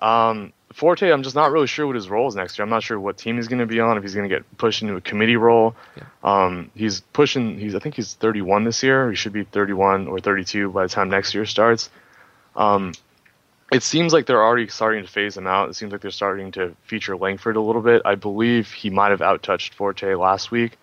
Um, 0.00 0.52
Forte, 0.72 1.08
I'm 1.08 1.22
just 1.22 1.36
not 1.36 1.52
really 1.52 1.68
sure 1.68 1.86
what 1.86 1.94
his 1.94 2.10
role 2.10 2.26
is 2.26 2.34
next 2.34 2.58
year. 2.58 2.64
I'm 2.64 2.70
not 2.70 2.82
sure 2.82 2.98
what 2.98 3.16
team 3.16 3.36
he's 3.36 3.46
going 3.46 3.60
to 3.60 3.66
be 3.66 3.78
on. 3.78 3.96
If 3.96 4.02
he's 4.02 4.16
going 4.16 4.28
to 4.28 4.34
get 4.34 4.58
pushed 4.58 4.82
into 4.82 4.96
a 4.96 5.00
committee 5.00 5.36
role, 5.36 5.76
yeah. 5.96 6.02
um, 6.24 6.72
he's 6.74 7.00
pushing. 7.00 7.56
He's 7.56 7.76
I 7.76 7.78
think 7.78 7.94
he's 7.94 8.14
31 8.14 8.64
this 8.64 8.82
year. 8.82 9.10
He 9.10 9.16
should 9.16 9.32
be 9.32 9.44
31 9.44 10.08
or 10.08 10.18
32 10.18 10.72
by 10.72 10.82
the 10.82 10.88
time 10.88 11.08
next 11.08 11.32
year 11.32 11.46
starts. 11.46 11.88
Um, 12.56 12.94
it 13.72 13.84
seems 13.84 14.12
like 14.12 14.26
they're 14.26 14.44
already 14.44 14.66
starting 14.66 15.04
to 15.04 15.08
phase 15.08 15.36
him 15.36 15.46
out. 15.46 15.68
It 15.70 15.76
seems 15.76 15.92
like 15.92 16.00
they're 16.00 16.10
starting 16.10 16.50
to 16.52 16.74
feature 16.82 17.16
Langford 17.16 17.54
a 17.54 17.60
little 17.60 17.82
bit. 17.82 18.02
I 18.04 18.16
believe 18.16 18.72
he 18.72 18.90
might 18.90 19.12
have 19.12 19.20
outtouched 19.20 19.74
Forte 19.74 20.16
last 20.16 20.50
week. 20.50 20.78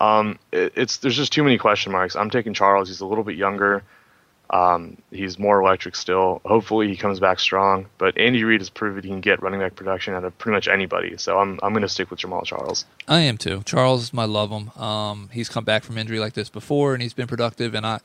Um, 0.00 0.38
it, 0.52 0.72
it's 0.76 0.98
there's 0.98 1.16
just 1.16 1.32
too 1.32 1.42
many 1.44 1.58
question 1.58 1.92
marks. 1.92 2.16
I'm 2.16 2.30
taking 2.30 2.54
Charles. 2.54 2.88
He's 2.88 3.00
a 3.00 3.06
little 3.06 3.24
bit 3.24 3.36
younger. 3.36 3.82
Um, 4.50 4.96
he's 5.10 5.38
more 5.38 5.60
electric 5.60 5.94
still. 5.94 6.40
Hopefully, 6.44 6.88
he 6.88 6.96
comes 6.96 7.20
back 7.20 7.38
strong. 7.38 7.86
But 7.98 8.16
Andy 8.16 8.44
Reid 8.44 8.60
has 8.60 8.70
proved 8.70 9.04
he 9.04 9.10
can 9.10 9.20
get 9.20 9.42
running 9.42 9.60
back 9.60 9.74
production 9.74 10.14
out 10.14 10.24
of 10.24 10.36
pretty 10.38 10.54
much 10.54 10.68
anybody. 10.68 11.16
So 11.18 11.38
I'm 11.38 11.58
I'm 11.62 11.72
going 11.72 11.82
to 11.82 11.88
stick 11.88 12.10
with 12.10 12.20
Jamaal 12.20 12.44
Charles. 12.44 12.86
I 13.06 13.20
am 13.20 13.36
too. 13.36 13.62
Charles, 13.64 14.12
I 14.16 14.24
love 14.24 14.50
him. 14.50 14.70
Um, 14.80 15.28
he's 15.32 15.48
come 15.48 15.64
back 15.64 15.82
from 15.84 15.98
injury 15.98 16.18
like 16.18 16.32
this 16.32 16.48
before, 16.48 16.94
and 16.94 17.02
he's 17.02 17.14
been 17.14 17.26
productive. 17.26 17.74
And 17.74 17.86
I, 17.86 18.00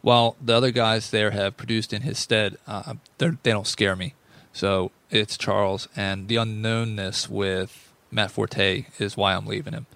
while 0.00 0.36
the 0.40 0.54
other 0.54 0.70
guys 0.70 1.10
there 1.10 1.32
have 1.32 1.56
produced 1.56 1.92
in 1.92 2.02
his 2.02 2.18
stead, 2.18 2.56
uh, 2.66 2.94
they 3.18 3.30
don't 3.42 3.66
scare 3.66 3.96
me. 3.96 4.14
So 4.52 4.92
it's 5.10 5.36
Charles, 5.36 5.88
and 5.96 6.28
the 6.28 6.36
unknownness 6.36 7.28
with 7.28 7.92
Matt 8.10 8.30
Forte 8.30 8.86
is 8.98 9.16
why 9.16 9.34
I'm 9.34 9.46
leaving 9.46 9.72
him. 9.72 9.86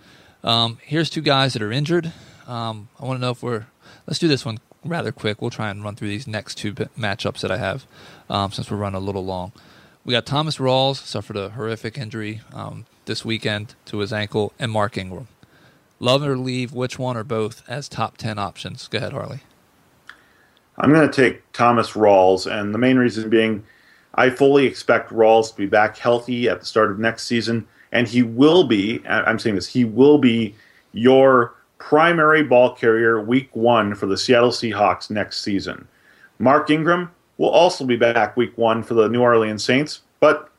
Um, 0.44 0.78
here's 0.82 1.10
two 1.10 1.20
guys 1.20 1.52
that 1.52 1.62
are 1.62 1.72
injured. 1.72 2.12
Um, 2.46 2.88
I 2.98 3.04
want 3.04 3.18
to 3.18 3.20
know 3.20 3.30
if 3.30 3.42
we're. 3.42 3.66
Let's 4.06 4.18
do 4.18 4.28
this 4.28 4.44
one 4.44 4.58
rather 4.84 5.12
quick. 5.12 5.40
We'll 5.40 5.50
try 5.50 5.70
and 5.70 5.84
run 5.84 5.94
through 5.94 6.08
these 6.08 6.26
next 6.26 6.56
two 6.56 6.72
matchups 6.72 7.40
that 7.40 7.52
I 7.52 7.58
have 7.58 7.86
um, 8.28 8.50
since 8.50 8.70
we're 8.70 8.78
running 8.78 9.00
a 9.00 9.04
little 9.04 9.24
long. 9.24 9.52
We 10.04 10.12
got 10.12 10.26
Thomas 10.26 10.58
Rawls 10.58 10.96
suffered 10.96 11.36
a 11.36 11.50
horrific 11.50 11.96
injury 11.96 12.40
um, 12.52 12.86
this 13.04 13.24
weekend 13.24 13.76
to 13.86 13.98
his 13.98 14.12
ankle, 14.12 14.52
and 14.58 14.72
Mark 14.72 14.98
Ingram. 14.98 15.28
Love 16.00 16.24
or 16.24 16.36
leave, 16.36 16.72
which 16.72 16.98
one 16.98 17.16
or 17.16 17.22
both 17.22 17.62
as 17.68 17.88
top 17.88 18.16
10 18.16 18.38
options? 18.38 18.88
Go 18.88 18.98
ahead, 18.98 19.12
Harley. 19.12 19.40
I'm 20.76 20.92
going 20.92 21.08
to 21.08 21.14
take 21.14 21.52
Thomas 21.52 21.92
Rawls, 21.92 22.50
and 22.50 22.74
the 22.74 22.78
main 22.78 22.96
reason 22.96 23.30
being 23.30 23.64
I 24.14 24.30
fully 24.30 24.66
expect 24.66 25.10
Rawls 25.10 25.50
to 25.50 25.56
be 25.56 25.66
back 25.66 25.96
healthy 25.96 26.48
at 26.48 26.58
the 26.58 26.66
start 26.66 26.90
of 26.90 26.98
next 26.98 27.24
season 27.24 27.68
and 27.92 28.08
he 28.08 28.22
will 28.22 28.64
be. 28.64 29.02
I'm 29.06 29.38
saying 29.38 29.54
this. 29.54 29.68
He 29.68 29.84
will 29.84 30.18
be 30.18 30.54
your 30.92 31.54
primary 31.78 32.42
ball 32.42 32.74
carrier 32.74 33.20
week 33.20 33.54
one 33.54 33.94
for 33.94 34.06
the 34.06 34.16
Seattle 34.16 34.50
Seahawks 34.50 35.10
next 35.10 35.42
season. 35.42 35.86
Mark 36.38 36.70
Ingram 36.70 37.10
will 37.38 37.50
also 37.50 37.84
be 37.84 37.96
back 37.96 38.36
week 38.36 38.56
one 38.56 38.82
for 38.82 38.94
the 38.94 39.08
New 39.08 39.20
Orleans 39.20 39.64
Saints, 39.64 40.00
but 40.20 40.50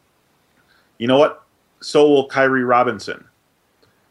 you 0.98 1.08
know 1.08 1.18
what? 1.18 1.44
So 1.82 2.08
will 2.08 2.30
Khiry 2.30 2.68
Robinson. 2.68 3.26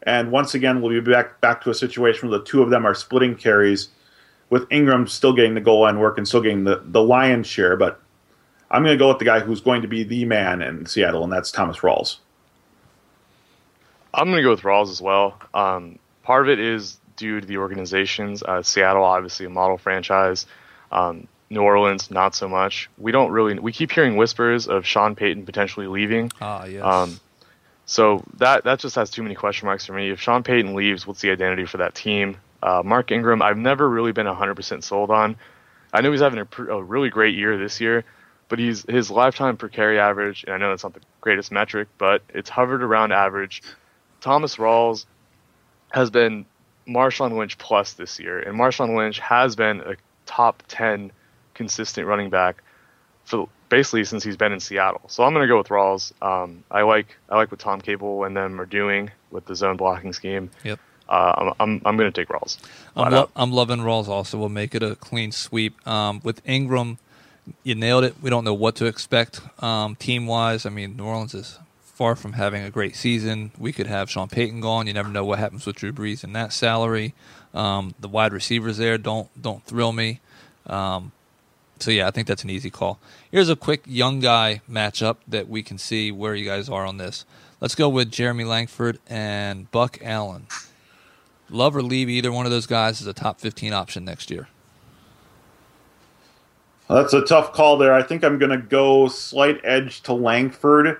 And 0.03 0.31
once 0.31 0.53
again, 0.53 0.81
we'll 0.81 1.01
be 1.01 1.11
back 1.11 1.39
back 1.39 1.61
to 1.63 1.69
a 1.69 1.73
situation 1.73 2.29
where 2.29 2.37
the 2.37 2.45
two 2.45 2.61
of 2.61 2.69
them 2.69 2.85
are 2.85 2.93
splitting 2.93 3.35
carries, 3.35 3.89
with 4.49 4.67
Ingram 4.69 5.07
still 5.07 5.33
getting 5.33 5.53
the 5.53 5.61
goal 5.61 5.81
line 5.81 5.97
work 5.97 6.17
and 6.17 6.27
still 6.27 6.41
getting 6.41 6.65
the, 6.65 6.81
the 6.85 7.01
lion's 7.01 7.47
share. 7.47 7.77
But 7.77 8.01
I'm 8.69 8.83
going 8.83 8.93
to 8.93 8.99
go 8.99 9.07
with 9.07 9.19
the 9.19 9.25
guy 9.25 9.39
who's 9.39 9.61
going 9.61 9.81
to 9.81 9.87
be 9.87 10.03
the 10.03 10.25
man 10.25 10.61
in 10.61 10.85
Seattle, 10.85 11.23
and 11.23 11.31
that's 11.31 11.51
Thomas 11.51 11.77
Rawls. 11.77 12.17
I'm 14.13 14.27
going 14.27 14.37
to 14.37 14.43
go 14.43 14.51
with 14.51 14.61
Rawls 14.61 14.89
as 14.89 15.01
well. 15.01 15.39
Um, 15.53 15.99
part 16.23 16.43
of 16.43 16.49
it 16.49 16.59
is 16.59 16.99
due 17.15 17.41
to 17.41 17.47
the 17.47 17.57
organizations. 17.57 18.43
Uh, 18.43 18.61
Seattle, 18.61 19.03
obviously, 19.03 19.45
a 19.45 19.49
model 19.49 19.77
franchise. 19.77 20.45
Um, 20.91 21.27
New 21.49 21.61
Orleans, 21.61 22.09
not 22.09 22.35
so 22.35 22.47
much. 22.47 22.89
We 22.97 23.11
don't 23.11 23.31
really. 23.31 23.57
We 23.59 23.71
keep 23.71 23.91
hearing 23.91 24.17
whispers 24.17 24.67
of 24.67 24.85
Sean 24.85 25.15
Payton 25.15 25.45
potentially 25.45 25.87
leaving. 25.87 26.31
Ah, 26.41 26.65
yes. 26.65 26.83
Um, 26.83 27.19
so 27.85 28.23
that 28.37 28.63
that 28.63 28.79
just 28.79 28.95
has 28.95 29.09
too 29.09 29.23
many 29.23 29.35
question 29.35 29.67
marks 29.67 29.85
for 29.85 29.93
me. 29.93 30.09
If 30.09 30.19
Sean 30.19 30.43
Payton 30.43 30.73
leaves, 30.73 31.05
what's 31.05 31.21
the 31.21 31.31
identity 31.31 31.65
for 31.65 31.77
that 31.77 31.95
team? 31.95 32.37
Uh, 32.61 32.81
Mark 32.83 33.11
Ingram, 33.11 33.41
I've 33.41 33.57
never 33.57 33.89
really 33.89 34.13
been 34.13 34.25
100% 34.25 34.83
sold 34.83 35.11
on. 35.11 35.35
I 35.91 35.99
know 35.99 36.11
he's 36.11 36.21
having 36.21 36.39
a, 36.39 36.63
a, 36.71 36.81
really 36.81 37.09
great 37.09 37.35
year 37.35 37.57
this 37.57 37.81
year, 37.81 38.05
but 38.47 38.57
he's 38.57 38.85
his 38.87 39.11
lifetime 39.11 39.57
per 39.57 39.67
carry 39.67 39.99
average, 39.99 40.45
and 40.45 40.53
I 40.53 40.57
know 40.57 40.69
that's 40.69 40.83
not 40.83 40.93
the 40.93 41.01
greatest 41.19 41.51
metric, 41.51 41.89
but 41.97 42.23
it's 42.29 42.49
hovered 42.49 42.81
around 42.81 43.11
average 43.11 43.61
Thomas 44.23 44.55
Rawls 44.55 45.05
has 45.91 46.09
been 46.09 46.45
Marshawn 46.87 47.37
Lynch 47.37 47.57
plus 47.57 47.93
this 47.93 48.19
year, 48.19 48.39
and 48.39 48.57
Marshawn 48.57 48.95
Lynch 48.95 49.19
has 49.19 49.55
been 49.55 49.81
a 49.81 49.95
top 50.25 50.63
ten 50.69 51.11
consistent 51.53 52.07
running 52.07 52.29
back 52.29 52.63
for 53.25 53.49
basically 53.67 54.05
since 54.05 54.23
he's 54.23 54.37
been 54.37 54.53
in 54.53 54.61
Seattle. 54.61 55.01
So 55.07 55.23
I'm 55.23 55.33
going 55.33 55.43
to 55.43 55.47
go 55.47 55.57
with 55.57 55.67
Rawls. 55.67 56.13
Um, 56.21 56.63
I 56.71 56.83
like 56.83 57.17
I 57.29 57.35
like 57.35 57.51
what 57.51 57.59
Tom 57.59 57.81
Cable 57.81 58.23
and 58.23 58.35
them 58.35 58.61
are 58.61 58.65
doing 58.65 59.11
with 59.29 59.45
the 59.45 59.55
zone 59.55 59.75
blocking 59.75 60.13
scheme. 60.13 60.51
Yep. 60.63 60.79
Uh, 61.09 61.33
I'm 61.37 61.53
I'm, 61.59 61.81
I'm 61.85 61.97
going 61.97 62.11
to 62.11 62.21
take 62.21 62.29
Rawls. 62.29 62.57
I'm, 62.95 63.11
lo- 63.11 63.29
I'm 63.35 63.51
loving 63.51 63.79
Rawls 63.79 64.07
also. 64.07 64.37
We'll 64.37 64.47
make 64.47 64.73
it 64.73 64.83
a 64.83 64.95
clean 64.95 65.33
sweep. 65.33 65.85
Um, 65.85 66.21
with 66.23 66.41
Ingram, 66.47 66.97
you 67.63 67.75
nailed 67.75 68.05
it. 68.05 68.15
We 68.21 68.29
don't 68.29 68.45
know 68.45 68.53
what 68.53 68.77
to 68.77 68.85
expect 68.85 69.41
um, 69.61 69.97
team 69.97 70.27
wise. 70.27 70.65
I 70.65 70.69
mean, 70.69 70.95
New 70.95 71.03
Orleans 71.03 71.33
is 71.33 71.59
far 71.93 72.15
from 72.15 72.33
having 72.33 72.63
a 72.63 72.69
great 72.69 72.95
season. 72.95 73.51
We 73.57 73.71
could 73.71 73.87
have 73.87 74.09
Sean 74.09 74.27
Payton 74.27 74.61
gone. 74.61 74.87
You 74.87 74.93
never 74.93 75.09
know 75.09 75.23
what 75.23 75.39
happens 75.39 75.65
with 75.65 75.77
Drew 75.77 75.93
Brees 75.93 76.23
and 76.23 76.35
that 76.35 76.51
salary. 76.51 77.13
Um, 77.53 77.93
the 77.99 78.07
wide 78.07 78.33
receivers 78.33 78.77
there 78.77 78.97
don't 78.97 79.29
don't 79.39 79.63
thrill 79.63 79.91
me. 79.91 80.19
Um, 80.65 81.11
so 81.79 81.91
yeah, 81.91 82.07
I 82.07 82.11
think 82.11 82.27
that's 82.27 82.43
an 82.43 82.49
easy 82.49 82.69
call. 82.69 82.99
Here's 83.31 83.49
a 83.49 83.55
quick 83.55 83.83
young 83.85 84.19
guy 84.19 84.61
matchup 84.69 85.17
that 85.27 85.47
we 85.47 85.61
can 85.61 85.77
see 85.77 86.11
where 86.11 86.35
you 86.35 86.45
guys 86.45 86.69
are 86.69 86.85
on 86.85 86.97
this. 86.97 87.25
Let's 87.61 87.75
go 87.75 87.87
with 87.89 88.11
Jeremy 88.11 88.43
Langford 88.43 88.99
and 89.07 89.69
Buck 89.71 89.99
Allen. 90.01 90.47
Love 91.49 91.75
or 91.75 91.83
leave 91.83 92.09
either 92.09 92.31
one 92.31 92.45
of 92.45 92.51
those 92.51 92.65
guys 92.65 93.01
as 93.01 93.07
a 93.07 93.13
top 93.13 93.39
15 93.39 93.73
option 93.73 94.03
next 94.03 94.31
year. 94.31 94.47
That's 96.89 97.13
a 97.13 97.21
tough 97.21 97.53
call 97.53 97.77
there. 97.77 97.93
I 97.93 98.03
think 98.03 98.23
I'm 98.23 98.37
going 98.37 98.51
to 98.51 98.57
go 98.57 99.07
slight 99.07 99.61
edge 99.63 100.01
to 100.03 100.13
Langford. 100.13 100.97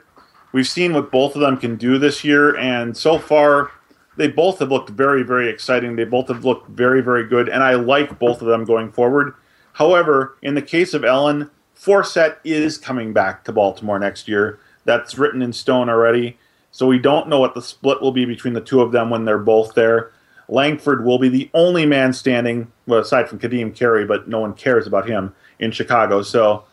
We've 0.54 0.68
seen 0.68 0.94
what 0.94 1.12
both 1.12 1.36
of 1.36 1.42
them 1.42 1.58
can 1.58 1.76
do 1.76 1.98
this 1.98 2.24
year, 2.24 2.56
and 2.56 2.96
so 2.96 3.18
far, 3.18 3.72
they 4.18 4.28
both 4.28 4.60
have 4.60 4.72
looked 4.72 4.92
very, 4.92 5.24
very 5.24 5.50
exciting. 5.50 5.96
They 5.96 6.04
both 6.04 6.28
have 6.28 6.46
looked 6.46 6.70
very, 6.70 7.02
very 7.02 7.28
good, 7.28 7.50
and 7.50 7.64
I 7.64 7.74
like 7.74 8.20
both 8.20 8.40
of 8.40 8.48
them 8.48 8.64
going 8.64 8.92
forward. 8.92 9.34
However, 9.74 10.38
in 10.44 10.54
the 10.54 10.62
case 10.62 10.94
of 10.94 11.04
Allen, 11.04 11.50
Forsett 11.76 12.38
is 12.44 12.78
coming 12.78 13.14
back 13.14 13.44
to 13.44 13.52
Baltimore 13.52 13.98
next 13.98 14.28
year. 14.28 14.60
That's 14.86 15.18
written 15.18 15.42
in 15.42 15.54
stone 15.54 15.90
already. 15.90 16.38
So 16.70 16.86
we 16.86 17.00
don't 17.00 17.28
know 17.28 17.40
what 17.40 17.56
the 17.56 17.62
split 17.62 18.02
will 18.02 18.12
be 18.12 18.26
between 18.26 18.54
the 18.54 18.62
two 18.62 18.82
of 18.82 18.92
them 18.92 19.10
when 19.10 19.26
they're 19.26 19.40
both 19.40 19.74
there. 19.74 20.12
Langford 20.48 21.04
will 21.04 21.18
be 21.18 21.30
the 21.30 21.50
only 21.54 21.86
man 21.88 22.14
standing, 22.14 22.72
well, 22.86 23.00
aside 23.00 23.28
from 23.28 23.40
Kadeem 23.40 23.76
Carey, 23.76 24.06
but 24.06 24.28
no 24.28 24.40
one 24.40 24.54
cares 24.54 24.86
about 24.86 25.10
him 25.10 25.34
in 25.58 25.72
Chicago. 25.72 26.22
So 26.22 26.66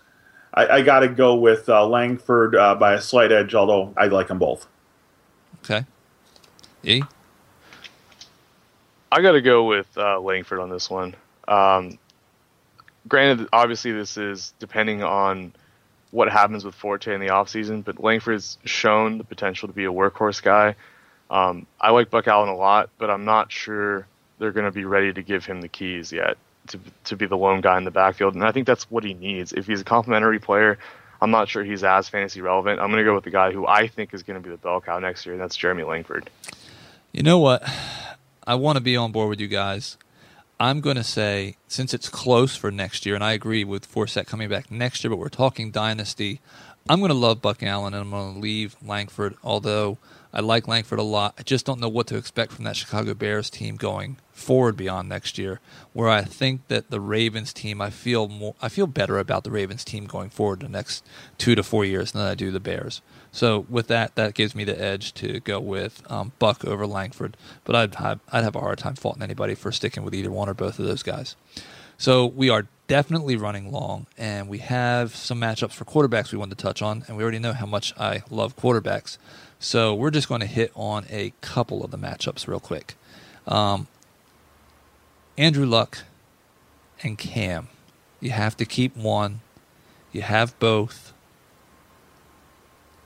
I, 0.53 0.67
I 0.67 0.83
got 0.83 1.01
to 1.01 1.09
go 1.09 1.37
with 1.37 1.69
uh, 1.69 1.87
Langford 1.87 2.57
uh, 2.57 2.75
by 2.75 2.95
a 2.95 3.01
slight 3.01 3.33
edge, 3.33 3.55
although 3.55 3.95
I 3.97 4.07
like 4.07 4.29
them 4.29 4.39
both. 4.39 4.67
Okay. 5.65 5.85
E? 6.83 7.03
I 9.13 9.23
got 9.23 9.33
to 9.33 9.41
go 9.41 9.65
with 9.65 9.87
uh, 9.97 10.21
Langford 10.21 10.61
on 10.61 10.71
this 10.71 10.89
one. 10.89 11.15
Um, 11.47 11.99
granted, 13.09 13.49
obviously, 13.53 13.93
this 13.93 14.17
is 14.17 14.55
depending 14.59 15.03
on 15.03 15.53
what 16.11 16.31
happens 16.31 16.65
with 16.65 16.75
Forte 16.75 17.13
in 17.13 17.21
the 17.21 17.29
offseason, 17.29 17.85
but 17.85 18.03
Langford's 18.03 18.59
shown 18.65 19.19
the 19.19 19.25
potential 19.25 19.69
to 19.69 19.75
be 19.75 19.85
a 19.85 19.93
workhorse 19.93 20.43
guy. 20.43 20.75
Um, 21.31 21.67
I 21.81 21.91
like 21.91 22.11
Buck 22.11 22.27
Allen 22.27 22.49
a 22.49 22.57
lot, 22.57 22.91
but 22.99 23.11
I'm 23.11 23.25
not 23.25 23.53
sure 23.53 24.07
they're 24.39 24.51
going 24.53 24.67
to 24.67 24.73
be 24.73 24.85
ready 24.85 25.13
to 25.13 25.23
give 25.23 25.45
him 25.45 25.61
the 25.61 25.69
keys 25.69 26.11
yet 26.11 26.37
to 26.71 26.81
to 27.05 27.17
be 27.17 27.27
the 27.27 27.37
lone 27.37 27.61
guy 27.61 27.79
in 27.79 27.85
the 27.85 27.91
backfield, 27.91 28.35
and 28.35 28.45
I 28.45 28.53
think 28.53 28.67
that's 28.67 28.91
what 28.91 29.05
he 29.05 29.15
needs. 29.15 29.53
If 29.53 29.67
he's 29.67 29.81
a 29.81 29.85
complementary 29.85 30.39
player, 30.39 30.79
I'm 31.21 31.31
not 31.31 31.49
sure 31.49 31.63
he's 31.63 31.85
as 31.85 32.09
fantasy 32.09 32.41
relevant. 32.41 32.81
I'm 32.81 32.91
going 32.91 32.99
to 32.99 33.05
go 33.05 33.15
with 33.15 33.25
the 33.25 33.31
guy 33.31 33.53
who 33.53 33.67
I 33.67 33.89
think 33.89 34.15
is 34.15 34.23
going 34.23 34.41
to 34.41 34.47
be 34.47 34.51
the 34.51 34.61
bell 34.61 34.81
cow 34.81 34.99
next 34.99 35.27
year, 35.27 35.35
and 35.35 35.41
that's 35.43 35.57
Jeremy 35.57 35.83
Langford. 35.83 36.31
You 37.13 37.23
know 37.23 37.39
what? 37.39 37.63
I 38.47 38.55
want 38.55 38.77
to 38.77 38.81
be 38.81 38.97
on 38.97 39.13
board 39.13 39.29
with 39.29 39.41
you 39.41 39.49
guys. 39.49 39.97
I'm 40.59 40.81
going 40.81 40.97
to 40.97 41.05
say, 41.05 41.57
since 41.69 41.95
it's 41.95 42.09
close 42.09 42.55
for 42.55 42.71
next 42.71 43.07
year, 43.07 43.15
and 43.15 43.25
I 43.25 43.33
agree 43.33 43.65
with 43.65 43.91
Forsett 43.91 44.27
coming 44.27 44.49
back 44.49 44.71
next 44.71 45.03
year, 45.03 45.11
but 45.11 45.19
we're 45.19 45.31
talking 45.31 45.71
dynasty, 45.71 46.41
I'm 46.89 46.99
going 46.99 47.11
to 47.11 47.15
love 47.15 47.41
Buck 47.41 47.63
Allen 47.63 47.95
and 47.95 48.03
I'm 48.03 48.11
going 48.11 48.35
to 48.35 48.41
leave 48.41 48.77
Langford, 48.85 49.37
although 49.43 49.99
I 50.33 50.41
like 50.41 50.69
Langford 50.69 50.99
a 50.99 51.05
lot. 51.05 51.35
I 51.39 51.43
just 51.43 51.67
don't 51.67 51.81
know 51.81 51.89
what 51.89 52.07
to 52.09 52.17
expect 52.17 52.53
from 52.53 52.65
that 52.65 52.77
Chicago 52.77 53.15
Bears 53.15 53.51
team 53.51 53.77
going 53.77 54.19
forward 54.33 54.77
beyond 54.77 55.09
next 55.09 55.39
year. 55.39 55.61
Where 55.93 56.09
I 56.09 56.23
think 56.23 56.69
that 56.69 56.91
the 56.91 57.01
Ravens 57.01 57.53
team, 57.53 57.81
I 57.81 57.91
feel 57.91 58.29
more, 58.29 58.55
I 58.63 58.69
feel 58.69 58.87
better 58.87 59.19
about 59.19 59.45
the 59.45 59.51
Ravens 59.51 59.85
team 59.85 60.07
going 60.07 60.31
forward 60.31 60.61
the 60.61 60.69
next 60.69 61.05
two 61.37 61.55
to 61.55 61.63
four 61.63 61.85
years 61.85 62.13
than 62.13 62.23
I 62.23 62.35
do 62.35 62.51
the 62.51 62.61
Bears. 62.61 63.03
So 63.33 63.67
with 63.69 63.89
that, 63.89 64.15
that 64.15 64.35
gives 64.35 64.55
me 64.55 64.65
the 64.65 64.81
edge 64.81 65.15
to 65.15 65.41
go 65.41 65.59
with 65.61 66.03
um, 66.11 66.33
Buck 66.39 66.65
over 66.65 66.87
Langford. 66.87 67.37
But 67.65 67.77
I'd 67.77 67.95
have, 67.97 68.21
I'd 68.33 68.45
have 68.45 68.57
a 68.57 68.61
hard 68.61 68.79
time 68.79 68.95
faulting 68.95 69.23
anybody 69.23 69.55
for 69.55 69.73
sticking 69.73 70.05
with 70.05 70.15
either 70.15 70.31
one 70.31 70.49
or 70.49 70.55
both 70.55 70.79
of 70.79 70.87
those 70.87 71.03
guys. 71.03 71.37
So 71.99 72.25
we 72.25 72.49
are 72.49 72.67
definitely 72.87 73.37
running 73.37 73.71
long, 73.71 74.07
and 74.17 74.49
we 74.49 74.59
have 74.59 75.15
some 75.15 75.39
matchups 75.39 75.73
for 75.75 75.85
quarterbacks 75.85 76.33
we 76.33 76.39
want 76.39 76.51
to 76.51 76.57
touch 76.57 76.81
on, 76.81 77.05
and 77.07 77.17
we 77.17 77.23
already 77.23 77.39
know 77.39 77.53
how 77.53 77.67
much 77.67 77.93
I 77.99 78.23
love 78.31 78.57
quarterbacks. 78.57 79.19
So 79.63 79.95
we're 79.95 80.11
just 80.11 80.27
going 80.27 80.41
to 80.41 80.47
hit 80.47 80.73
on 80.75 81.05
a 81.11 81.35
couple 81.43 81.85
of 81.85 81.91
the 81.91 81.99
matchups 81.99 82.49
real 82.49 82.61
quick. 82.61 82.95
Um, 83.47 83.89
Andrew 85.37 85.67
Luck 85.67 85.99
and 87.03 87.19
Cam. 87.19 87.69
You 88.21 88.31
have 88.31 88.57
to 88.57 88.65
keep 88.65 88.97
one. 88.97 89.43
You 90.13 90.23
have 90.23 90.59
both. 90.59 91.13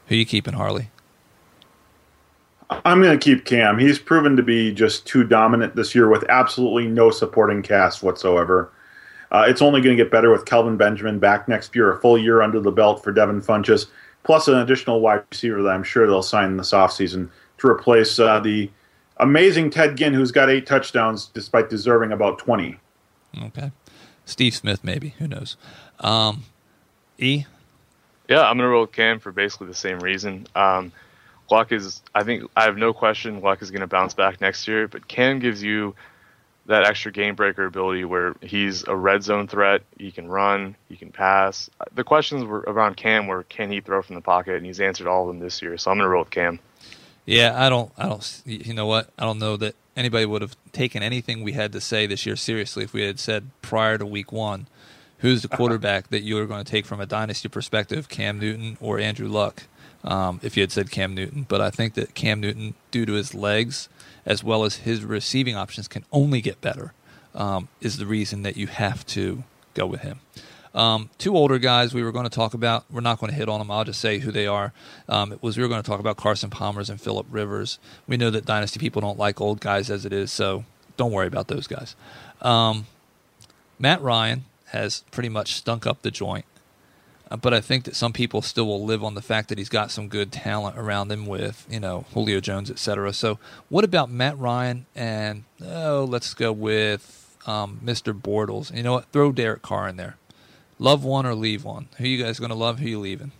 Who 0.06 0.14
you 0.14 0.24
keeping, 0.24 0.54
Harley? 0.54 0.90
I'm 2.70 3.02
going 3.02 3.18
to 3.18 3.22
keep 3.22 3.44
Cam. 3.44 3.78
He's 3.78 3.98
proven 3.98 4.36
to 4.36 4.42
be 4.42 4.72
just 4.72 5.06
too 5.06 5.24
dominant 5.24 5.74
this 5.74 5.92
year 5.92 6.08
with 6.08 6.24
absolutely 6.28 6.86
no 6.86 7.10
supporting 7.10 7.62
cast 7.62 8.02
whatsoever. 8.02 8.70
Uh, 9.32 9.44
it's 9.48 9.60
only 9.60 9.80
going 9.80 9.96
to 9.96 10.02
get 10.02 10.12
better 10.12 10.30
with 10.30 10.44
Kelvin 10.44 10.76
Benjamin 10.76 11.18
back 11.18 11.48
next 11.48 11.74
year, 11.74 11.92
a 11.92 12.00
full 12.00 12.16
year 12.16 12.42
under 12.42 12.60
the 12.60 12.70
belt 12.70 13.02
for 13.02 13.10
Devin 13.10 13.42
Funchess, 13.42 13.86
plus 14.24 14.48
an 14.48 14.58
additional 14.58 15.00
wide 15.00 15.22
receiver 15.30 15.62
that 15.62 15.70
I'm 15.70 15.84
sure 15.84 16.06
they'll 16.06 16.22
sign 16.22 16.56
this 16.56 16.72
offseason 16.72 17.30
to 17.58 17.68
replace 17.68 18.18
uh, 18.18 18.40
the 18.40 18.70
amazing 19.18 19.70
Ted 19.70 19.96
Ginn, 19.96 20.14
who's 20.14 20.32
got 20.32 20.50
eight 20.50 20.66
touchdowns 20.66 21.26
despite 21.26 21.70
deserving 21.70 22.10
about 22.10 22.38
20. 22.38 22.76
Okay. 23.44 23.70
Steve 24.24 24.54
Smith, 24.54 24.82
maybe. 24.82 25.10
Who 25.18 25.28
knows? 25.28 25.56
Um, 26.00 26.44
e? 27.18 27.44
Yeah, 28.28 28.40
I'm 28.40 28.56
going 28.56 28.66
to 28.66 28.68
roll 28.68 28.86
Cam 28.86 29.20
for 29.20 29.32
basically 29.32 29.66
the 29.68 29.74
same 29.74 30.00
reason. 30.00 30.46
Um, 30.54 30.92
Luck 31.50 31.72
is, 31.72 32.02
I 32.14 32.24
think, 32.24 32.50
I 32.56 32.64
have 32.64 32.78
no 32.78 32.94
question 32.94 33.40
Luck 33.42 33.60
is 33.60 33.70
going 33.70 33.82
to 33.82 33.86
bounce 33.86 34.14
back 34.14 34.40
next 34.40 34.66
year, 34.66 34.88
but 34.88 35.06
Cam 35.08 35.40
gives 35.40 35.62
you 35.62 35.94
that 36.66 36.84
extra 36.84 37.12
game 37.12 37.34
breaker 37.34 37.66
ability 37.66 38.04
where 38.04 38.34
he's 38.40 38.84
a 38.86 38.96
red 38.96 39.22
zone 39.22 39.46
threat. 39.46 39.82
He 39.98 40.10
can 40.10 40.28
run, 40.28 40.76
he 40.88 40.96
can 40.96 41.12
pass. 41.12 41.68
The 41.94 42.04
questions 42.04 42.44
were 42.44 42.60
around 42.60 42.96
Cam 42.96 43.26
were 43.26 43.42
can 43.44 43.70
he 43.70 43.80
throw 43.80 44.02
from 44.02 44.14
the 44.14 44.22
pocket, 44.22 44.56
and 44.56 44.64
he's 44.64 44.80
answered 44.80 45.06
all 45.06 45.22
of 45.22 45.28
them 45.28 45.40
this 45.40 45.60
year. 45.60 45.76
So 45.76 45.90
I'm 45.90 45.98
going 45.98 46.06
to 46.06 46.10
roll 46.10 46.22
with 46.22 46.30
Cam. 46.30 46.58
Yeah, 47.26 47.52
I 47.54 47.68
don't, 47.68 47.90
I 47.96 48.08
don't, 48.08 48.42
you 48.44 48.74
know 48.74 48.86
what? 48.86 49.10
I 49.18 49.24
don't 49.24 49.38
know 49.38 49.56
that 49.56 49.74
anybody 49.96 50.26
would 50.26 50.42
have 50.42 50.56
taken 50.72 51.02
anything 51.02 51.42
we 51.42 51.52
had 51.52 51.72
to 51.72 51.80
say 51.80 52.06
this 52.06 52.26
year 52.26 52.36
seriously 52.36 52.84
if 52.84 52.92
we 52.92 53.02
had 53.02 53.18
said 53.18 53.50
prior 53.62 53.96
to 53.96 54.04
week 54.04 54.30
one, 54.30 54.66
who's 55.18 55.42
the 55.42 55.48
quarterback 55.56 56.08
that 56.08 56.22
you 56.22 56.38
are 56.38 56.46
going 56.46 56.64
to 56.64 56.70
take 56.70 56.84
from 56.84 57.00
a 57.00 57.06
dynasty 57.06 57.48
perspective, 57.48 58.08
Cam 58.08 58.38
Newton 58.38 58.76
or 58.80 58.98
Andrew 58.98 59.28
Luck? 59.28 59.64
Um, 60.02 60.38
if 60.42 60.54
you 60.54 60.62
had 60.62 60.70
said 60.70 60.90
Cam 60.90 61.14
Newton, 61.14 61.46
but 61.48 61.62
I 61.62 61.70
think 61.70 61.94
that 61.94 62.14
Cam 62.14 62.40
Newton, 62.40 62.74
due 62.90 63.06
to 63.06 63.12
his 63.14 63.34
legs 63.34 63.88
as 64.26 64.42
well 64.42 64.64
as 64.64 64.76
his 64.76 65.04
receiving 65.04 65.56
options, 65.56 65.88
can 65.88 66.04
only 66.12 66.40
get 66.40 66.60
better. 66.60 66.92
Um, 67.34 67.68
is 67.80 67.98
the 67.98 68.06
reason 68.06 68.42
that 68.42 68.56
you 68.56 68.68
have 68.68 69.04
to 69.06 69.42
go 69.74 69.86
with 69.86 70.02
him. 70.02 70.20
Um, 70.74 71.10
two 71.18 71.36
older 71.36 71.58
guys 71.58 71.94
we 71.94 72.02
were 72.02 72.12
going 72.12 72.24
to 72.24 72.30
talk 72.30 72.54
about. 72.54 72.84
We're 72.90 73.00
not 73.00 73.20
going 73.20 73.30
to 73.30 73.36
hit 73.36 73.48
on 73.48 73.60
them. 73.60 73.70
I'll 73.70 73.84
just 73.84 74.00
say 74.00 74.18
who 74.18 74.32
they 74.32 74.46
are. 74.46 74.72
Um, 75.08 75.32
it 75.32 75.42
was 75.42 75.56
we 75.56 75.62
were 75.62 75.68
going 75.68 75.82
to 75.82 75.88
talk 75.88 76.00
about 76.00 76.16
Carson 76.16 76.50
Palmer's 76.50 76.90
and 76.90 77.00
Philip 77.00 77.26
Rivers. 77.30 77.78
We 78.08 78.16
know 78.16 78.30
that 78.30 78.44
dynasty 78.44 78.80
people 78.80 79.00
don't 79.00 79.18
like 79.18 79.40
old 79.40 79.60
guys 79.60 79.88
as 79.90 80.04
it 80.04 80.12
is, 80.12 80.32
so 80.32 80.64
don't 80.96 81.12
worry 81.12 81.28
about 81.28 81.48
those 81.48 81.66
guys. 81.68 81.94
Um, 82.42 82.86
Matt 83.78 84.02
Ryan 84.02 84.44
has 84.66 85.04
pretty 85.12 85.28
much 85.28 85.54
stunk 85.54 85.86
up 85.86 86.02
the 86.02 86.10
joint, 86.10 86.44
but 87.36 87.54
I 87.54 87.60
think 87.60 87.84
that 87.84 87.96
some 87.96 88.12
people 88.12 88.42
still 88.42 88.66
will 88.66 88.84
live 88.84 89.02
on 89.04 89.14
the 89.14 89.22
fact 89.22 89.48
that 89.48 89.58
he's 89.58 89.68
got 89.68 89.90
some 89.90 90.08
good 90.08 90.32
talent 90.32 90.76
around 90.78 91.10
him 91.10 91.26
with 91.26 91.66
you 91.70 91.80
know 91.80 92.04
Julio 92.14 92.40
Jones, 92.40 92.70
etc. 92.70 93.12
So 93.12 93.38
what 93.68 93.84
about 93.84 94.10
Matt 94.10 94.38
Ryan 94.38 94.86
and 94.94 95.44
oh, 95.64 96.06
let's 96.08 96.34
go 96.34 96.52
with 96.52 97.36
um, 97.46 97.80
Mr. 97.84 98.18
Bortles. 98.18 98.74
You 98.74 98.82
know 98.82 98.92
what? 98.94 99.06
Throw 99.06 99.32
Derek 99.32 99.62
Carr 99.62 99.88
in 99.88 99.96
there. 99.96 100.16
Love 100.78 101.04
one 101.04 101.24
or 101.26 101.34
leave 101.34 101.64
one. 101.64 101.88
Who 101.98 102.06
you 102.08 102.22
guys 102.22 102.38
going 102.38 102.50
to 102.50 102.56
love? 102.56 102.78
Who 102.78 102.88
you 102.88 103.00
leaving? 103.00 103.32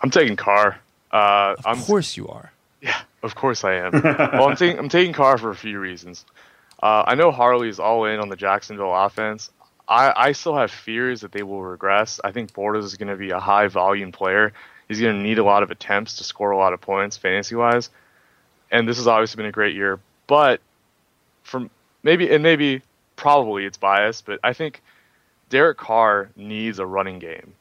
I'm 0.00 0.10
taking 0.10 0.36
Carr. 0.36 0.78
Uh, 1.10 1.54
Of 1.58 1.66
I'm, 1.66 1.80
course 1.82 2.16
you 2.16 2.28
are. 2.28 2.52
Yeah, 2.82 3.00
of 3.22 3.34
course 3.34 3.64
I 3.64 3.74
am. 3.74 3.92
well, 3.92 4.48
I'm 4.48 4.56
taking 4.56 4.78
I'm 4.78 4.88
taking 4.88 5.14
Carr 5.14 5.38
for 5.38 5.50
a 5.50 5.56
few 5.56 5.78
reasons. 5.78 6.24
Uh, 6.82 7.04
I 7.06 7.14
know 7.14 7.30
Harley's 7.30 7.78
all 7.78 8.04
in 8.04 8.20
on 8.20 8.28
the 8.28 8.36
Jacksonville 8.36 8.94
offense. 8.94 9.50
I, 9.88 10.12
I 10.16 10.32
still 10.32 10.56
have 10.56 10.70
fears 10.70 11.20
that 11.20 11.32
they 11.32 11.42
will 11.42 11.62
regress. 11.62 12.20
I 12.24 12.32
think 12.32 12.52
Bortles 12.52 12.84
is 12.84 12.96
going 12.96 13.08
to 13.08 13.16
be 13.16 13.30
a 13.30 13.40
high 13.40 13.68
volume 13.68 14.12
player. 14.12 14.52
He's 14.88 15.00
going 15.00 15.16
to 15.16 15.22
need 15.22 15.38
a 15.38 15.44
lot 15.44 15.62
of 15.62 15.70
attempts 15.70 16.18
to 16.18 16.24
score 16.24 16.50
a 16.50 16.56
lot 16.56 16.72
of 16.72 16.80
points 16.80 17.16
fantasy 17.16 17.54
wise. 17.54 17.90
And 18.70 18.88
this 18.88 18.96
has 18.96 19.06
obviously 19.06 19.38
been 19.38 19.46
a 19.46 19.52
great 19.52 19.74
year, 19.74 20.00
but 20.26 20.60
from 21.42 21.70
maybe 22.02 22.30
and 22.30 22.42
maybe 22.42 22.82
probably 23.16 23.66
it's 23.66 23.76
biased, 23.76 24.26
but 24.26 24.40
I 24.42 24.52
think 24.52 24.82
Derek 25.50 25.78
Carr 25.78 26.30
needs 26.36 26.78
a 26.78 26.86
running 26.86 27.18
game 27.18 27.52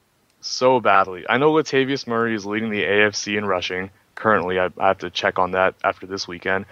so 0.42 0.80
badly. 0.80 1.26
I 1.30 1.38
know 1.38 1.52
Latavius 1.54 2.08
Murray 2.08 2.36
is 2.36 2.46
leading 2.46 2.70
the 2.70 2.84
AFC 2.84 3.38
in 3.38 3.46
rushing. 3.46 3.92
currently. 4.16 4.60
I, 4.60 4.70
I 4.78 4.88
have 4.88 5.00
to 5.00 5.10
check 5.10 5.40
on 5.40 5.52
that 5.52 5.76
after 5.84 6.06
this 6.06 6.28
weekend, 6.28 6.66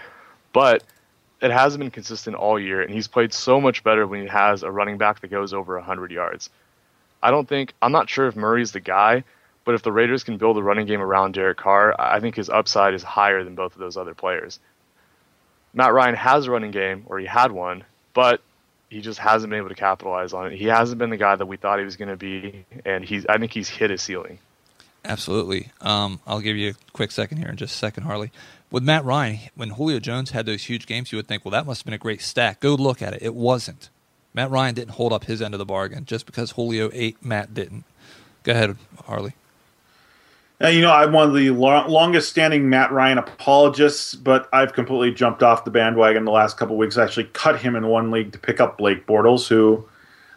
but 0.53 0.83
it 1.41 1.51
hasn't 1.51 1.79
been 1.79 1.91
consistent 1.91 2.35
all 2.35 2.59
year, 2.59 2.81
and 2.81 2.93
he's 2.93 3.07
played 3.07 3.33
so 3.33 3.59
much 3.59 3.83
better 3.83 4.05
when 4.05 4.21
he 4.21 4.27
has 4.27 4.63
a 4.63 4.71
running 4.71 4.97
back 4.97 5.21
that 5.21 5.29
goes 5.29 5.53
over 5.53 5.75
100 5.75 6.11
yards. 6.11 6.49
I 7.23 7.31
don't 7.31 7.47
think 7.47 7.73
I'm 7.81 7.91
not 7.91 8.09
sure 8.09 8.27
if 8.27 8.35
Murray's 8.35 8.71
the 8.71 8.79
guy, 8.79 9.23
but 9.65 9.75
if 9.75 9.83
the 9.83 9.91
Raiders 9.91 10.23
can 10.23 10.37
build 10.37 10.57
a 10.57 10.63
running 10.63 10.85
game 10.85 11.01
around 11.01 11.33
Derek 11.33 11.57
Carr, 11.57 11.95
I 11.99 12.19
think 12.19 12.35
his 12.35 12.49
upside 12.49 12.93
is 12.93 13.03
higher 13.03 13.43
than 13.43 13.55
both 13.55 13.73
of 13.73 13.79
those 13.79 13.97
other 13.97 14.13
players. 14.13 14.59
Matt 15.73 15.93
Ryan 15.93 16.15
has 16.15 16.47
a 16.47 16.51
running 16.51 16.71
game, 16.71 17.03
or 17.07 17.19
he 17.19 17.25
had 17.25 17.51
one, 17.51 17.83
but 18.13 18.41
he 18.89 19.01
just 19.01 19.19
hasn't 19.19 19.49
been 19.49 19.59
able 19.59 19.69
to 19.69 19.75
capitalize 19.75 20.33
on 20.33 20.47
it. 20.47 20.57
He 20.57 20.65
hasn't 20.65 20.99
been 20.99 21.09
the 21.09 21.17
guy 21.17 21.35
that 21.35 21.45
we 21.45 21.57
thought 21.57 21.79
he 21.79 21.85
was 21.85 21.95
going 21.95 22.09
to 22.09 22.17
be, 22.17 22.65
and 22.85 23.05
he's 23.05 23.25
I 23.25 23.37
think 23.37 23.53
he's 23.53 23.69
hit 23.69 23.89
his 23.89 24.01
ceiling. 24.01 24.39
Absolutely. 25.05 25.71
Um, 25.79 26.19
I'll 26.27 26.41
give 26.41 26.57
you 26.57 26.71
a 26.71 26.73
quick 26.93 27.11
second 27.11 27.37
here 27.37 27.47
in 27.47 27.55
just 27.55 27.75
a 27.75 27.77
second, 27.77 28.03
Harley. 28.03 28.31
With 28.71 28.83
Matt 28.83 29.03
Ryan, 29.03 29.39
when 29.55 29.71
Julio 29.71 29.99
Jones 29.99 30.31
had 30.31 30.45
those 30.45 30.63
huge 30.63 30.87
games, 30.87 31.11
you 31.11 31.17
would 31.17 31.27
think, 31.27 31.43
well, 31.43 31.51
that 31.51 31.65
must 31.65 31.81
have 31.81 31.85
been 31.85 31.93
a 31.93 31.97
great 31.97 32.21
stack. 32.21 32.61
Go 32.61 32.73
look 32.75 33.01
at 33.01 33.13
it. 33.13 33.21
It 33.21 33.35
wasn't. 33.35 33.89
Matt 34.33 34.49
Ryan 34.49 34.73
didn't 34.73 34.91
hold 34.91 35.11
up 35.11 35.25
his 35.25 35.41
end 35.41 35.53
of 35.53 35.57
the 35.57 35.65
bargain 35.65 36.05
just 36.05 36.25
because 36.25 36.51
Julio 36.51 36.89
ate, 36.93 37.23
Matt 37.23 37.53
didn't. 37.53 37.83
Go 38.43 38.53
ahead, 38.53 38.77
Harley. 39.05 39.33
Uh, 40.63 40.67
you 40.67 40.79
know, 40.79 40.91
I'm 40.91 41.11
one 41.11 41.27
of 41.27 41.35
the 41.35 41.49
lo- 41.49 41.85
longest 41.87 42.29
standing 42.29 42.69
Matt 42.69 42.91
Ryan 42.91 43.17
apologists, 43.17 44.15
but 44.15 44.47
I've 44.53 44.71
completely 44.71 45.11
jumped 45.11 45.43
off 45.43 45.65
the 45.65 45.71
bandwagon 45.71 46.23
the 46.23 46.31
last 46.31 46.55
couple 46.55 46.77
weeks. 46.77 46.97
I 46.97 47.03
actually 47.03 47.25
cut 47.33 47.59
him 47.59 47.75
in 47.75 47.87
one 47.87 48.09
league 48.09 48.31
to 48.31 48.39
pick 48.39 48.61
up 48.61 48.77
Blake 48.77 49.05
Bortles, 49.05 49.47
who 49.47 49.85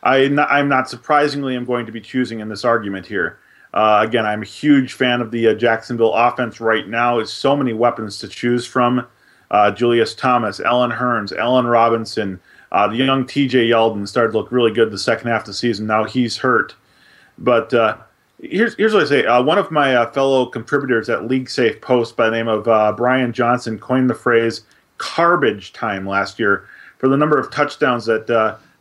I, 0.02 0.18
am 0.18 0.68
not 0.68 0.90
surprisingly 0.90 1.54
am 1.54 1.64
going 1.64 1.86
to 1.86 1.92
be 1.92 2.00
choosing 2.00 2.40
in 2.40 2.48
this 2.48 2.64
argument 2.64 3.06
here. 3.06 3.38
Uh, 3.74 4.02
again, 4.06 4.24
I'm 4.24 4.42
a 4.42 4.46
huge 4.46 4.92
fan 4.92 5.20
of 5.20 5.32
the 5.32 5.48
uh, 5.48 5.54
Jacksonville 5.54 6.14
offense 6.14 6.60
right 6.60 6.88
now. 6.88 7.16
There's 7.16 7.32
so 7.32 7.56
many 7.56 7.72
weapons 7.72 8.18
to 8.18 8.28
choose 8.28 8.64
from. 8.64 9.04
Uh, 9.50 9.72
Julius 9.72 10.14
Thomas, 10.14 10.60
Allen 10.60 10.92
Hurns, 10.92 11.36
Allen 11.36 11.66
Robinson, 11.66 12.40
uh, 12.70 12.86
the 12.86 12.96
young 12.96 13.24
TJ 13.24 13.68
Yeldon 13.68 14.06
started 14.06 14.32
to 14.32 14.38
look 14.38 14.52
really 14.52 14.72
good 14.72 14.90
the 14.90 14.98
second 14.98 15.28
half 15.28 15.42
of 15.42 15.46
the 15.48 15.54
season. 15.54 15.88
Now 15.88 16.04
he's 16.04 16.36
hurt. 16.36 16.74
But 17.36 17.74
uh, 17.74 17.96
here's 18.40 18.76
here's 18.76 18.94
what 18.94 19.02
I 19.02 19.06
say. 19.06 19.26
Uh, 19.26 19.42
one 19.42 19.58
of 19.58 19.72
my 19.72 20.06
fellow 20.12 20.46
contributors 20.46 21.08
at 21.08 21.26
League 21.26 21.50
Safe 21.50 21.80
Post 21.80 22.16
by 22.16 22.30
the 22.30 22.36
name 22.36 22.48
of 22.48 22.96
Brian 22.96 23.32
Johnson 23.32 23.78
coined 23.78 24.08
the 24.08 24.14
phrase 24.14 24.62
"garbage 24.98 25.72
time" 25.72 26.06
last 26.06 26.38
year 26.38 26.64
for 26.98 27.08
the 27.08 27.16
number 27.16 27.38
of 27.38 27.50
touchdowns 27.50 28.06
that 28.06 28.26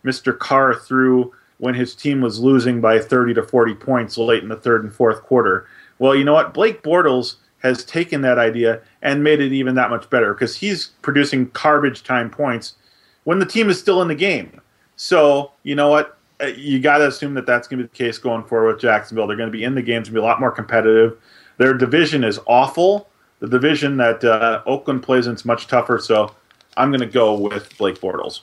Mr. 0.05 0.37
Carr 0.37 0.75
threw 0.75 1.33
when 1.63 1.75
his 1.75 1.95
team 1.95 2.19
was 2.19 2.41
losing 2.41 2.81
by 2.81 2.99
30 2.99 3.35
to 3.35 3.41
40 3.41 3.75
points 3.75 4.17
late 4.17 4.43
in 4.43 4.49
the 4.49 4.55
third 4.57 4.83
and 4.83 4.93
fourth 4.93 5.21
quarter. 5.21 5.65
Well, 5.97 6.13
you 6.13 6.25
know 6.25 6.33
what? 6.33 6.53
Blake 6.53 6.83
Bortles 6.83 7.35
has 7.59 7.85
taken 7.85 8.19
that 8.19 8.37
idea 8.37 8.81
and 9.01 9.23
made 9.23 9.39
it 9.39 9.53
even 9.53 9.73
that 9.75 9.89
much 9.89 10.09
better 10.09 10.33
because 10.33 10.57
he's 10.57 10.87
producing 11.01 11.49
garbage 11.53 12.03
time 12.03 12.29
points 12.29 12.75
when 13.23 13.39
the 13.39 13.45
team 13.45 13.69
is 13.69 13.79
still 13.79 14.01
in 14.01 14.09
the 14.09 14.15
game. 14.15 14.59
So, 14.97 15.53
you 15.63 15.73
know 15.73 15.87
what? 15.87 16.17
Uh, 16.41 16.47
you 16.47 16.81
got 16.81 16.97
to 16.97 17.07
assume 17.07 17.33
that 17.35 17.45
that's 17.45 17.69
going 17.69 17.77
to 17.77 17.85
be 17.85 17.89
the 17.89 17.95
case 17.95 18.17
going 18.17 18.43
forward 18.43 18.73
with 18.73 18.81
Jacksonville. 18.81 19.25
They're 19.25 19.37
going 19.37 19.49
to 19.49 19.57
be 19.57 19.63
in 19.63 19.73
the 19.73 19.81
games, 19.81 20.07
to 20.07 20.13
be 20.13 20.19
a 20.19 20.21
lot 20.21 20.41
more 20.41 20.51
competitive. 20.51 21.17
Their 21.59 21.73
division 21.73 22.25
is 22.25 22.41
awful. 22.45 23.07
The 23.39 23.47
division 23.47 23.95
that 23.97 24.21
uh, 24.25 24.63
Oakland 24.65 25.01
plays 25.01 25.27
in 25.27 25.35
is 25.35 25.45
much 25.45 25.67
tougher. 25.67 25.97
So 25.97 26.35
I'm 26.75 26.89
going 26.89 26.99
to 26.99 27.05
go 27.05 27.35
with 27.35 27.77
Blake 27.77 28.01
Bortles. 28.01 28.41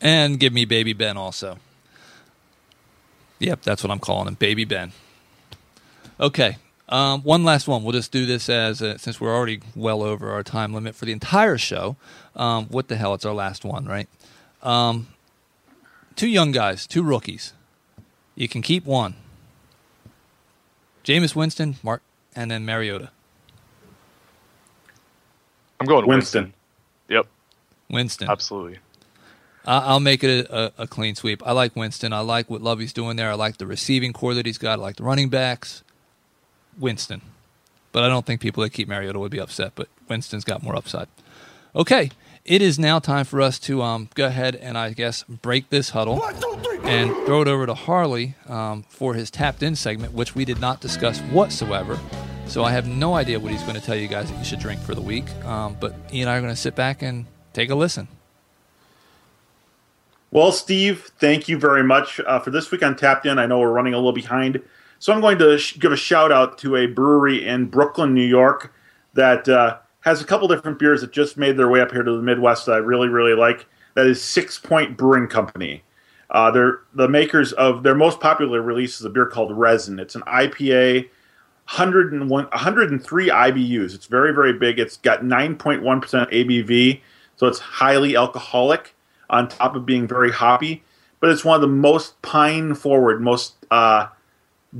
And 0.00 0.40
give 0.40 0.52
me 0.52 0.64
Baby 0.64 0.94
Ben 0.94 1.16
also. 1.16 1.58
Yep, 3.40 3.62
that's 3.62 3.82
what 3.82 3.90
I'm 3.90 3.98
calling 3.98 4.28
him, 4.28 4.34
Baby 4.34 4.64
Ben. 4.64 4.92
Okay, 6.20 6.56
um, 6.90 7.22
one 7.22 7.44
last 7.44 7.66
one. 7.66 7.82
We'll 7.82 7.92
just 7.92 8.12
do 8.12 8.26
this 8.26 8.48
as 8.48 8.82
a, 8.82 8.98
since 8.98 9.20
we're 9.20 9.34
already 9.34 9.60
well 9.74 10.02
over 10.02 10.30
our 10.30 10.42
time 10.42 10.74
limit 10.74 10.94
for 10.94 11.06
the 11.06 11.12
entire 11.12 11.56
show. 11.56 11.96
Um, 12.36 12.66
what 12.66 12.88
the 12.88 12.96
hell? 12.96 13.14
It's 13.14 13.24
our 13.24 13.34
last 13.34 13.64
one, 13.64 13.86
right? 13.86 14.08
Um, 14.62 15.08
two 16.16 16.28
young 16.28 16.52
guys, 16.52 16.86
two 16.86 17.02
rookies. 17.02 17.54
You 18.34 18.48
can 18.48 18.60
keep 18.60 18.84
one. 18.84 19.14
Jameis 21.04 21.34
Winston, 21.34 21.76
Mark, 21.82 22.02
and 22.36 22.50
then 22.50 22.64
Mariota. 22.66 23.10
I'm 25.80 25.86
going 25.86 26.06
Winston. 26.06 26.42
Winston. 26.44 26.54
Yep. 27.08 27.26
Winston. 27.88 28.28
Absolutely. 28.30 28.78
I'll 29.66 30.00
make 30.00 30.24
it 30.24 30.48
a, 30.48 30.72
a, 30.78 30.86
clean 30.86 31.14
sweep. 31.14 31.46
I 31.46 31.52
like 31.52 31.76
Winston. 31.76 32.12
I 32.12 32.20
like 32.20 32.48
what 32.48 32.62
Lovie's 32.62 32.94
doing 32.94 33.16
there. 33.16 33.30
I 33.30 33.34
like 33.34 33.58
the 33.58 33.66
receiving 33.66 34.12
core 34.12 34.32
that 34.34 34.46
he's 34.46 34.58
got. 34.58 34.78
I 34.78 34.82
like 34.82 34.96
the 34.96 35.04
running 35.04 35.28
backs. 35.28 35.82
Winston. 36.78 37.20
But 37.92 38.04
I 38.04 38.08
don't 38.08 38.24
think 38.24 38.40
people 38.40 38.62
that 38.62 38.70
keep 38.70 38.88
Mariota 38.88 39.18
would 39.18 39.30
be 39.30 39.40
upset, 39.40 39.72
but 39.74 39.88
Winston's 40.08 40.44
got 40.44 40.62
more 40.62 40.76
upside. 40.76 41.08
Okay, 41.74 42.10
it 42.44 42.62
is 42.62 42.78
now 42.78 42.98
time 42.98 43.24
for 43.24 43.40
us 43.40 43.58
to 43.60 43.82
um, 43.82 44.08
go 44.14 44.26
ahead 44.26 44.56
and 44.56 44.78
I 44.78 44.92
guess 44.92 45.24
break 45.24 45.70
this 45.70 45.90
huddle 45.90 46.24
and 46.84 47.14
throw 47.26 47.42
it 47.42 47.48
over 47.48 47.66
to 47.66 47.74
Harley 47.74 48.34
um, 48.48 48.84
for 48.88 49.14
his 49.14 49.30
tapped 49.30 49.62
in 49.62 49.76
segment, 49.76 50.14
which 50.14 50.34
we 50.34 50.44
did 50.44 50.60
not 50.60 50.80
discuss 50.80 51.20
whatsoever. 51.20 51.98
So 52.46 52.64
I 52.64 52.72
have 52.72 52.88
no 52.88 53.14
idea 53.14 53.38
what 53.38 53.52
he's 53.52 53.62
going 53.62 53.74
to 53.74 53.80
tell 53.80 53.94
you 53.94 54.08
guys 54.08 54.30
that 54.30 54.38
you 54.38 54.44
should 54.44 54.58
drink 54.58 54.80
for 54.80 54.94
the 54.94 55.00
week. 55.00 55.28
Um, 55.44 55.76
but 55.78 55.94
he 56.10 56.20
and 56.20 56.30
I 56.30 56.36
are 56.36 56.40
going 56.40 56.52
to 56.52 56.60
sit 56.60 56.74
back 56.74 57.02
and 57.02 57.26
take 57.52 57.70
a 57.70 57.74
listen. 57.74 58.08
Well, 60.32 60.52
Steve, 60.52 61.10
thank 61.18 61.48
you 61.48 61.58
very 61.58 61.82
much 61.82 62.20
uh, 62.20 62.38
for 62.38 62.52
this 62.52 62.70
week 62.70 62.84
on 62.84 62.94
Tapped 62.94 63.26
In. 63.26 63.40
I 63.40 63.46
know 63.46 63.58
we're 63.58 63.72
running 63.72 63.94
a 63.94 63.96
little 63.96 64.12
behind, 64.12 64.62
so 65.00 65.12
I'm 65.12 65.20
going 65.20 65.38
to 65.38 65.58
sh- 65.58 65.76
give 65.76 65.90
a 65.90 65.96
shout 65.96 66.30
out 66.30 66.56
to 66.58 66.76
a 66.76 66.86
brewery 66.86 67.44
in 67.44 67.66
Brooklyn, 67.66 68.14
New 68.14 68.24
York, 68.24 68.72
that 69.14 69.48
uh, 69.48 69.78
has 70.02 70.22
a 70.22 70.24
couple 70.24 70.46
different 70.46 70.78
beers 70.78 71.00
that 71.00 71.10
just 71.10 71.36
made 71.36 71.56
their 71.56 71.68
way 71.68 71.80
up 71.80 71.90
here 71.90 72.04
to 72.04 72.12
the 72.12 72.22
Midwest 72.22 72.66
that 72.66 72.74
I 72.74 72.76
really, 72.76 73.08
really 73.08 73.34
like. 73.34 73.66
That 73.94 74.06
is 74.06 74.20
Sixpoint 74.20 74.96
Brewing 74.96 75.26
Company. 75.26 75.82
Uh, 76.30 76.52
they're 76.52 76.82
the 76.94 77.08
makers 77.08 77.52
of 77.54 77.82
their 77.82 77.96
most 77.96 78.20
popular 78.20 78.62
release 78.62 79.00
is 79.00 79.04
a 79.04 79.10
beer 79.10 79.26
called 79.26 79.50
Resin. 79.50 79.98
It's 79.98 80.14
an 80.14 80.22
IPA, 80.22 81.08
101, 81.74 82.28
103 82.28 83.28
IBUs. 83.28 83.94
It's 83.96 84.06
very, 84.06 84.32
very 84.32 84.52
big. 84.52 84.78
It's 84.78 84.96
got 84.96 85.22
9.1% 85.22 85.82
ABV, 85.82 87.00
so 87.34 87.48
it's 87.48 87.58
highly 87.58 88.14
alcoholic 88.14 88.94
on 89.30 89.48
top 89.48 89.74
of 89.74 89.86
being 89.86 90.06
very 90.06 90.30
hoppy. 90.30 90.82
But 91.20 91.30
it's 91.30 91.44
one 91.44 91.54
of 91.54 91.60
the 91.60 91.68
most 91.68 92.20
pine 92.22 92.74
forward, 92.74 93.20
most 93.20 93.54
uh, 93.70 94.08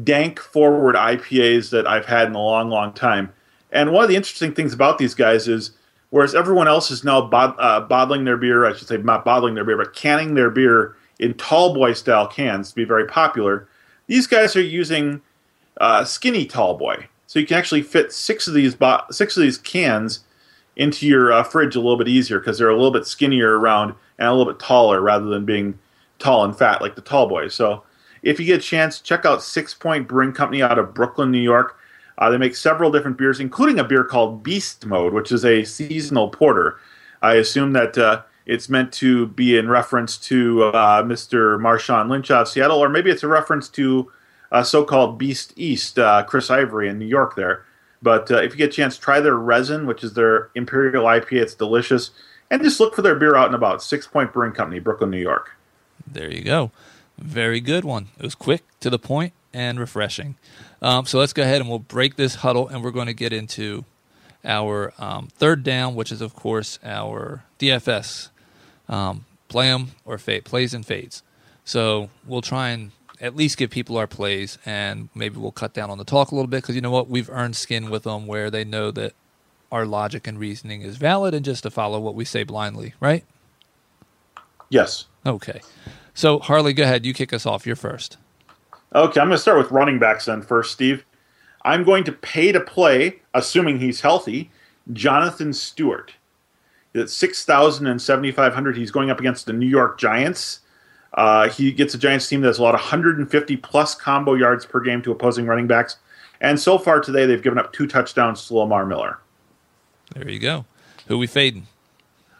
dank 0.05 0.39
forward 0.39 0.95
IPAs 0.95 1.71
that 1.71 1.87
I've 1.87 2.07
had 2.07 2.29
in 2.29 2.35
a 2.35 2.39
long, 2.39 2.71
long 2.71 2.93
time. 2.93 3.33
And 3.73 3.93
one 3.93 4.03
of 4.03 4.11
the 4.11 4.17
interesting 4.17 4.55
things 4.55 4.73
about 4.73 4.99
these 4.99 5.15
guys 5.15 5.49
is, 5.49 5.73
whereas 6.11 6.35
everyone 6.35 6.67
else 6.67 6.91
is 6.91 7.05
now 7.05 7.21
bod- 7.21 7.57
uh, 7.59 7.81
bottling 7.81 8.25
their 8.25 8.37
beer, 8.37 8.67
I 8.67 8.75
should 8.75 8.89
say 8.89 8.97
not 8.97 9.25
bottling 9.25 9.55
their 9.55 9.65
beer, 9.65 9.77
but 9.77 9.95
canning 9.95 10.35
their 10.35 10.51
beer 10.51 10.97
in 11.19 11.35
tall 11.35 11.75
boy 11.75 11.93
style 11.93 12.27
cans 12.27 12.71
to 12.71 12.75
be 12.75 12.85
very 12.85 13.07
popular, 13.07 13.69
these 14.07 14.27
guys 14.27 14.57
are 14.57 14.63
using 14.63 15.21
uh, 15.81 16.05
skinny 16.05 16.47
tall 16.47 16.77
boy. 16.77 17.07
So 17.27 17.39
you 17.39 17.47
can 17.47 17.59
actually 17.59 17.83
fit 17.83 18.13
six 18.13 18.49
of 18.49 18.55
these 18.55 18.75
bo- 18.75 19.03
six 19.11 19.37
of 19.37 19.43
these 19.43 19.59
cans 19.59 20.21
into 20.81 21.07
your 21.07 21.31
uh, 21.31 21.43
fridge 21.43 21.77
a 21.77 21.79
little 21.79 21.99
bit 21.99 22.09
easier 22.09 22.41
because 22.41 22.59
they're 22.59 22.71
a 22.71 22.75
little 22.75 22.91
bit 22.91 23.07
skinnier 23.07 23.59
around 23.59 23.95
and 24.19 24.27
a 24.27 24.33
little 24.33 24.51
bit 24.51 24.59
taller 24.59 25.03
rather 25.03 25.27
than 25.27 25.45
being 25.45 25.79
tall 26.19 26.43
and 26.43 26.57
fat 26.57 26.81
like 26.81 26.95
the 26.95 27.03
tall 27.03 27.29
boys. 27.29 27.55
So 27.55 27.83
if 28.23 28.41
you 28.41 28.47
get 28.47 28.61
a 28.61 28.63
chance, 28.63 28.99
check 28.99 29.27
out 29.27 29.41
Sixpoint 29.41 30.09
Brewing 30.09 30.33
Company 30.33 30.63
out 30.63 30.79
of 30.79 30.95
Brooklyn, 30.95 31.31
New 31.31 31.39
York. 31.39 31.79
Uh, 32.17 32.31
they 32.31 32.39
make 32.39 32.57
several 32.57 32.91
different 32.91 33.19
beers, 33.19 33.41
including 33.41 33.79
a 33.79 33.85
beer 33.85 34.05
called 34.05 34.43
Beast 34.43 34.87
Mode, 34.87 35.13
which 35.13 35.31
is 35.31 35.45
a 35.45 35.65
seasonal 35.65 36.31
porter. 36.31 36.79
I 37.21 37.35
assume 37.35 37.75
that 37.75 37.99
uh, 37.99 38.23
it's 38.47 38.71
meant 38.71 38.91
to 38.95 39.27
be 39.27 39.59
in 39.59 39.69
reference 39.69 40.17
to 40.19 40.65
uh, 40.65 41.03
Mr. 41.03 41.61
Marshawn 41.61 42.09
Lynch 42.09 42.31
of 42.31 42.49
Seattle, 42.49 42.83
or 42.83 42.89
maybe 42.89 43.11
it's 43.11 43.23
a 43.23 43.29
reference 43.29 43.69
to 43.71 44.11
uh, 44.51 44.63
so-called 44.63 45.19
Beast 45.19 45.53
East, 45.57 45.99
uh, 45.99 46.23
Chris 46.25 46.51
Ivory 46.51 46.89
in 46.89 46.99
New 46.99 47.07
York 47.07 47.37
there. 47.37 47.65
But 48.03 48.31
uh, 48.31 48.39
if 48.39 48.53
you 48.53 48.59
get 48.59 48.71
a 48.71 48.73
chance, 48.73 48.97
try 48.97 49.21
their 49.21 49.37
resin, 49.37 49.87
which 49.87 50.03
is 50.03 50.15
their 50.15 50.51
Imperial 50.55 51.05
IPA. 51.05 51.43
It's 51.43 51.55
delicious. 51.55 52.11
And 52.51 52.63
just 52.63 52.81
look 52.81 52.95
for 52.95 53.03
their 53.03 53.15
beer 53.15 53.37
out 53.37 53.47
and 53.47 53.55
about. 53.55 53.81
Sixpoint 53.81 54.33
Brewing 54.33 54.53
Company, 54.53 54.81
Brooklyn, 54.81 55.11
New 55.11 55.19
York. 55.19 55.57
There 56.07 56.31
you 56.31 56.43
go. 56.43 56.73
Very 57.19 57.61
good 57.61 57.85
one. 57.85 58.09
It 58.19 58.23
was 58.25 58.35
quick, 58.35 58.63
to 58.81 58.91
the 58.91 58.99
point, 58.99 59.33
and 59.53 59.79
refreshing. 59.79 60.37
Um, 60.83 61.05
so 61.07 61.19
let's 61.19 61.33
go 61.33 61.43
ahead 61.43 61.61
and 61.61 61.69
we'll 61.69 61.79
break 61.79 62.17
this 62.17 62.37
huddle, 62.37 62.67
and 62.67 62.83
we're 62.83 62.91
going 62.91 63.07
to 63.07 63.15
get 63.15 63.33
into 63.33 63.85
our 64.45 64.95
um, 64.99 65.29
third 65.37 65.63
down, 65.63 65.95
which 65.95 66.11
is, 66.11 66.21
of 66.21 66.35
course, 66.35 66.79
our 66.83 67.45
DFS 67.59 68.31
um, 68.89 69.27
play 69.49 69.69
them 69.69 69.93
or 70.05 70.17
fade, 70.17 70.45
plays 70.45 70.73
and 70.73 70.87
fades. 70.87 71.23
So 71.65 72.09
we'll 72.27 72.43
try 72.43 72.71
and 72.71 72.91
at 73.21 73.37
least 73.37 73.59
give 73.59 73.71
people 73.71 73.97
our 73.99 74.07
plays, 74.07 74.59
and 74.65 75.09
maybe 75.15 75.39
we'll 75.39 75.53
cut 75.53 75.75
down 75.75 75.91
on 75.91 75.99
the 75.99 76.05
talk 76.05 76.31
a 76.31 76.35
little 76.35 76.49
bit 76.49 76.63
because 76.63 76.75
you 76.75 76.81
know 76.81 76.91
what? 76.91 77.09
We've 77.09 77.31
earned 77.31 77.57
skin 77.57 77.91
with 77.91 78.05
them 78.05 78.27
where 78.27 78.51
they 78.51 78.65
know 78.65 78.91
that 78.93 79.13
our 79.71 79.87
logic 79.87 80.27
and 80.27 80.39
reasoning 80.39 80.83
is 80.83 80.97
valid 80.97 81.35
and 81.35 81.45
just 81.45 81.63
to 81.63 81.71
follow 81.71 82.01
what 82.01 82.15
we 82.15 82.25
say 82.25 82.43
blindly, 82.43 82.95
right? 82.99 83.25
Yes. 84.69 85.07
Okay. 85.27 85.61
So, 86.15 86.39
Harley, 86.39 86.73
go 86.73 86.85
ahead. 86.85 87.05
You 87.05 87.15
kick 87.15 87.33
us 87.33 87.47
off. 87.47 87.67
You're 87.67 87.77
first. 87.77 88.17
Okay, 88.95 89.21
I'm 89.21 89.29
going 89.29 89.37
to 89.37 89.39
start 89.39 89.59
with 89.59 89.71
running 89.71 89.99
backs 89.99 90.25
then 90.25 90.43
first, 90.43 90.73
Steve. 90.73 91.05
I'm 91.63 91.85
going 91.85 92.05
to 92.05 92.13
pay 92.13 92.53
to 92.53 92.61
play, 92.61 93.21
assuming 93.35 93.79
he's 93.79 94.01
healthy, 94.01 94.51
Jonathan 94.93 95.53
Stewart. 95.53 96.15
At 96.95 97.11
6,000 97.11 97.87
and 97.87 98.03
7,500, 98.03 98.77
he's 98.77 98.91
going 98.91 99.11
up 99.11 99.21
against 99.21 99.47
the 99.47 99.53
New 99.53 99.69
York 99.69 99.99
Giants. 99.99 100.61
Uh, 101.15 101.49
he 101.49 101.73
gets 101.73 101.95
a 101.95 101.99
Giants 101.99 102.29
team 102.29 102.41
that's 102.41 102.59
allowed 102.59 102.75
150 102.75 103.57
plus 103.59 103.95
combo 103.95 104.35
yards 104.35 104.65
per 104.65 104.81
game 104.81 105.03
to 105.03 105.11
opposing 105.11 105.47
running 105.47 105.67
backs. 105.67 105.97
And 106.41 106.59
so 106.59 106.79
far 106.79 107.01
today, 107.01 107.27
they've 107.27 107.43
given 107.43 107.59
up 107.59 107.73
two 107.73 107.87
touchdowns 107.87 108.47
to 108.47 108.55
Lamar 108.55 108.87
Miller. 108.87 109.19
There 110.15 110.29
you 110.29 110.39
go. 110.39 110.65
Who 111.09 111.19
we 111.19 111.27
fading? 111.27 111.67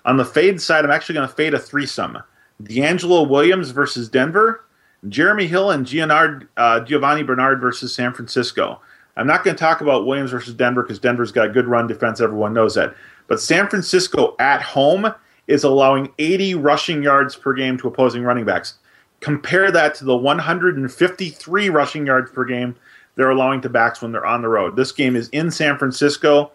On 0.05 0.17
the 0.17 0.25
fade 0.25 0.61
side, 0.61 0.85
I'm 0.85 0.91
actually 0.91 1.17
going 1.17 1.29
to 1.29 1.35
fade 1.35 1.55
a 1.55 1.59
threesome. 1.59 2.19
DeAngelo 2.63 3.29
Williams 3.29 3.71
versus 3.71 4.09
Denver, 4.09 4.65
Jeremy 5.09 5.47
Hill 5.47 5.71
and 5.71 5.87
Gianard, 5.87 6.47
uh, 6.57 6.81
Giovanni 6.81 7.23
Bernard 7.23 7.61
versus 7.61 7.95
San 7.95 8.13
Francisco. 8.13 8.81
I'm 9.17 9.27
not 9.27 9.45
going 9.45 9.57
to 9.57 9.61
talk 9.61 9.81
about 9.81 10.07
Williams 10.07 10.31
versus 10.31 10.55
Denver 10.55 10.83
because 10.83 10.99
Denver's 10.99 11.33
got 11.33 11.47
a 11.47 11.51
good 11.51 11.67
run 11.67 11.87
defense. 11.87 12.21
Everyone 12.21 12.53
knows 12.53 12.75
that. 12.75 12.95
But 13.27 13.41
San 13.41 13.69
Francisco 13.69 14.35
at 14.39 14.63
home 14.63 15.13
is 15.51 15.65
allowing 15.65 16.13
80 16.19 16.55
rushing 16.55 17.03
yards 17.03 17.37
per 17.37 17.53
game 17.53 17.77
to 17.79 17.89
opposing 17.89 18.23
running 18.23 18.45
backs. 18.45 18.75
Compare 19.21 19.71
that 19.73 19.95
to 19.97 20.05
the 20.05 20.17
153 20.17 21.69
rushing 21.69 22.07
yards 22.07 22.31
per 22.31 22.45
game 22.45 22.75
they're 23.21 23.31
allowing 23.31 23.61
to 23.61 23.69
backs 23.69 24.01
when 24.01 24.13
they're 24.13 24.25
on 24.25 24.41
the 24.43 24.49
road. 24.49 24.77
This 24.77 24.93
game 24.93 25.17
is 25.17 25.29
in 25.29 25.51
San 25.51 25.77
Francisco. 25.77 26.53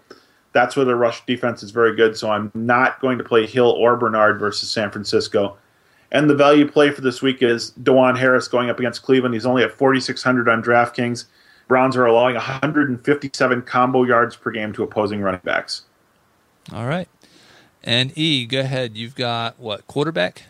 That's 0.54 0.76
where 0.76 0.86
the 0.86 0.96
rush 0.96 1.26
defense 1.26 1.62
is 1.62 1.72
very 1.72 1.96
good. 1.96 2.18
So 2.18 2.32
I'm 2.32 2.52
not 2.56 3.00
going 3.02 3.18
to 3.18 3.24
play 3.24 3.46
Hill 3.46 3.70
or 3.70 3.96
Bernard 3.98 4.40
versus 4.40 4.70
San 4.70 4.90
Francisco. 4.90 5.58
And 6.12 6.30
the 6.30 6.36
value 6.36 6.68
play 6.68 6.92
for 6.92 7.02
this 7.02 7.22
week 7.22 7.44
is 7.44 7.72
DuJuan 7.84 8.18
Harris 8.18 8.48
going 8.48 8.70
up 8.70 8.80
against 8.80 9.04
Cleveland. 9.04 9.36
He's 9.36 9.46
only 9.46 9.64
at 9.64 9.72
4,600 9.74 10.50
on 10.50 10.64
DraftKings. 10.64 11.26
Browns 11.68 11.98
are 11.98 12.06
allowing 12.06 12.36
157 12.36 13.62
combo 13.64 14.04
yards 14.04 14.36
per 14.36 14.52
game 14.52 14.72
to 14.74 14.84
opposing 14.84 15.22
running 15.22 15.42
backs. 15.44 15.84
All 16.74 16.88
right. 16.88 17.08
And 17.86 18.12
E, 18.18 18.46
go 18.46 18.62
ahead. 18.62 18.98
You've 18.98 19.16
got 19.16 19.60
what, 19.60 19.88
quarterback? 19.88 20.44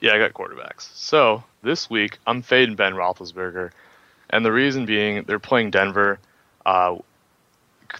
Yeah, 0.00 0.12
I 0.14 0.18
got 0.18 0.34
quarterbacks. 0.34 0.88
So 0.94 1.44
this 1.62 1.88
week, 1.88 2.18
I'm 2.26 2.42
fading 2.42 2.74
Ben 2.74 2.92
Roethlisberger. 2.92 3.70
And 4.28 4.44
the 4.44 4.52
reason 4.52 4.84
being, 4.84 5.22
they're 5.22 5.38
playing 5.38 5.70
Denver. 5.70 6.18
Uh, 6.66 6.96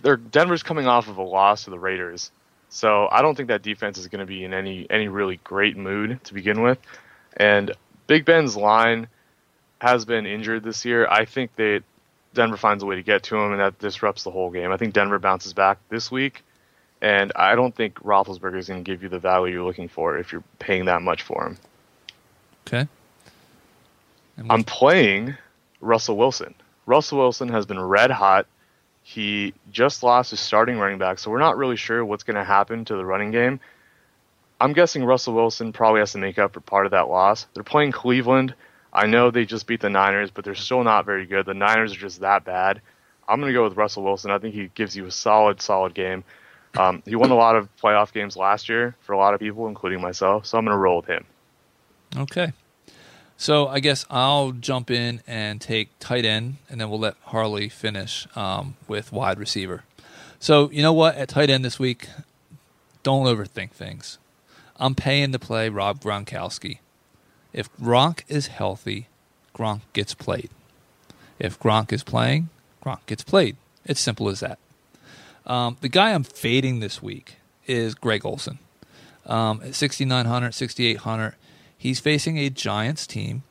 they're, 0.03 0.17
Denver's 0.17 0.65
coming 0.65 0.89
off 0.89 1.09
of 1.09 1.17
a 1.17 1.23
loss 1.23 1.65
to 1.65 1.71
the 1.71 1.79
Raiders. 1.79 2.33
So 2.69 3.09
I 3.11 3.23
don't 3.23 3.37
think 3.37 3.49
that 3.49 3.63
defense 3.63 3.97
is 3.97 4.09
going 4.09 4.19
to 4.21 4.27
be 4.27 4.45
in 4.45 4.53
any 4.53 4.87
any 4.91 5.09
really 5.09 5.39
great 5.45 5.77
mood 5.77 6.23
to 6.25 6.35
begin 6.35 6.63
with. 6.63 6.79
And 7.37 7.73
Big 8.07 8.25
Ben's 8.25 8.57
line 8.57 9.07
has 9.81 10.05
been 10.05 10.27
injured 10.27 10.65
this 10.65 10.85
year. 10.85 11.07
I 11.09 11.25
think 11.25 11.55
that 11.57 11.85
Denver 12.35 12.57
finds 12.57 12.83
a 12.83 12.87
way 12.87 12.97
to 12.97 13.03
get 13.03 13.23
to 13.25 13.37
him, 13.37 13.53
and 13.53 13.61
that 13.61 13.79
disrupts 13.79 14.25
the 14.25 14.31
whole 14.31 14.51
game. 14.51 14.73
I 14.73 14.77
think 14.77 14.95
Denver 14.95 15.19
bounces 15.19 15.53
back 15.53 15.79
this 15.89 16.11
week, 16.11 16.43
and 17.01 17.33
I 17.37 17.55
don't 17.55 17.75
think 17.75 17.95
Roethlisberger 18.01 18.59
is 18.59 18.69
going 18.69 18.83
to 18.83 18.91
give 18.91 19.03
you 19.03 19.09
the 19.09 19.19
value 19.19 19.55
you're 19.55 19.65
looking 19.65 19.89
for 19.89 20.19
if 20.19 20.33
you're 20.33 20.45
paying 20.59 20.87
that 20.87 21.03
much 21.03 21.23
for 21.23 21.47
him. 21.47 21.59
Okay. 22.67 22.89
I'm 24.51 24.65
playing 24.65 25.37
Russell 25.81 26.17
Wilson. 26.17 26.55
Russell 26.85 27.19
Wilson 27.19 27.49
has 27.49 27.67
been 27.67 27.81
red 27.81 28.11
hot. 28.11 28.47
He 29.03 29.55
just 29.71 30.03
lost 30.03 30.31
his 30.31 30.41
starting 30.41 30.79
running 30.79 30.99
back, 30.99 31.19
so 31.19 31.31
we're 31.31 31.39
not 31.39 31.57
really 31.57 31.77
sure 31.77 32.05
what's 32.05 32.25
going 32.25 32.37
to 32.37 32.45
happen 32.45 32.85
to 32.87 32.97
the 32.97 33.05
running 33.05 33.31
game. 33.31 33.61
I'm 34.61 34.73
guessing 34.73 35.05
Russell 35.05 35.35
Wilson 35.35 35.73
probably 35.73 36.01
has 36.01 36.13
to 36.13 36.19
make 36.19 36.39
up 36.39 36.55
for 36.55 36.61
part 36.61 36.87
of 36.87 36.93
that 36.93 37.09
loss. 37.09 37.47
They're 37.55 37.63
playing 37.63 37.93
Cleveland. 37.93 38.55
I 38.93 39.07
know 39.07 39.31
they 39.31 39.45
just 39.45 39.67
beat 39.67 39.81
the 39.81 39.91
Niners, 39.91 40.31
but 40.31 40.45
they're 40.45 40.55
still 40.55 40.83
not 40.83 41.05
very 41.05 41.27
good. 41.27 41.47
The 41.47 41.55
Niners 41.55 41.93
are 41.95 41.99
just 41.99 42.21
that 42.21 42.45
bad. 42.45 42.81
I'm 43.29 43.41
going 43.41 43.53
to 43.53 43.59
go 43.59 43.65
with 43.65 43.77
Russell 43.77 44.05
Wilson. 44.05 44.31
I 44.31 44.39
think 44.39 44.55
he 44.55 44.71
gives 44.75 44.97
you 44.97 45.07
a 45.07 45.11
solid, 45.11 45.61
solid 45.61 45.95
game. 45.95 46.25
Um, 46.79 47.03
he 47.07 47.17
won 47.17 47.31
a 47.31 47.35
lot 47.35 47.57
of 47.57 47.69
playoff 47.77 48.13
games 48.13 48.37
last 48.37 48.69
year 48.69 48.95
for 49.01 49.13
a 49.13 49.19
lot 49.19 49.35
of 49.35 49.41
people, 49.41 49.69
including 49.69 50.01
myself, 50.01 50.47
so 50.47 50.59
I'm 50.59 50.65
going 50.65 50.75
to 50.75 50.79
roll 50.79 50.99
with 50.99 51.07
him. 51.07 51.25
Okay. 52.17 52.53
So 53.37 53.69
I 53.69 53.81
guess 53.81 54.07
I'll 54.11 54.53
jump 54.53 54.91
in 54.91 55.21
and 55.27 55.61
take 55.61 55.91
tight 56.01 56.25
end, 56.25 56.57
and 56.71 56.81
then 56.81 56.89
we'll 56.89 56.99
let 56.99 57.17
Harley 57.25 57.69
finish 57.69 58.27
um, 58.35 58.77
with 58.89 59.13
wide 59.13 59.39
receiver. 59.39 59.85
So 60.39 60.71
you 60.71 60.83
know 60.83 60.93
what? 60.93 61.17
At 61.17 61.29
tight 61.29 61.51
end 61.51 61.65
this 61.65 61.79
week, 61.79 62.09
don't 63.03 63.27
overthink 63.27 63.73
things. 63.73 64.19
I'm 64.79 64.95
paying 64.95 65.33
to 65.33 65.39
play 65.39 65.69
Rob 65.69 66.01
Gronkowski. 66.01 66.79
If 67.53 67.75
Gronk 67.77 68.23
is 68.29 68.49
healthy, 68.49 69.09
Gronk 69.55 69.81
gets 69.93 70.15
played. 70.15 70.51
If 71.39 71.59
Gronk 71.59 71.93
is 71.93 72.03
playing, 72.03 72.49
Gronk 72.85 73.05
gets 73.07 73.25
played. 73.25 73.57
It's 73.85 74.01
simple 74.01 74.29
as 74.29 74.41
that. 74.41 74.59
Um, 75.47 75.77
the 75.81 75.89
guy 75.89 76.13
I'm 76.13 76.25
fading 76.25 76.81
this 76.81 77.03
week 77.03 77.37
is 77.67 77.95
Greg 77.95 78.25
Olsen. 78.25 78.59
Um, 79.27 79.61
at 79.65 79.75
6,900, 79.75 80.53
6,800 80.53 81.35
He's 81.79 82.01
facing 82.01 82.39
a 82.39 82.51
Giants 82.51 83.07
team 83.07 83.43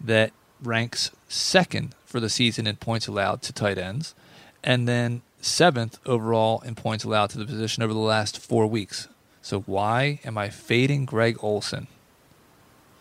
that 0.00 0.32
ranks 0.62 1.10
second 1.28 1.94
for 2.04 2.20
the 2.20 2.28
season 2.28 2.66
in 2.66 2.76
points 2.76 3.06
allowed 3.06 3.42
to 3.42 3.52
tight 3.52 3.78
ends, 3.78 4.14
and 4.62 4.88
then 4.88 5.22
seventh 5.40 5.98
overall 6.04 6.60
in 6.60 6.74
points 6.74 7.04
allowed 7.04 7.30
to 7.30 7.38
the 7.38 7.46
position 7.46 7.82
over 7.82 7.92
the 7.92 7.98
last 7.98 8.38
four 8.38 8.66
weeks. 8.66 9.08
So 9.40 9.60
why 9.60 10.20
am 10.24 10.36
I 10.36 10.50
fading 10.50 11.06
Greg 11.06 11.38
Olsen? 11.40 11.86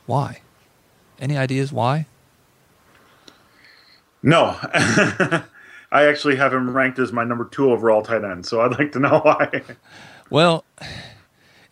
Why? 0.06 0.42
Any 1.20 1.36
ideas 1.36 1.74
why? 1.74 2.06
No. 4.24 4.58
I 5.92 6.06
actually 6.06 6.36
have 6.36 6.54
him 6.54 6.76
ranked 6.76 7.00
as 7.00 7.12
my 7.12 7.24
number 7.24 7.46
two 7.46 7.72
overall 7.72 8.04
tight 8.04 8.24
end, 8.24 8.46
so 8.46 8.62
I'd 8.62 8.78
like 8.78 8.92
to 8.94 9.00
know 9.00 9.20
why. 9.24 9.64
Well, 10.30 10.64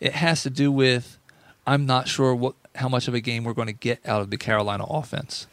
it 0.00 0.12
has 0.14 0.42
to 0.42 0.50
do 0.50 0.72
with 0.72 1.18
I'm 1.66 1.86
not 1.86 2.08
sure 2.08 2.34
what 2.34 2.54
how 2.74 2.88
much 2.88 3.08
of 3.08 3.14
a 3.14 3.20
game 3.20 3.44
we're 3.44 3.54
going 3.54 3.66
to 3.66 3.72
get 3.72 4.00
out 4.06 4.20
of 4.20 4.30
the 4.30 4.36
Carolina 4.36 4.84
offense. 4.84 5.46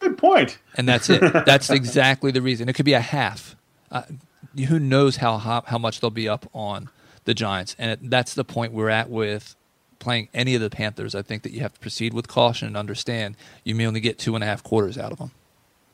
Good 0.00 0.18
point. 0.18 0.58
And 0.76 0.88
that's 0.88 1.08
it. 1.08 1.20
that's 1.46 1.70
exactly 1.70 2.30
the 2.30 2.42
reason. 2.42 2.68
It 2.68 2.74
could 2.74 2.84
be 2.84 2.94
a 2.94 3.00
half. 3.00 3.56
Uh, 3.90 4.02
who 4.68 4.78
knows 4.78 5.16
how, 5.16 5.38
how 5.38 5.62
how 5.66 5.78
much 5.78 6.00
they'll 6.00 6.10
be 6.10 6.28
up 6.28 6.48
on 6.54 6.88
the 7.24 7.34
Giants, 7.34 7.74
and 7.78 7.92
it, 7.92 8.10
that's 8.10 8.34
the 8.34 8.44
point 8.44 8.72
we're 8.72 8.88
at 8.88 9.10
with 9.10 9.54
playing 9.98 10.28
any 10.34 10.54
of 10.54 10.60
the 10.60 10.70
Panthers. 10.70 11.14
I 11.14 11.22
think 11.22 11.42
that 11.42 11.52
you 11.52 11.60
have 11.60 11.74
to 11.74 11.80
proceed 11.80 12.12
with 12.14 12.28
caution 12.28 12.68
and 12.68 12.76
understand 12.76 13.36
you 13.64 13.74
may 13.74 13.86
only 13.86 14.00
get 14.00 14.18
two 14.18 14.34
and 14.34 14.44
a 14.44 14.46
half 14.46 14.62
quarters 14.62 14.98
out 14.98 15.12
of 15.12 15.18
them. 15.18 15.30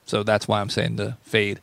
So 0.04 0.22
that's 0.22 0.48
why 0.48 0.60
I'm 0.60 0.70
saying 0.70 0.96
to 0.96 1.16
fade 1.22 1.60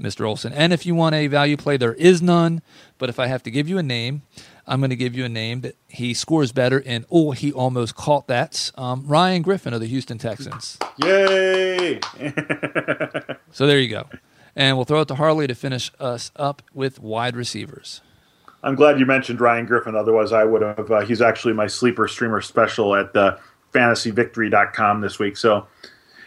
Mr. 0.00 0.26
Olsen. 0.26 0.52
And 0.52 0.72
if 0.72 0.84
you 0.84 0.94
want 0.94 1.14
a 1.14 1.26
value 1.26 1.56
play, 1.56 1.76
there 1.76 1.94
is 1.94 2.20
none. 2.20 2.62
But 2.98 3.08
if 3.08 3.18
I 3.18 3.26
have 3.26 3.42
to 3.44 3.50
give 3.50 3.68
you 3.68 3.78
a 3.78 3.82
name, 3.82 4.22
I'm 4.66 4.80
going 4.80 4.90
to 4.90 4.96
give 4.96 5.14
you 5.14 5.24
a 5.24 5.28
name 5.28 5.62
that 5.62 5.76
he 5.88 6.14
scores 6.14 6.52
better, 6.52 6.82
and 6.86 7.04
oh, 7.10 7.32
he 7.32 7.52
almost 7.52 7.96
caught 7.96 8.28
that. 8.28 8.70
Um, 8.76 9.04
Ryan 9.06 9.42
Griffin 9.42 9.74
of 9.74 9.80
the 9.80 9.86
Houston 9.86 10.18
Texans. 10.18 10.78
Yay! 10.98 12.00
so 13.50 13.66
there 13.66 13.78
you 13.78 13.88
go. 13.88 14.08
And 14.54 14.76
we'll 14.76 14.84
throw 14.84 15.00
it 15.00 15.08
to 15.08 15.16
Harley 15.16 15.46
to 15.46 15.54
finish 15.54 15.90
us 15.98 16.30
up 16.36 16.62
with 16.72 17.00
wide 17.00 17.36
receivers. 17.36 18.02
I'm 18.62 18.76
glad 18.76 19.00
you 19.00 19.06
mentioned 19.06 19.40
Ryan 19.40 19.66
Griffin. 19.66 19.96
Otherwise, 19.96 20.32
I 20.32 20.44
would 20.44 20.62
have. 20.62 20.90
Uh, 20.90 21.00
he's 21.00 21.20
actually 21.20 21.54
my 21.54 21.66
sleeper 21.66 22.06
streamer 22.06 22.40
special 22.40 22.94
at 22.94 23.14
uh, 23.16 23.38
fantasyvictory.com 23.72 25.00
this 25.00 25.18
week. 25.18 25.36
So 25.36 25.66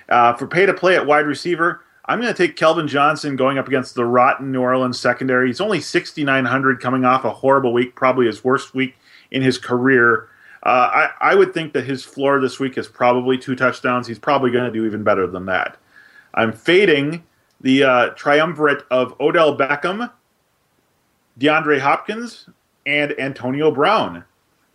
uh, 0.10 0.34
for 0.34 0.48
pay 0.48 0.66
to 0.66 0.74
play 0.74 0.96
at 0.96 1.06
wide 1.06 1.26
receiver, 1.26 1.82
I'm 2.06 2.22
going 2.22 2.34
to 2.34 2.38
take 2.38 2.56
Calvin 2.56 2.88
Johnson 2.88 3.36
going 3.36 3.58
up 3.58 3.68
against 3.68 3.96
the 3.96 4.06
rotten 4.06 4.52
New 4.52 4.62
Orleans 4.62 5.00
secondary. 5.00 5.48
He's 5.48 5.62
only 5.62 5.82
6,900 5.82 6.80
coming 6.80 7.04
off 7.04 7.26
a 7.26 7.32
horrible 7.32 7.74
week, 7.74 7.96
probably 7.96 8.28
his 8.28 8.44
worst 8.44 8.76
week 8.76 8.96
in 9.32 9.42
his 9.42 9.58
career. 9.58 10.30
Uh, 10.64 11.10
I, 11.22 11.32
I 11.32 11.36
would 11.36 11.54
think 11.54 11.74
that 11.74 11.86
his 11.86 12.04
floor 12.04 12.40
this 12.40 12.60
week 12.60 12.78
is 12.78 12.88
probably 12.88 13.38
two 13.38 13.56
touchdowns. 13.56 14.08
He's 14.08 14.20
probably 14.20 14.52
going 14.52 14.66
to 14.66 14.72
do 14.72 14.86
even 14.86 15.04
better 15.04 15.26
than 15.26 15.46
that. 15.46 15.78
I'm 16.34 16.54
fading 16.54 17.24
the 17.62 17.84
uh, 17.84 18.10
triumvirate 18.10 18.84
of 18.92 19.20
Odell 19.20 19.58
Beckham, 19.58 20.12
DeAndre 21.40 21.80
Hopkins, 21.80 22.50
and 22.86 23.20
Antonio 23.20 23.72
Brown. 23.72 24.24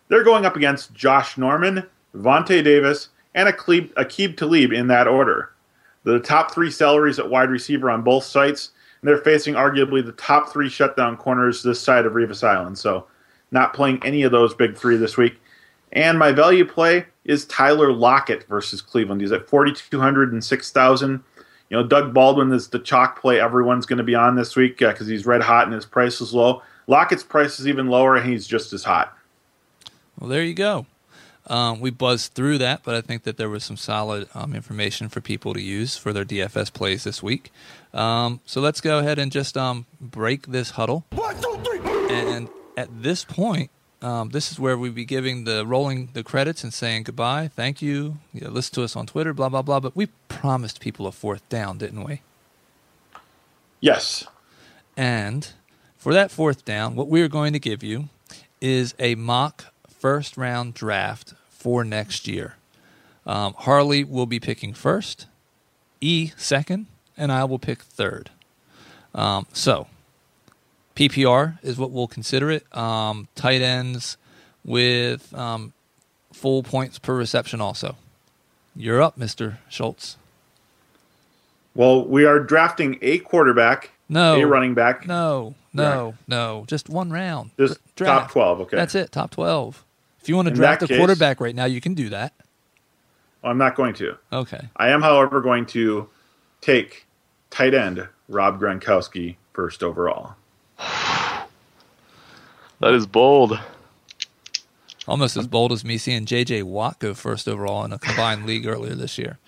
They're 0.08 0.24
going 0.24 0.44
up 0.44 0.56
against 0.56 0.94
Josh 0.94 1.38
Norman, 1.38 1.86
Vontae 2.16 2.64
Davis, 2.64 3.10
and 3.34 3.48
Aqib 3.48 4.36
Talib 4.36 4.72
in 4.72 4.88
that 4.88 5.08
order 5.08 5.50
the 6.04 6.18
top 6.18 6.52
three 6.52 6.70
salaries 6.70 7.18
at 7.18 7.28
wide 7.28 7.50
receiver 7.50 7.90
on 7.90 8.02
both 8.02 8.24
sites, 8.24 8.70
and 9.00 9.08
they're 9.08 9.18
facing 9.18 9.54
arguably 9.54 10.04
the 10.04 10.12
top 10.12 10.52
three 10.52 10.68
shutdown 10.68 11.16
corners 11.16 11.62
this 11.62 11.80
side 11.80 12.06
of 12.06 12.14
Revis 12.14 12.46
Island. 12.46 12.78
So, 12.78 13.06
not 13.50 13.74
playing 13.74 14.00
any 14.04 14.22
of 14.22 14.32
those 14.32 14.54
big 14.54 14.76
three 14.76 14.96
this 14.96 15.16
week. 15.16 15.40
And 15.92 16.18
my 16.18 16.30
value 16.30 16.64
play 16.64 17.04
is 17.24 17.46
Tyler 17.46 17.92
Lockett 17.92 18.46
versus 18.46 18.80
Cleveland. 18.80 19.20
He's 19.20 19.32
at 19.32 19.48
4,200 19.48 20.32
and 20.32 20.42
6,000. 20.42 21.24
You 21.68 21.76
know, 21.76 21.84
Doug 21.84 22.14
Baldwin 22.14 22.52
is 22.52 22.68
the 22.68 22.78
chalk 22.78 23.20
play 23.20 23.40
everyone's 23.40 23.86
going 23.86 23.98
to 23.98 24.04
be 24.04 24.14
on 24.14 24.36
this 24.36 24.54
week 24.54 24.78
because 24.78 25.08
uh, 25.08 25.10
he's 25.10 25.26
red 25.26 25.42
hot 25.42 25.64
and 25.64 25.74
his 25.74 25.84
price 25.84 26.20
is 26.20 26.32
low. 26.32 26.62
Lockett's 26.86 27.24
price 27.24 27.58
is 27.58 27.66
even 27.66 27.88
lower 27.88 28.16
and 28.16 28.28
he's 28.28 28.46
just 28.46 28.72
as 28.72 28.84
hot. 28.84 29.16
Well, 30.18 30.30
there 30.30 30.44
you 30.44 30.54
go. 30.54 30.86
Um, 31.50 31.80
we 31.80 31.90
buzzed 31.90 32.34
through 32.34 32.58
that, 32.58 32.84
but 32.84 32.94
I 32.94 33.00
think 33.00 33.24
that 33.24 33.36
there 33.36 33.48
was 33.48 33.64
some 33.64 33.76
solid 33.76 34.28
um, 34.34 34.54
information 34.54 35.08
for 35.08 35.20
people 35.20 35.52
to 35.52 35.60
use 35.60 35.96
for 35.96 36.12
their 36.12 36.24
DFS 36.24 36.72
plays 36.72 37.02
this 37.02 37.24
week. 37.24 37.52
Um, 37.92 38.38
so 38.46 38.60
let's 38.60 38.80
go 38.80 39.00
ahead 39.00 39.18
and 39.18 39.32
just 39.32 39.56
um, 39.56 39.84
break 40.00 40.46
this 40.46 40.70
huddle. 40.70 41.04
One, 41.10 41.34
two, 41.42 41.60
three. 41.64 41.80
And 42.08 42.48
at 42.76 43.02
this 43.02 43.24
point, 43.24 43.70
um, 44.00 44.30
this 44.30 44.52
is 44.52 44.60
where 44.60 44.78
we 44.78 44.90
be 44.90 45.04
giving 45.04 45.42
the 45.42 45.66
rolling 45.66 46.10
the 46.12 46.22
credits 46.22 46.62
and 46.62 46.72
saying 46.72 47.02
goodbye, 47.02 47.48
thank 47.48 47.82
you, 47.82 48.18
you 48.32 48.42
know, 48.42 48.50
listen 48.50 48.76
to 48.76 48.84
us 48.84 48.94
on 48.94 49.06
Twitter, 49.06 49.34
blah 49.34 49.48
blah 49.48 49.62
blah. 49.62 49.80
But 49.80 49.96
we 49.96 50.06
promised 50.28 50.78
people 50.78 51.08
a 51.08 51.12
fourth 51.12 51.46
down, 51.48 51.78
didn't 51.78 52.04
we? 52.04 52.22
Yes. 53.80 54.24
And 54.96 55.48
for 55.98 56.14
that 56.14 56.30
fourth 56.30 56.64
down, 56.64 56.94
what 56.94 57.08
we 57.08 57.22
are 57.22 57.28
going 57.28 57.52
to 57.54 57.58
give 57.58 57.82
you 57.82 58.08
is 58.60 58.94
a 59.00 59.16
mock 59.16 59.66
first 59.88 60.36
round 60.36 60.74
draft 60.74 61.34
for 61.60 61.84
next 61.84 62.26
year. 62.26 62.54
Um, 63.26 63.52
Harley 63.58 64.02
will 64.02 64.24
be 64.26 64.40
picking 64.40 64.72
first, 64.72 65.26
E 66.00 66.32
second, 66.36 66.86
and 67.18 67.30
I 67.30 67.44
will 67.44 67.58
pick 67.58 67.82
third. 67.82 68.30
Um, 69.14 69.46
so, 69.52 69.86
PPR 70.96 71.58
is 71.62 71.76
what 71.76 71.90
we'll 71.90 72.08
consider 72.08 72.50
it. 72.50 72.64
Um, 72.76 73.28
tight 73.34 73.60
ends 73.60 74.16
with 74.64 75.34
um, 75.34 75.74
full 76.32 76.62
points 76.62 76.98
per 76.98 77.14
reception, 77.14 77.60
also. 77.60 77.96
You're 78.74 79.02
up, 79.02 79.18
Mr. 79.18 79.58
Schultz. 79.68 80.16
Well, 81.74 82.06
we 82.06 82.24
are 82.24 82.40
drafting 82.40 82.98
a 83.02 83.18
quarterback, 83.18 83.90
No. 84.08 84.40
a 84.40 84.46
running 84.46 84.72
back, 84.74 85.06
No, 85.06 85.54
no, 85.74 86.14
no. 86.26 86.64
Just 86.66 86.88
one 86.88 87.10
round. 87.10 87.50
just 87.58 87.78
Draft. 87.96 88.22
top 88.22 88.30
12. 88.32 88.60
Okay. 88.62 88.76
That's 88.76 88.94
it, 88.94 89.12
top 89.12 89.30
12. 89.30 89.84
If 90.20 90.28
you 90.28 90.36
want 90.36 90.46
to 90.46 90.52
In 90.52 90.56
draft 90.58 90.82
a 90.82 90.86
case- 90.86 90.98
quarterback 90.98 91.40
right 91.40 91.54
now, 91.54 91.64
you 91.64 91.80
can 91.80 91.94
do 91.94 92.08
that. 92.10 92.34
I'm 93.42 93.56
not 93.58 93.74
going 93.74 93.94
to. 93.94 94.16
Okay. 94.32 94.68
I 94.76 94.90
am, 94.90 95.00
however, 95.00 95.40
going 95.40 95.64
to 95.66 96.08
take 96.60 97.06
tight 97.50 97.72
end 97.72 98.06
Rob 98.28 98.60
Gronkowski 98.60 99.36
first 99.52 99.82
overall. 99.82 100.34
That 102.80 102.94
is 102.94 103.06
bold. 103.06 103.60
Almost 105.06 105.36
as 105.36 105.46
bold 105.46 105.70
as 105.72 105.84
me 105.84 105.98
seeing 105.98 106.24
J.J. 106.24 106.62
Watt 106.62 106.98
go 106.98 107.12
first 107.12 107.46
overall 107.46 107.84
in 107.84 107.92
a 107.92 107.98
combined 107.98 108.46
league 108.46 108.66
earlier 108.66 108.94
this 108.94 109.18
year. 109.18 109.38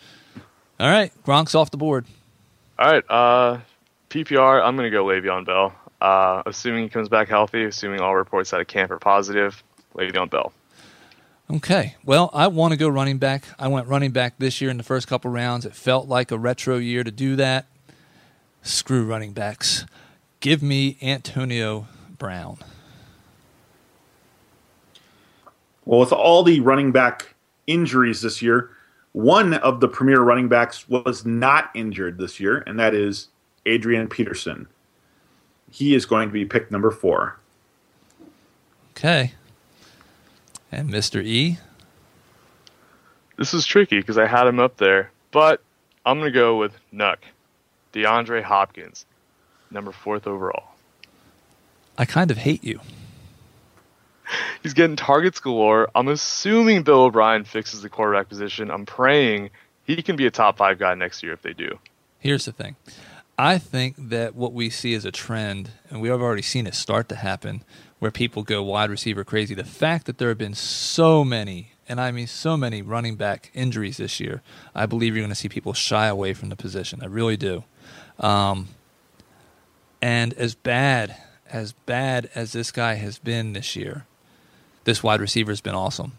All 0.78 0.90
right, 0.90 1.12
Gronk's 1.24 1.54
off 1.54 1.70
the 1.70 1.78
board. 1.78 2.04
All 2.78 2.90
right, 2.90 3.04
uh, 3.08 3.58
PPR. 4.10 4.62
I'm 4.62 4.76
going 4.76 4.90
to 4.90 4.94
go 4.94 5.04
Le'Veon 5.04 5.46
Bell. 5.46 5.72
Uh, 6.00 6.42
assuming 6.44 6.82
he 6.82 6.88
comes 6.90 7.08
back 7.08 7.28
healthy, 7.28 7.64
assuming 7.64 8.00
all 8.00 8.14
reports 8.16 8.52
out 8.52 8.60
of 8.60 8.66
camp 8.66 8.90
are 8.90 8.98
positive, 8.98 9.62
Le'Veon 9.94 10.28
Bell. 10.28 10.52
Okay. 11.52 11.96
Well, 12.04 12.30
I 12.32 12.46
want 12.46 12.72
to 12.72 12.78
go 12.78 12.88
running 12.88 13.18
back. 13.18 13.44
I 13.58 13.68
went 13.68 13.86
running 13.86 14.10
back 14.10 14.34
this 14.38 14.60
year 14.60 14.70
in 14.70 14.78
the 14.78 14.82
first 14.82 15.06
couple 15.06 15.30
rounds. 15.30 15.66
It 15.66 15.74
felt 15.74 16.08
like 16.08 16.30
a 16.30 16.38
retro 16.38 16.78
year 16.78 17.04
to 17.04 17.10
do 17.10 17.36
that. 17.36 17.66
Screw 18.62 19.04
running 19.04 19.32
backs. 19.32 19.84
Give 20.40 20.62
me 20.62 20.96
Antonio 21.02 21.86
Brown. 22.16 22.56
Well, 25.84 26.00
with 26.00 26.12
all 26.12 26.42
the 26.42 26.60
running 26.60 26.90
back 26.90 27.34
injuries 27.66 28.22
this 28.22 28.40
year, 28.40 28.70
one 29.12 29.54
of 29.54 29.80
the 29.80 29.88
premier 29.88 30.20
running 30.20 30.48
backs 30.48 30.88
was 30.88 31.26
not 31.26 31.70
injured 31.74 32.16
this 32.16 32.40
year, 32.40 32.62
and 32.66 32.78
that 32.78 32.94
is 32.94 33.28
Adrian 33.66 34.08
Peterson. 34.08 34.68
He 35.70 35.94
is 35.94 36.06
going 36.06 36.28
to 36.28 36.32
be 36.32 36.44
pick 36.46 36.70
number 36.70 36.90
four. 36.90 37.38
Okay. 38.92 39.32
And 40.72 40.88
Mr. 40.88 41.22
E. 41.22 41.58
This 43.36 43.52
is 43.52 43.66
tricky 43.66 43.98
because 43.98 44.18
I 44.18 44.26
had 44.26 44.46
him 44.46 44.58
up 44.58 44.78
there, 44.78 45.10
but 45.30 45.60
I'm 46.04 46.18
going 46.18 46.32
to 46.32 46.38
go 46.38 46.56
with 46.56 46.72
Nuk, 46.92 47.18
DeAndre 47.92 48.42
Hopkins, 48.42 49.04
number 49.70 49.92
fourth 49.92 50.26
overall. 50.26 50.70
I 51.98 52.06
kind 52.06 52.30
of 52.30 52.38
hate 52.38 52.64
you. 52.64 52.80
He's 54.62 54.72
getting 54.72 54.96
targets 54.96 55.40
galore. 55.40 55.90
I'm 55.94 56.08
assuming 56.08 56.82
Bill 56.82 57.02
O'Brien 57.02 57.44
fixes 57.44 57.82
the 57.82 57.90
quarterback 57.90 58.28
position. 58.28 58.70
I'm 58.70 58.86
praying 58.86 59.50
he 59.84 60.02
can 60.02 60.16
be 60.16 60.26
a 60.26 60.30
top 60.30 60.56
five 60.56 60.78
guy 60.78 60.94
next 60.94 61.22
year 61.22 61.32
if 61.32 61.42
they 61.42 61.52
do. 61.52 61.78
Here's 62.18 62.44
the 62.44 62.52
thing. 62.52 62.76
I 63.38 63.58
think 63.58 63.96
that 63.98 64.34
what 64.34 64.52
we 64.52 64.70
see 64.70 64.92
is 64.92 65.04
a 65.04 65.10
trend, 65.10 65.70
and 65.90 66.00
we 66.00 66.08
have 66.08 66.20
already 66.20 66.42
seen 66.42 66.66
it 66.66 66.74
start 66.74 67.08
to 67.08 67.16
happen, 67.16 67.64
where 68.02 68.10
people 68.10 68.42
go 68.42 68.64
wide 68.64 68.90
receiver 68.90 69.22
crazy. 69.22 69.54
The 69.54 69.62
fact 69.62 70.06
that 70.06 70.18
there 70.18 70.28
have 70.30 70.36
been 70.36 70.54
so 70.54 71.24
many, 71.24 71.70
and 71.88 72.00
I 72.00 72.10
mean 72.10 72.26
so 72.26 72.56
many 72.56 72.82
running 72.82 73.14
back 73.14 73.52
injuries 73.54 73.98
this 73.98 74.18
year, 74.18 74.42
I 74.74 74.86
believe 74.86 75.14
you're 75.14 75.22
going 75.22 75.30
to 75.30 75.36
see 75.36 75.48
people 75.48 75.72
shy 75.72 76.08
away 76.08 76.34
from 76.34 76.48
the 76.48 76.56
position. 76.56 76.98
I 77.00 77.06
really 77.06 77.36
do. 77.36 77.62
Um, 78.18 78.70
and 80.00 80.34
as 80.34 80.56
bad 80.56 81.14
as 81.48 81.74
bad 81.74 82.28
as 82.34 82.50
this 82.50 82.72
guy 82.72 82.94
has 82.94 83.20
been 83.20 83.52
this 83.52 83.76
year, 83.76 84.04
this 84.82 85.04
wide 85.04 85.20
receiver 85.20 85.52
has 85.52 85.60
been 85.60 85.76
awesome. 85.76 86.14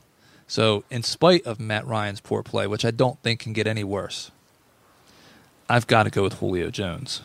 So, 0.47 0.86
in 0.89 1.03
spite 1.03 1.45
of 1.45 1.59
Matt 1.59 1.86
Ryan's 1.86 2.21
poor 2.21 2.43
play, 2.43 2.65
which 2.65 2.86
I 2.86 2.91
don't 2.91 3.21
think 3.23 3.41
can 3.41 3.51
get 3.51 3.67
any 3.67 3.84
worse, 3.84 4.31
I've 5.67 5.88
got 5.88 6.03
to 6.03 6.09
go 6.09 6.23
with 6.23 6.36
Julio 6.36 6.69
Jones. 6.69 7.23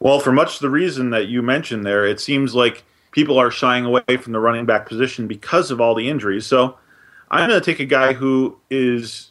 Well, 0.00 0.20
for 0.20 0.32
much 0.32 0.56
of 0.56 0.60
the 0.60 0.70
reason 0.70 1.10
that 1.10 1.26
you 1.28 1.42
mentioned 1.42 1.84
there, 1.84 2.06
it 2.06 2.20
seems 2.20 2.54
like 2.54 2.84
people 3.10 3.38
are 3.38 3.50
shying 3.50 3.84
away 3.84 4.02
from 4.20 4.32
the 4.32 4.40
running 4.40 4.64
back 4.64 4.86
position 4.86 5.26
because 5.26 5.70
of 5.70 5.80
all 5.80 5.94
the 5.94 6.08
injuries. 6.08 6.46
So 6.46 6.78
I'm 7.30 7.48
going 7.48 7.60
to 7.60 7.64
take 7.64 7.80
a 7.80 7.84
guy 7.84 8.12
who 8.12 8.58
is 8.70 9.30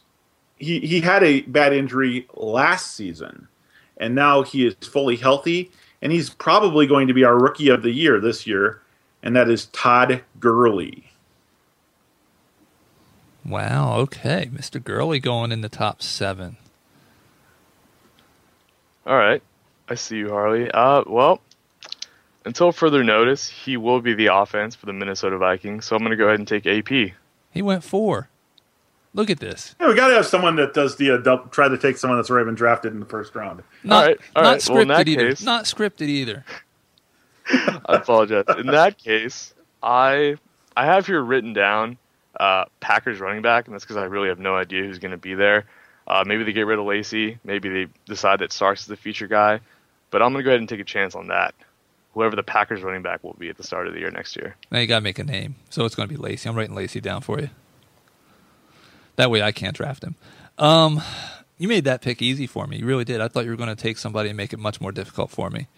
he 0.56 0.80
he 0.80 1.00
had 1.00 1.22
a 1.22 1.42
bad 1.42 1.72
injury 1.72 2.26
last 2.34 2.94
season, 2.94 3.48
and 3.96 4.14
now 4.14 4.42
he 4.42 4.66
is 4.66 4.74
fully 4.82 5.16
healthy, 5.16 5.70
and 6.02 6.12
he's 6.12 6.30
probably 6.30 6.86
going 6.86 7.08
to 7.08 7.14
be 7.14 7.24
our 7.24 7.38
rookie 7.38 7.68
of 7.68 7.82
the 7.82 7.90
year 7.90 8.20
this 8.20 8.46
year, 8.46 8.82
and 9.22 9.34
that 9.36 9.48
is 9.48 9.66
Todd 9.66 10.22
Gurley. 10.38 11.04
Wow, 13.44 13.96
okay. 14.00 14.50
Mr. 14.52 14.82
Gurley 14.82 15.20
going 15.20 15.52
in 15.52 15.62
the 15.62 15.70
top 15.70 16.02
seven. 16.02 16.58
All 19.06 19.16
right. 19.16 19.42
I 19.88 19.94
see 19.94 20.18
you, 20.18 20.30
Harley. 20.30 20.70
Uh, 20.70 21.02
well, 21.06 21.40
until 22.44 22.72
further 22.72 23.02
notice, 23.04 23.48
he 23.48 23.76
will 23.76 24.00
be 24.00 24.14
the 24.14 24.26
offense 24.34 24.74
for 24.74 24.86
the 24.86 24.92
Minnesota 24.92 25.38
Vikings. 25.38 25.84
So 25.86 25.96
I'm 25.96 26.00
going 26.00 26.10
to 26.10 26.16
go 26.16 26.26
ahead 26.26 26.38
and 26.38 26.48
take 26.48 26.66
AP. 26.66 27.12
He 27.50 27.62
went 27.62 27.84
four. 27.84 28.28
Look 29.14 29.30
at 29.30 29.40
this. 29.40 29.74
Yeah, 29.80 29.88
we 29.88 29.94
got 29.94 30.08
to 30.08 30.14
have 30.14 30.26
someone 30.26 30.56
that 30.56 30.74
does 30.74 30.96
the 30.96 31.12
uh, 31.12 31.16
dou- 31.16 31.48
try 31.50 31.68
to 31.68 31.78
take 31.78 31.96
someone 31.96 32.18
that's 32.18 32.30
already 32.30 32.44
been 32.46 32.54
drafted 32.54 32.92
in 32.92 33.00
the 33.00 33.06
first 33.06 33.34
round. 33.34 33.62
Not, 33.82 34.06
right, 34.06 34.18
all 34.36 34.42
not 34.42 34.48
right. 34.50 34.60
scripted 34.60 34.70
Well, 34.72 34.82
in 34.82 34.88
that 34.88 35.08
either. 35.08 35.28
case- 35.30 35.42
Not 35.42 35.64
scripted 35.64 36.08
either. 36.08 36.44
I 37.50 37.80
apologize. 37.96 38.44
In 38.58 38.66
that 38.66 38.98
case, 38.98 39.54
I 39.82 40.36
I 40.76 40.84
have 40.84 41.06
here 41.06 41.22
written 41.22 41.54
down 41.54 41.96
uh, 42.38 42.66
Packers 42.80 43.20
running 43.20 43.40
back, 43.40 43.66
and 43.66 43.74
that's 43.74 43.84
because 43.84 43.96
I 43.96 44.04
really 44.04 44.28
have 44.28 44.38
no 44.38 44.54
idea 44.54 44.82
who's 44.82 44.98
going 44.98 45.12
to 45.12 45.16
be 45.16 45.34
there. 45.34 45.64
Uh, 46.06 46.24
maybe 46.26 46.44
they 46.44 46.52
get 46.52 46.66
rid 46.66 46.78
of 46.78 46.84
Lacy. 46.84 47.38
Maybe 47.44 47.68
they 47.70 47.86
decide 48.06 48.40
that 48.40 48.52
Starks 48.52 48.82
is 48.82 48.86
the 48.86 48.96
feature 48.96 49.26
guy. 49.26 49.60
But 50.10 50.22
I'm 50.22 50.32
going 50.32 50.42
to 50.42 50.44
go 50.44 50.50
ahead 50.50 50.60
and 50.60 50.68
take 50.68 50.80
a 50.80 50.84
chance 50.84 51.14
on 51.14 51.28
that. 51.28 51.54
Whoever 52.14 52.36
the 52.36 52.42
Packers 52.42 52.82
running 52.82 53.02
back 53.02 53.22
will 53.22 53.36
be 53.38 53.48
at 53.48 53.56
the 53.56 53.62
start 53.62 53.86
of 53.86 53.92
the 53.92 54.00
year 54.00 54.10
next 54.10 54.36
year. 54.36 54.56
Now 54.70 54.78
you 54.78 54.86
got 54.86 54.98
to 54.98 55.04
make 55.04 55.18
a 55.18 55.24
name. 55.24 55.56
So 55.70 55.84
it's 55.84 55.94
going 55.94 56.08
to 56.08 56.14
be 56.14 56.20
Lacy. 56.20 56.48
I'm 56.48 56.56
writing 56.56 56.74
Lacy 56.74 57.00
down 57.00 57.20
for 57.20 57.38
you. 57.38 57.50
That 59.16 59.30
way 59.30 59.42
I 59.42 59.52
can't 59.52 59.76
draft 59.76 60.02
him. 60.02 60.16
Um, 60.56 61.02
you 61.58 61.68
made 61.68 61.84
that 61.84 62.00
pick 62.00 62.22
easy 62.22 62.46
for 62.46 62.66
me. 62.66 62.78
You 62.78 62.86
really 62.86 63.04
did. 63.04 63.20
I 63.20 63.28
thought 63.28 63.44
you 63.44 63.50
were 63.50 63.56
going 63.56 63.68
to 63.68 63.76
take 63.76 63.98
somebody 63.98 64.30
and 64.30 64.36
make 64.36 64.52
it 64.52 64.58
much 64.58 64.80
more 64.80 64.92
difficult 64.92 65.30
for 65.30 65.50
me. 65.50 65.68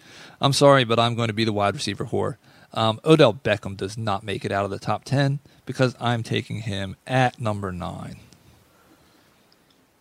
I'm 0.40 0.52
sorry, 0.52 0.84
but 0.84 0.98
I'm 0.98 1.14
going 1.14 1.28
to 1.28 1.34
be 1.34 1.44
the 1.44 1.52
wide 1.52 1.74
receiver 1.74 2.04
whore. 2.04 2.36
Um, 2.72 3.00
Odell 3.04 3.34
Beckham 3.34 3.76
does 3.76 3.98
not 3.98 4.22
make 4.22 4.44
it 4.44 4.52
out 4.52 4.64
of 4.64 4.70
the 4.70 4.78
top 4.78 5.04
10 5.04 5.40
because 5.66 5.96
I'm 5.98 6.22
taking 6.22 6.60
him 6.60 6.96
at 7.06 7.40
number 7.40 7.72
nine. 7.72 8.16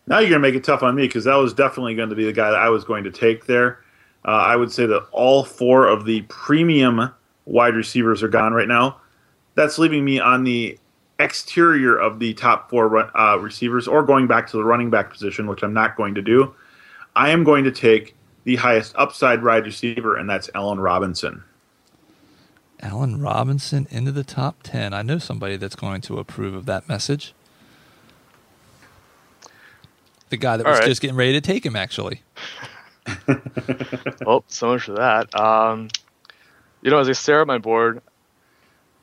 Now 0.06 0.18
you're 0.18 0.30
going 0.30 0.42
to 0.42 0.48
make 0.48 0.54
it 0.54 0.64
tough 0.64 0.82
on 0.82 0.94
me 0.94 1.06
because 1.06 1.24
that 1.24 1.36
was 1.36 1.54
definitely 1.54 1.94
going 1.94 2.10
to 2.10 2.14
be 2.14 2.24
the 2.24 2.32
guy 2.32 2.50
that 2.50 2.60
I 2.60 2.68
was 2.68 2.84
going 2.84 3.04
to 3.04 3.10
take 3.10 3.46
there. 3.46 3.80
Uh, 4.24 4.30
I 4.30 4.56
would 4.56 4.70
say 4.70 4.86
that 4.86 5.06
all 5.12 5.44
four 5.44 5.86
of 5.86 6.04
the 6.04 6.22
premium 6.22 7.10
wide 7.46 7.74
receivers 7.74 8.22
are 8.22 8.28
gone 8.28 8.52
right 8.52 8.68
now. 8.68 9.00
That's 9.54 9.78
leaving 9.78 10.04
me 10.04 10.20
on 10.20 10.44
the 10.44 10.78
exterior 11.18 11.96
of 11.96 12.18
the 12.18 12.34
top 12.34 12.70
four 12.70 12.88
run, 12.88 13.10
uh, 13.14 13.38
receivers 13.38 13.86
or 13.86 14.02
going 14.02 14.26
back 14.26 14.48
to 14.50 14.56
the 14.56 14.64
running 14.64 14.90
back 14.90 15.10
position, 15.10 15.46
which 15.46 15.62
I'm 15.62 15.74
not 15.74 15.96
going 15.96 16.14
to 16.14 16.22
do. 16.22 16.54
I 17.16 17.30
am 17.30 17.44
going 17.44 17.64
to 17.64 17.72
take 17.72 18.14
the 18.44 18.56
highest 18.56 18.94
upside 18.96 19.42
wide 19.42 19.64
receiver, 19.64 20.16
and 20.16 20.28
that's 20.28 20.48
Allen 20.54 20.80
Robinson. 20.80 21.42
Allen 22.80 23.20
Robinson 23.20 23.86
into 23.90 24.12
the 24.12 24.24
top 24.24 24.62
10. 24.62 24.94
I 24.94 25.02
know 25.02 25.18
somebody 25.18 25.56
that's 25.56 25.76
going 25.76 26.00
to 26.02 26.18
approve 26.18 26.54
of 26.54 26.66
that 26.66 26.88
message. 26.88 27.34
The 30.30 30.36
guy 30.36 30.56
that 30.56 30.64
All 30.64 30.72
was 30.72 30.78
right. 30.80 30.88
just 30.88 31.02
getting 31.02 31.16
ready 31.16 31.32
to 31.32 31.40
take 31.40 31.66
him, 31.66 31.76
actually. 31.76 32.22
well, 34.24 34.44
so 34.48 34.68
much 34.68 34.82
for 34.82 34.92
that. 34.92 35.38
Um, 35.38 35.88
you 36.82 36.90
know, 36.90 36.98
as 36.98 37.08
I 37.08 37.12
stare 37.12 37.40
at 37.40 37.46
my 37.46 37.58
board, 37.58 38.02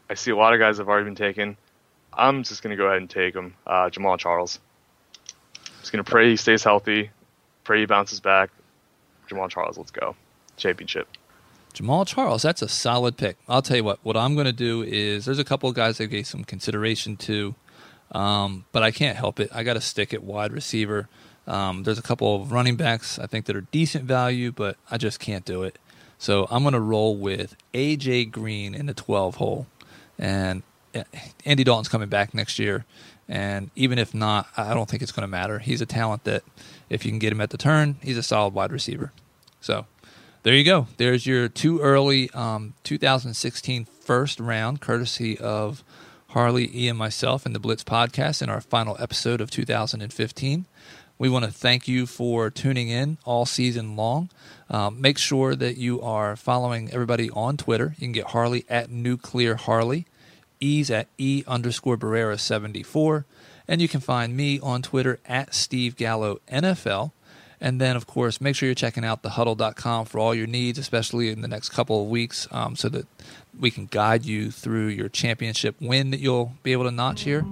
I 0.09 0.15
see 0.15 0.31
a 0.31 0.35
lot 0.35 0.53
of 0.53 0.59
guys 0.59 0.77
have 0.77 0.87
already 0.87 1.05
been 1.05 1.15
taken. 1.15 1.57
I'm 2.13 2.43
just 2.43 2.63
going 2.63 2.71
to 2.71 2.77
go 2.77 2.87
ahead 2.87 2.97
and 2.97 3.09
take 3.09 3.35
him. 3.35 3.53
Uh, 3.65 3.89
Jamaal 3.89 4.17
Charles. 4.17 4.59
Just 5.79 5.91
going 5.91 6.03
to 6.03 6.09
pray 6.09 6.29
he 6.29 6.35
stays 6.35 6.63
healthy, 6.63 7.11
pray 7.63 7.79
he 7.79 7.85
bounces 7.85 8.19
back. 8.19 8.49
Jamaal 9.29 9.49
Charles, 9.49 9.77
let's 9.77 9.91
go. 9.91 10.15
Championship. 10.57 11.07
Jamaal 11.73 12.07
Charles, 12.07 12.41
that's 12.41 12.61
a 12.61 12.67
solid 12.67 13.17
pick. 13.17 13.37
I'll 13.47 13.61
tell 13.61 13.77
you 13.77 13.83
what, 13.83 13.99
what 14.03 14.17
I'm 14.17 14.33
going 14.33 14.47
to 14.47 14.53
do 14.53 14.81
is 14.81 15.25
there's 15.25 15.39
a 15.39 15.43
couple 15.43 15.69
of 15.69 15.75
guys 15.75 16.01
I 16.01 16.05
gave 16.05 16.25
some 16.25 16.43
consideration 16.43 17.17
to, 17.17 17.53
um, 18.11 18.65
but 18.71 18.81
I 18.81 18.89
can't 18.91 19.15
help 19.15 19.39
it. 19.39 19.49
I 19.53 19.63
got 19.63 19.73
to 19.73 19.81
stick 19.81 20.13
at 20.13 20.23
wide 20.23 20.51
receiver. 20.51 21.07
Um, 21.47 21.83
there's 21.83 21.99
a 21.99 22.03
couple 22.03 22.41
of 22.41 22.51
running 22.51 22.75
backs 22.75 23.17
I 23.17 23.25
think 23.25 23.45
that 23.45 23.55
are 23.55 23.61
decent 23.61 24.05
value, 24.05 24.51
but 24.51 24.77
I 24.91 24.97
just 24.97 25.19
can't 25.19 25.45
do 25.45 25.63
it. 25.63 25.79
So 26.17 26.47
I'm 26.49 26.63
going 26.63 26.73
to 26.73 26.79
roll 26.79 27.15
with 27.15 27.55
AJ 27.73 28.31
Green 28.31 28.73
in 28.75 28.87
the 28.87 28.93
12 28.93 29.35
hole. 29.35 29.67
And 30.17 30.63
uh, 30.93 31.03
Andy 31.45 31.63
Dalton's 31.63 31.89
coming 31.89 32.09
back 32.09 32.33
next 32.33 32.59
year. 32.59 32.85
And 33.29 33.69
even 33.75 33.99
if 33.99 34.13
not, 34.13 34.47
I 34.57 34.73
don't 34.73 34.89
think 34.89 35.03
it's 35.03 35.11
going 35.11 35.23
to 35.23 35.27
matter. 35.27 35.59
He's 35.59 35.81
a 35.81 35.85
talent 35.85 36.23
that, 36.23 36.43
if 36.89 37.05
you 37.05 37.11
can 37.11 37.19
get 37.19 37.33
him 37.33 37.41
at 37.41 37.49
the 37.49 37.57
turn, 37.57 37.97
he's 38.01 38.17
a 38.17 38.23
solid 38.23 38.53
wide 38.53 38.71
receiver. 38.71 39.11
So 39.59 39.85
there 40.43 40.53
you 40.55 40.63
go. 40.63 40.87
There's 40.95 41.25
your 41.25 41.49
too 41.49 41.79
early 41.81 42.29
um, 42.31 42.73
2016 42.83 43.85
first 43.85 44.39
round, 44.39 44.79
courtesy 44.79 45.37
of 45.37 45.83
Harley, 46.29 46.71
Ian, 46.73 46.95
myself, 46.95 47.45
and 47.45 47.53
the 47.53 47.59
Blitz 47.59 47.83
podcast 47.83 48.41
in 48.41 48.49
our 48.49 48.61
final 48.61 48.95
episode 48.99 49.41
of 49.41 49.51
2015. 49.51 50.65
We 51.19 51.29
want 51.29 51.45
to 51.45 51.51
thank 51.51 51.87
you 51.87 52.05
for 52.05 52.51
tuning 52.51 52.89
in 52.89 53.17
all 53.25 53.47
season 53.47 53.95
long. 53.95 54.29
Um, 54.69 55.01
make 55.01 55.17
sure 55.17 55.55
that 55.55 55.77
you 55.77 55.99
are 56.01 56.35
following 56.35 56.91
everybody 56.91 57.31
on 57.31 57.57
Twitter. 57.57 57.95
You 57.97 58.05
can 58.05 58.11
get 58.11 58.27
Harley 58.27 58.65
at 58.69 58.91
Nuclear 58.91 59.55
Harley, 59.55 60.05
E's 60.59 60.91
at 60.91 61.07
E 61.17 61.43
underscore 61.47 61.97
Barrera 61.97 62.39
74. 62.39 63.25
And 63.67 63.81
you 63.81 63.87
can 63.87 63.99
find 63.99 64.37
me 64.37 64.59
on 64.59 64.83
Twitter 64.83 65.19
at 65.25 65.55
Steve 65.55 65.95
Gallo 65.95 66.39
NFL. 66.51 67.11
And 67.59 67.81
then, 67.81 67.95
of 67.95 68.05
course, 68.05 68.39
make 68.39 68.55
sure 68.55 68.67
you're 68.67 68.75
checking 68.75 69.03
out 69.03 69.23
thehuddle.com 69.23 70.05
for 70.05 70.19
all 70.19 70.35
your 70.35 70.45
needs, 70.45 70.77
especially 70.77 71.29
in 71.29 71.41
the 71.41 71.47
next 71.47 71.69
couple 71.69 72.03
of 72.03 72.07
weeks, 72.07 72.47
um, 72.51 72.75
so 72.75 72.87
that 72.89 73.07
we 73.59 73.71
can 73.71 73.87
guide 73.87 74.23
you 74.23 74.51
through 74.51 74.89
your 74.89 75.09
championship 75.09 75.75
win 75.81 76.11
that 76.11 76.19
you'll 76.19 76.53
be 76.61 76.73
able 76.73 76.83
to 76.83 76.91
notch 76.91 77.23
here. 77.23 77.43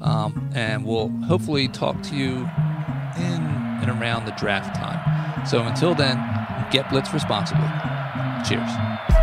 Um, 0.00 0.52
and 0.54 0.84
we'll 0.84 1.08
hopefully 1.08 1.66
talk 1.66 2.00
to 2.04 2.14
you 2.14 2.48
in 3.20 3.42
and 3.82 3.90
around 3.90 4.24
the 4.24 4.32
draft 4.32 4.74
time. 4.74 5.46
So 5.46 5.62
until 5.64 5.94
then, 5.94 6.16
get 6.70 6.88
blitz 6.90 7.12
responsibly. 7.12 7.68
Cheers. 8.46 9.17